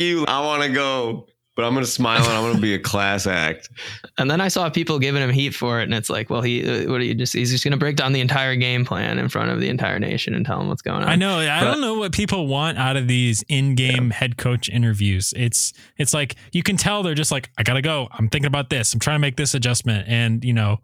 "You, 0.00 0.24
I 0.26 0.40
want 0.40 0.62
to 0.62 0.70
go, 0.70 1.26
but 1.56 1.64
I'm 1.64 1.72
going 1.72 1.84
to 1.84 1.90
smile 1.90 2.22
and 2.22 2.32
I'm 2.32 2.42
going 2.42 2.54
to 2.56 2.60
be 2.60 2.74
a 2.74 2.78
class 2.78 3.26
act." 3.26 3.70
And 4.16 4.30
then 4.30 4.40
I 4.40 4.46
saw 4.46 4.70
people 4.70 5.00
giving 5.00 5.22
him 5.22 5.30
heat 5.30 5.54
for 5.56 5.80
it 5.80 5.84
and 5.84 5.94
it's 5.94 6.08
like, 6.08 6.30
"Well, 6.30 6.40
he 6.40 6.62
uh, 6.64 6.90
what 6.90 7.00
are 7.00 7.04
you 7.04 7.14
just 7.14 7.32
he's 7.32 7.50
just 7.50 7.64
going 7.64 7.72
to 7.72 7.76
break 7.76 7.96
down 7.96 8.12
the 8.12 8.20
entire 8.20 8.54
game 8.54 8.84
plan 8.84 9.18
in 9.18 9.28
front 9.28 9.50
of 9.50 9.60
the 9.60 9.68
entire 9.68 9.98
nation 9.98 10.34
and 10.34 10.46
tell 10.46 10.58
them 10.58 10.68
what's 10.68 10.82
going 10.82 11.02
on." 11.02 11.08
I 11.08 11.16
know. 11.16 11.38
I 11.40 11.60
But- 11.60 11.72
don't 11.72 11.80
know 11.80 11.94
what 11.98 12.12
people 12.12 12.46
want 12.46 12.78
out 12.78 12.96
of 12.96 13.08
these 13.08 13.42
in-game 13.48 14.10
head 14.10 14.36
coach 14.36 14.68
interviews. 14.68 15.34
It's 15.36 15.72
it's 15.98 16.14
like 16.14 16.36
you 16.52 16.62
can 16.62 16.76
tell 16.76 17.02
they're 17.02 17.14
just 17.14 17.32
like, 17.32 17.50
I 17.58 17.62
gotta 17.64 17.82
go. 17.82 18.08
I'm 18.12 18.28
thinking 18.28 18.46
about 18.46 18.70
this. 18.70 18.94
I'm 18.94 19.00
trying 19.00 19.16
to 19.16 19.20
make 19.20 19.36
this 19.36 19.54
adjustment, 19.54 20.06
and 20.08 20.44
you 20.44 20.52
know, 20.52 20.78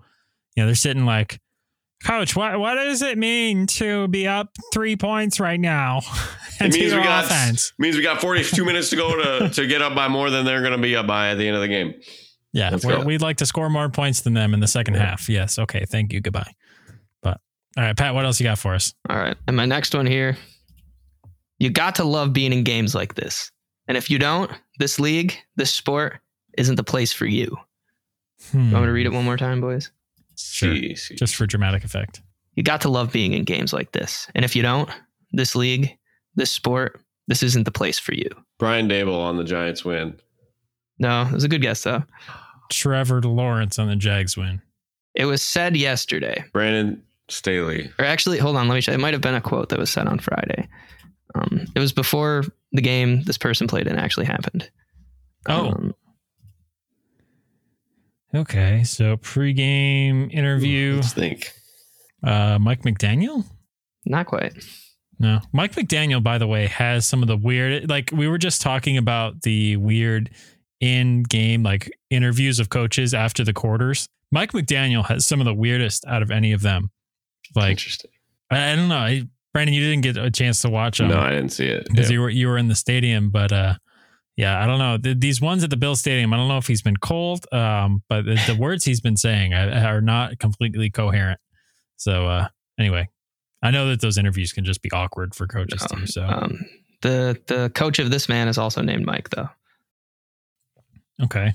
you 0.56 0.62
know, 0.62 0.66
they're 0.66 0.74
sitting 0.74 1.04
like, 1.06 1.38
Coach, 2.04 2.34
what 2.34 2.58
what 2.58 2.74
does 2.76 3.02
it 3.02 3.18
mean 3.18 3.66
to 3.66 4.08
be 4.08 4.26
up 4.26 4.56
three 4.72 4.96
points 4.96 5.38
right 5.40 5.60
now? 5.60 6.00
It 6.62 6.74
means 6.74 6.76
we 6.92 6.98
your 6.98 7.02
got 7.02 7.24
offense. 7.24 7.72
means 7.78 7.96
we 7.96 8.02
got 8.02 8.20
42 8.20 8.62
minutes 8.66 8.90
to 8.90 8.96
go 8.96 9.16
to 9.16 9.48
to 9.48 9.66
get 9.66 9.80
up 9.80 9.94
by 9.94 10.08
more 10.08 10.28
than 10.28 10.44
they're 10.44 10.60
going 10.60 10.72
to 10.76 10.78
be 10.78 10.94
up 10.94 11.06
by 11.06 11.30
at 11.30 11.36
the 11.38 11.46
end 11.48 11.56
of 11.56 11.62
the 11.62 11.68
game. 11.68 11.94
Yeah, 12.52 12.68
Let's 12.68 12.84
we're- 12.84 12.98
go. 12.98 13.04
we'd 13.06 13.22
like 13.22 13.38
to 13.38 13.46
score 13.46 13.70
more 13.70 13.88
points 13.88 14.20
than 14.20 14.34
them 14.34 14.52
in 14.52 14.60
the 14.60 14.66
second 14.66 14.92
Yeah. 14.92 15.06
half. 15.06 15.26
Yes. 15.30 15.58
Okay. 15.58 15.86
Thank 15.88 16.12
you. 16.12 16.20
Goodbye. 16.20 16.52
But 17.22 17.40
all 17.78 17.84
right, 17.84 17.96
Pat, 17.96 18.14
what 18.14 18.26
else 18.26 18.38
you 18.40 18.44
got 18.44 18.58
for 18.58 18.74
us? 18.74 18.92
All 19.08 19.16
right. 19.16 19.38
And 19.46 19.56
my 19.56 19.64
next 19.64 19.94
one 19.94 20.04
here. 20.04 20.36
You 21.58 21.70
got 21.70 21.94
to 21.94 22.04
love 22.04 22.34
being 22.34 22.52
in 22.52 22.62
games 22.62 22.94
like 22.94 23.14
this. 23.14 23.50
And 23.88 23.96
if 23.96 24.10
you 24.10 24.18
don't, 24.18 24.50
this 24.78 25.00
league, 25.00 25.34
this 25.56 25.72
sport 25.74 26.18
isn't 26.58 26.76
the 26.76 26.84
place 26.84 27.10
for 27.14 27.24
you. 27.24 27.56
Hmm. 28.50 28.66
You 28.66 28.72
want 28.72 28.82
me 28.84 28.86
to 28.88 28.92
read 28.92 29.06
it 29.06 29.12
one 29.14 29.24
more 29.24 29.38
time, 29.38 29.62
boys? 29.62 29.90
Sure. 30.42 30.74
Jeez. 30.74 31.16
Just 31.16 31.37
for 31.37 31.46
dramatic 31.46 31.85
effect. 31.85 32.20
You 32.55 32.62
got 32.62 32.81
to 32.83 32.88
love 32.88 33.12
being 33.12 33.33
in 33.33 33.44
games 33.44 33.72
like 33.72 33.92
this. 33.92 34.26
And 34.35 34.44
if 34.44 34.55
you 34.57 34.62
don't, 34.62 34.90
this 35.33 35.55
league, 35.55 35.96
this 36.35 36.50
sport, 36.50 37.00
this 37.29 37.42
isn't 37.42 37.64
the 37.64 37.70
place 37.70 37.98
for 37.98 38.12
you. 38.12 38.29
Brian 38.59 38.88
Daboll 38.88 39.20
on 39.20 39.37
the 39.37 39.44
Giants 39.44 39.85
win. 39.85 40.18
No, 40.98 41.22
it 41.22 41.33
was 41.33 41.44
a 41.44 41.48
good 41.48 41.62
guess 41.62 41.83
though. 41.83 42.03
Trevor 42.70 43.20
Lawrence 43.22 43.79
on 43.79 43.88
the 43.88 43.96
Jags 43.96 44.37
win. 44.37 44.61
It 45.14 45.24
was 45.24 45.42
said 45.42 45.76
yesterday. 45.76 46.44
Brandon 46.53 47.03
Staley. 47.29 47.90
Or 47.98 48.05
actually, 48.05 48.38
hold 48.38 48.57
on, 48.57 48.68
let 48.68 48.74
me 48.74 48.81
check. 48.81 48.94
It 48.94 49.00
might 49.00 49.14
have 49.14 49.22
been 49.22 49.35
a 49.35 49.40
quote 49.40 49.70
that 49.70 49.79
was 49.79 49.90
said 49.90 50.07
on 50.07 50.18
Friday. 50.18 50.68
Um, 51.35 51.66
it 51.74 51.79
was 51.79 51.92
before 51.92 52.44
the 52.72 52.83
game 52.83 53.22
this 53.22 53.38
person 53.38 53.66
played 53.66 53.87
in 53.87 53.96
actually 53.98 54.26
happened. 54.26 54.70
Oh. 55.48 55.68
Um, 55.68 55.94
Okay. 58.35 58.85
So 58.85 59.16
pregame 59.16 60.33
interview. 60.33 60.97
Let's 60.97 61.12
think. 61.12 61.53
Uh, 62.23 62.59
Mike 62.61 62.83
McDaniel. 62.83 63.45
not 64.05 64.27
quite. 64.27 64.53
No, 65.19 65.40
Mike 65.53 65.75
McDaniel, 65.75 66.23
by 66.23 66.38
the 66.38 66.47
way, 66.47 66.66
has 66.66 67.05
some 67.07 67.21
of 67.21 67.29
the 67.29 67.37
weird. 67.37 67.90
Like 67.90 68.11
we 68.12 68.27
were 68.27 68.38
just 68.38 68.62
talking 68.62 68.97
about 68.97 69.43
the 69.43 69.77
weird 69.77 70.31
in 70.81 71.23
game 71.25 71.62
like 71.62 71.90
interviews 72.09 72.59
of 72.59 72.71
coaches 72.71 73.12
after 73.12 73.45
the 73.45 73.53
quarters. 73.53 74.07
Mike 74.33 74.53
McDaniel 74.53 75.05
has 75.07 75.27
some 75.27 75.38
of 75.40 75.45
the 75.45 75.53
weirdest 75.53 76.07
out 76.07 76.23
of 76.23 76.31
any 76.31 76.53
of 76.53 76.62
them. 76.62 76.90
Like 77.55 77.73
Interesting. 77.73 78.11
I, 78.51 78.73
I 78.73 78.77
don't 78.77 78.88
know, 78.88 78.97
I, 78.97 79.25
Brandon, 79.53 79.75
you 79.75 79.83
didn't 79.83 80.03
get 80.05 80.16
a 80.16 80.31
chance 80.31 80.62
to 80.62 80.71
watch 80.71 80.99
them 80.99 81.09
no, 81.09 81.19
I 81.19 81.31
didn't 81.31 81.51
see 81.51 81.66
it. 81.66 81.85
because 81.90 82.09
Yeah. 82.09 82.14
you 82.14 82.21
were 82.23 82.31
you 82.31 82.47
were 82.49 82.57
in 82.57 82.69
the 82.69 82.75
stadium, 82.75 83.29
but 83.31 83.53
uh, 83.53 83.75
yeah, 84.40 84.62
I 84.62 84.66
don't 84.66 84.79
know 84.79 84.96
Th- 84.98 85.18
these 85.18 85.40
ones 85.40 85.62
at 85.62 85.70
the 85.70 85.76
Bill 85.76 85.94
Stadium. 85.94 86.33
I 86.33 86.37
don't 86.37 86.48
know 86.48 86.59
if 86.59 86.66
he's 86.66 86.83
been 86.83 86.96
cold, 86.96 87.46
um, 87.53 88.03
but 88.09 88.24
the, 88.24 88.40
the 88.46 88.57
words 88.59 88.85
he's 88.85 89.00
been 89.00 89.16
saying 89.16 89.53
are, 89.55 89.70
are 89.96 90.00
not 90.00 90.38
completely 90.38 90.90
coherent. 90.90 91.38
So 91.96 92.26
uh, 92.26 92.48
anyway, 92.79 93.09
I 93.62 93.70
know 93.70 93.88
that 93.90 94.00
those 94.00 94.16
interviews 94.18 94.53
can 94.53 94.64
just 94.64 94.81
be 94.83 94.90
awkward 94.92 95.35
for 95.35 95.46
coaches 95.46 95.85
too. 95.90 96.07
So 96.07 96.22
Um, 96.24 96.59
the 97.03 97.38
the 97.46 97.70
coach 97.74 97.98
of 97.98 98.11
this 98.11 98.29
man 98.29 98.48
is 98.48 98.59
also 98.59 98.83
named 98.83 99.05
Mike, 99.07 99.29
though. 99.31 99.48
okay, 101.22 101.55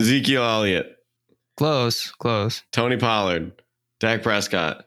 Ezekiel 0.00 0.42
Elliott, 0.44 0.96
Close, 1.56 2.10
close. 2.12 2.62
Tony 2.72 2.96
Pollard, 2.96 3.52
Dak 4.00 4.22
Prescott. 4.22 4.86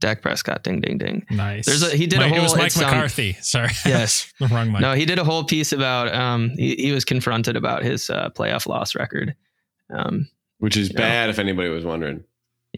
Dak 0.00 0.20
Prescott, 0.22 0.62
ding, 0.64 0.80
ding, 0.80 0.98
ding. 0.98 1.24
nice. 1.30 1.64
There's 1.66 1.82
a- 1.82 1.96
he 1.96 2.06
did 2.06 2.18
a 2.20 2.22
Mike, 2.28 2.34
It 2.34 2.42
was 2.42 2.50
whole- 2.52 2.58
Mike 2.58 2.66
it's, 2.66 2.76
um, 2.82 2.84
McCarthy. 2.90 3.36
Sorry, 3.40 3.68
Yes. 3.86 4.32
wrong 4.40 4.70
Mike. 4.70 4.82
No, 4.82 4.92
he 4.94 5.04
did 5.06 5.18
a 5.18 5.24
whole 5.24 5.44
piece 5.44 5.72
about. 5.72 6.14
Um, 6.14 6.50
he, 6.56 6.74
he 6.76 6.92
was 6.92 7.04
confronted 7.04 7.56
about 7.56 7.82
his 7.82 8.10
uh, 8.10 8.28
playoff 8.36 8.66
loss 8.66 8.94
record. 8.94 9.34
Um, 9.94 10.28
Which 10.58 10.76
is 10.76 10.90
Yeah. 10.90 10.98
bad 10.98 11.30
if 11.30 11.38
anybody 11.38 11.68
was 11.68 11.84
wondering. 11.84 12.24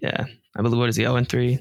yeah, 0.00 0.24
I 0.56 0.62
believe 0.62 0.78
what 0.78 0.88
is 0.88 0.96
he? 0.96 1.02
Zero 1.02 1.16
and 1.16 1.28
three. 1.28 1.58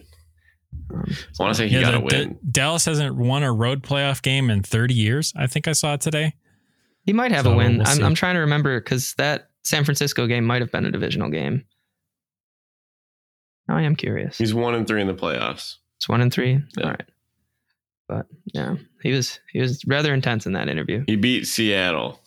Um, 0.94 1.06
I 1.40 1.44
want 1.44 1.56
to 1.56 1.58
say 1.58 1.68
he 1.70 1.76
Yeah, 1.76 1.82
got 1.84 1.92
the- 1.92 1.98
to 2.10 2.18
win. 2.26 2.30
the- 2.44 2.52
Dallas 2.52 2.86
hasn't 2.86 3.16
won 3.16 3.44
a 3.44 3.52
road 3.54 3.82
playoff 3.82 4.22
game 4.22 4.50
in 4.50 4.62
30 4.62 4.94
years. 4.94 5.32
I 5.38 5.48
think 5.48 5.68
I 5.68 5.72
saw 5.72 5.94
it 5.94 6.02
today. 6.02 6.34
he 7.06 7.14
might 7.14 7.32
have 7.32 7.46
So 7.46 7.54
a 7.54 7.56
win. 7.56 7.78
we'll 7.78 7.88
I'm. 7.88 8.04
I'm 8.04 8.16
trying 8.16 8.34
to 8.36 8.42
remember 8.42 8.80
because 8.82 9.14
that 9.16 9.50
San 9.64 9.84
Francisco 9.86 10.28
game 10.28 10.44
might 10.44 10.62
have 10.62 10.72
been 10.72 10.86
a 10.86 10.92
divisional 10.92 11.30
game. 11.30 11.64
Now 13.68 13.78
I 13.78 13.82
am 13.84 13.96
curious. 13.96 14.38
He's 14.38 14.54
one 14.54 14.76
and 14.76 14.88
three 14.88 15.02
in 15.02 15.08
the 15.08 15.14
playoffs. 15.14 15.76
It's 15.98 16.08
one 16.10 16.22
and 16.22 16.32
three. 16.32 16.60
Yeah. 16.78 16.84
All 16.84 16.90
right. 16.92 17.06
But 18.08 18.28
yeah, 18.54 18.76
he 19.02 19.12
was 19.12 19.40
he 19.52 19.60
was 19.60 19.84
rather 19.88 20.14
intense 20.14 20.46
in 20.46 20.54
that 20.54 20.70
interview. 20.70 21.04
He 21.08 21.16
beat 21.16 21.48
Seattle 21.48 22.20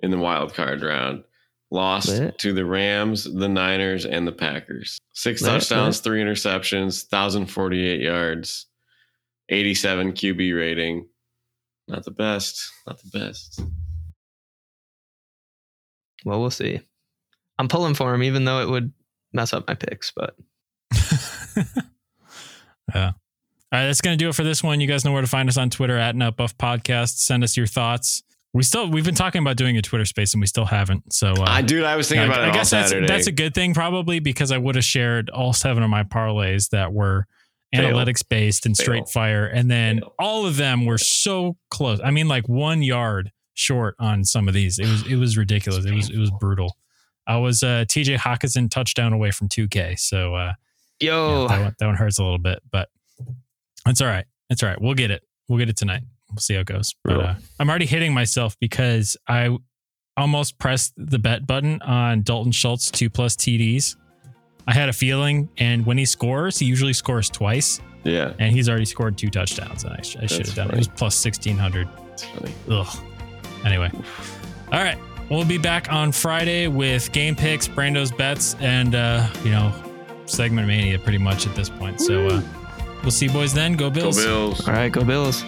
in 0.00 0.10
the 0.10 0.18
wild 0.18 0.52
card 0.54 0.82
round. 0.82 1.24
Lost 1.70 2.08
Lit. 2.08 2.38
to 2.38 2.52
the 2.52 2.64
Rams, 2.64 3.24
the 3.24 3.48
Niners, 3.48 4.04
and 4.04 4.26
the 4.28 4.32
Packers. 4.32 4.98
Six 5.14 5.40
Lit, 5.42 5.50
touchdowns, 5.50 5.96
lit. 5.98 6.04
three 6.04 6.22
interceptions, 6.22 7.10
1,048 7.10 8.00
yards, 8.00 8.66
87 9.48 10.12
QB 10.12 10.56
rating. 10.56 11.08
Not 11.88 12.04
the 12.04 12.12
best. 12.12 12.70
Not 12.86 13.00
the 13.02 13.18
best. 13.18 13.60
Well, 16.24 16.40
we'll 16.40 16.50
see. 16.50 16.80
I'm 17.58 17.68
pulling 17.68 17.94
for 17.94 18.14
him, 18.14 18.22
even 18.22 18.44
though 18.44 18.60
it 18.60 18.68
would 18.68 18.92
mess 19.32 19.52
up 19.52 19.66
my 19.66 19.74
picks. 19.74 20.12
But 20.14 20.36
yeah. 22.94 23.12
All 23.72 23.80
right, 23.80 23.86
that's 23.86 24.00
gonna 24.00 24.16
do 24.16 24.28
it 24.28 24.34
for 24.34 24.44
this 24.44 24.62
one. 24.62 24.80
You 24.80 24.86
guys 24.86 25.04
know 25.04 25.12
where 25.12 25.22
to 25.22 25.28
find 25.28 25.48
us 25.48 25.56
on 25.56 25.70
Twitter 25.70 25.96
at 25.96 26.14
NutBuff 26.14 26.54
Podcast. 26.54 27.18
Send 27.18 27.42
us 27.42 27.56
your 27.56 27.66
thoughts. 27.66 28.22
We 28.52 28.62
still 28.62 28.88
we've 28.88 29.04
been 29.04 29.16
talking 29.16 29.42
about 29.42 29.56
doing 29.56 29.76
a 29.76 29.82
Twitter 29.82 30.04
space 30.04 30.32
and 30.32 30.40
we 30.40 30.46
still 30.46 30.64
haven't. 30.64 31.12
So 31.12 31.32
uh, 31.32 31.44
I 31.46 31.62
dude, 31.62 31.82
I 31.82 31.96
was 31.96 32.08
thinking 32.08 32.28
yeah, 32.28 32.34
about 32.34 32.46
it 32.46 32.50
I 32.52 32.54
guess 32.54 32.70
that's 32.70 32.90
Saturday. 32.90 33.08
that's 33.08 33.26
a 33.26 33.32
good 33.32 33.52
thing 33.52 33.74
probably 33.74 34.20
because 34.20 34.52
I 34.52 34.58
would 34.58 34.76
have 34.76 34.84
shared 34.84 35.28
all 35.30 35.52
seven 35.52 35.82
of 35.82 35.90
my 35.90 36.04
parlays 36.04 36.70
that 36.70 36.92
were 36.92 37.26
Fail. 37.74 37.90
analytics 37.90 38.22
based 38.28 38.64
and 38.64 38.76
straight 38.76 39.08
fire, 39.08 39.46
and 39.46 39.68
then 39.68 39.98
Fail. 40.00 40.14
all 40.20 40.46
of 40.46 40.56
them 40.56 40.86
were 40.86 40.98
so 40.98 41.56
close. 41.70 42.00
I 42.04 42.12
mean, 42.12 42.28
like 42.28 42.48
one 42.48 42.82
yard 42.82 43.32
short 43.54 43.96
on 43.98 44.24
some 44.24 44.46
of 44.46 44.54
these. 44.54 44.78
It 44.78 44.86
was 44.88 45.04
it 45.04 45.16
was 45.16 45.36
ridiculous. 45.36 45.84
It 45.84 45.92
was 45.92 46.10
it 46.10 46.18
was 46.18 46.30
brutal. 46.38 46.76
I 47.26 47.38
was 47.38 47.62
uh, 47.64 47.86
TJ 47.88 48.18
Hockenson 48.18 48.70
touchdown 48.70 49.12
away 49.12 49.30
from 49.30 49.48
2K, 49.48 49.98
so 49.98 50.34
uh, 50.34 50.52
yo, 51.00 51.42
yeah, 51.42 51.48
that, 51.48 51.62
one, 51.62 51.74
that 51.78 51.86
one 51.86 51.94
hurts 51.96 52.18
a 52.18 52.22
little 52.22 52.38
bit, 52.38 52.60
but 52.70 52.88
it's 53.86 54.00
all 54.00 54.08
right. 54.08 54.24
It's 54.50 54.62
all 54.62 54.68
right. 54.68 54.80
We'll 54.80 54.94
get 54.94 55.10
it. 55.10 55.22
We'll 55.48 55.58
get 55.58 55.68
it 55.68 55.76
tonight. 55.76 56.02
We'll 56.30 56.38
see 56.38 56.54
how 56.54 56.60
it 56.60 56.66
goes. 56.66 56.94
But 57.04 57.20
uh, 57.20 57.34
I'm 57.60 57.68
already 57.68 57.86
hitting 57.86 58.12
myself 58.12 58.56
because 58.60 59.16
I 59.28 59.56
almost 60.16 60.58
pressed 60.58 60.92
the 60.96 61.18
bet 61.18 61.46
button 61.46 61.80
on 61.82 62.22
Dalton 62.22 62.52
Schultz 62.52 62.90
two 62.90 63.10
plus 63.10 63.36
TDs. 63.36 63.96
I 64.66 64.72
had 64.72 64.88
a 64.88 64.92
feeling, 64.92 65.50
and 65.58 65.84
when 65.84 65.98
he 65.98 66.06
scores, 66.06 66.58
he 66.58 66.64
usually 66.66 66.94
scores 66.94 67.28
twice, 67.28 67.80
yeah, 68.02 68.32
and 68.38 68.50
he's 68.54 68.68
already 68.68 68.86
scored 68.86 69.18
two 69.18 69.28
touchdowns. 69.28 69.84
And 69.84 69.92
I, 69.92 70.00
sh- 70.00 70.16
I 70.22 70.26
should 70.26 70.46
have 70.46 70.54
done 70.54 70.68
it. 70.70 70.74
It 70.74 70.78
was 70.78 70.88
plus 70.88 71.22
1600. 71.24 71.86
it's. 72.12 72.26
Ugh. 72.70 73.04
Anyway, 73.64 73.90
all 74.72 74.82
right. 74.82 74.98
We'll 75.30 75.44
be 75.44 75.58
back 75.58 75.90
on 75.90 76.12
Friday 76.12 76.68
with 76.68 77.10
game 77.12 77.34
picks, 77.34 77.66
Brando's 77.66 78.12
bets, 78.12 78.54
and 78.60 78.94
uh, 78.94 79.26
you 79.42 79.50
know, 79.50 79.72
segment 80.26 80.66
mania 80.66 80.98
pretty 80.98 81.18
much 81.18 81.46
at 81.46 81.54
this 81.54 81.68
point. 81.68 82.00
So 82.00 82.26
uh, 82.26 82.42
we'll 83.02 83.10
see 83.10 83.26
you 83.26 83.32
boys 83.32 83.52
then. 83.52 83.74
Go 83.76 83.90
Go 83.90 83.94
Bills. 84.00 84.16
Bills. 84.24 84.66
all 84.68 84.74
right, 84.74 84.90
go 84.90 85.04
Bills. 85.04 85.42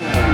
Bye. 0.00 0.26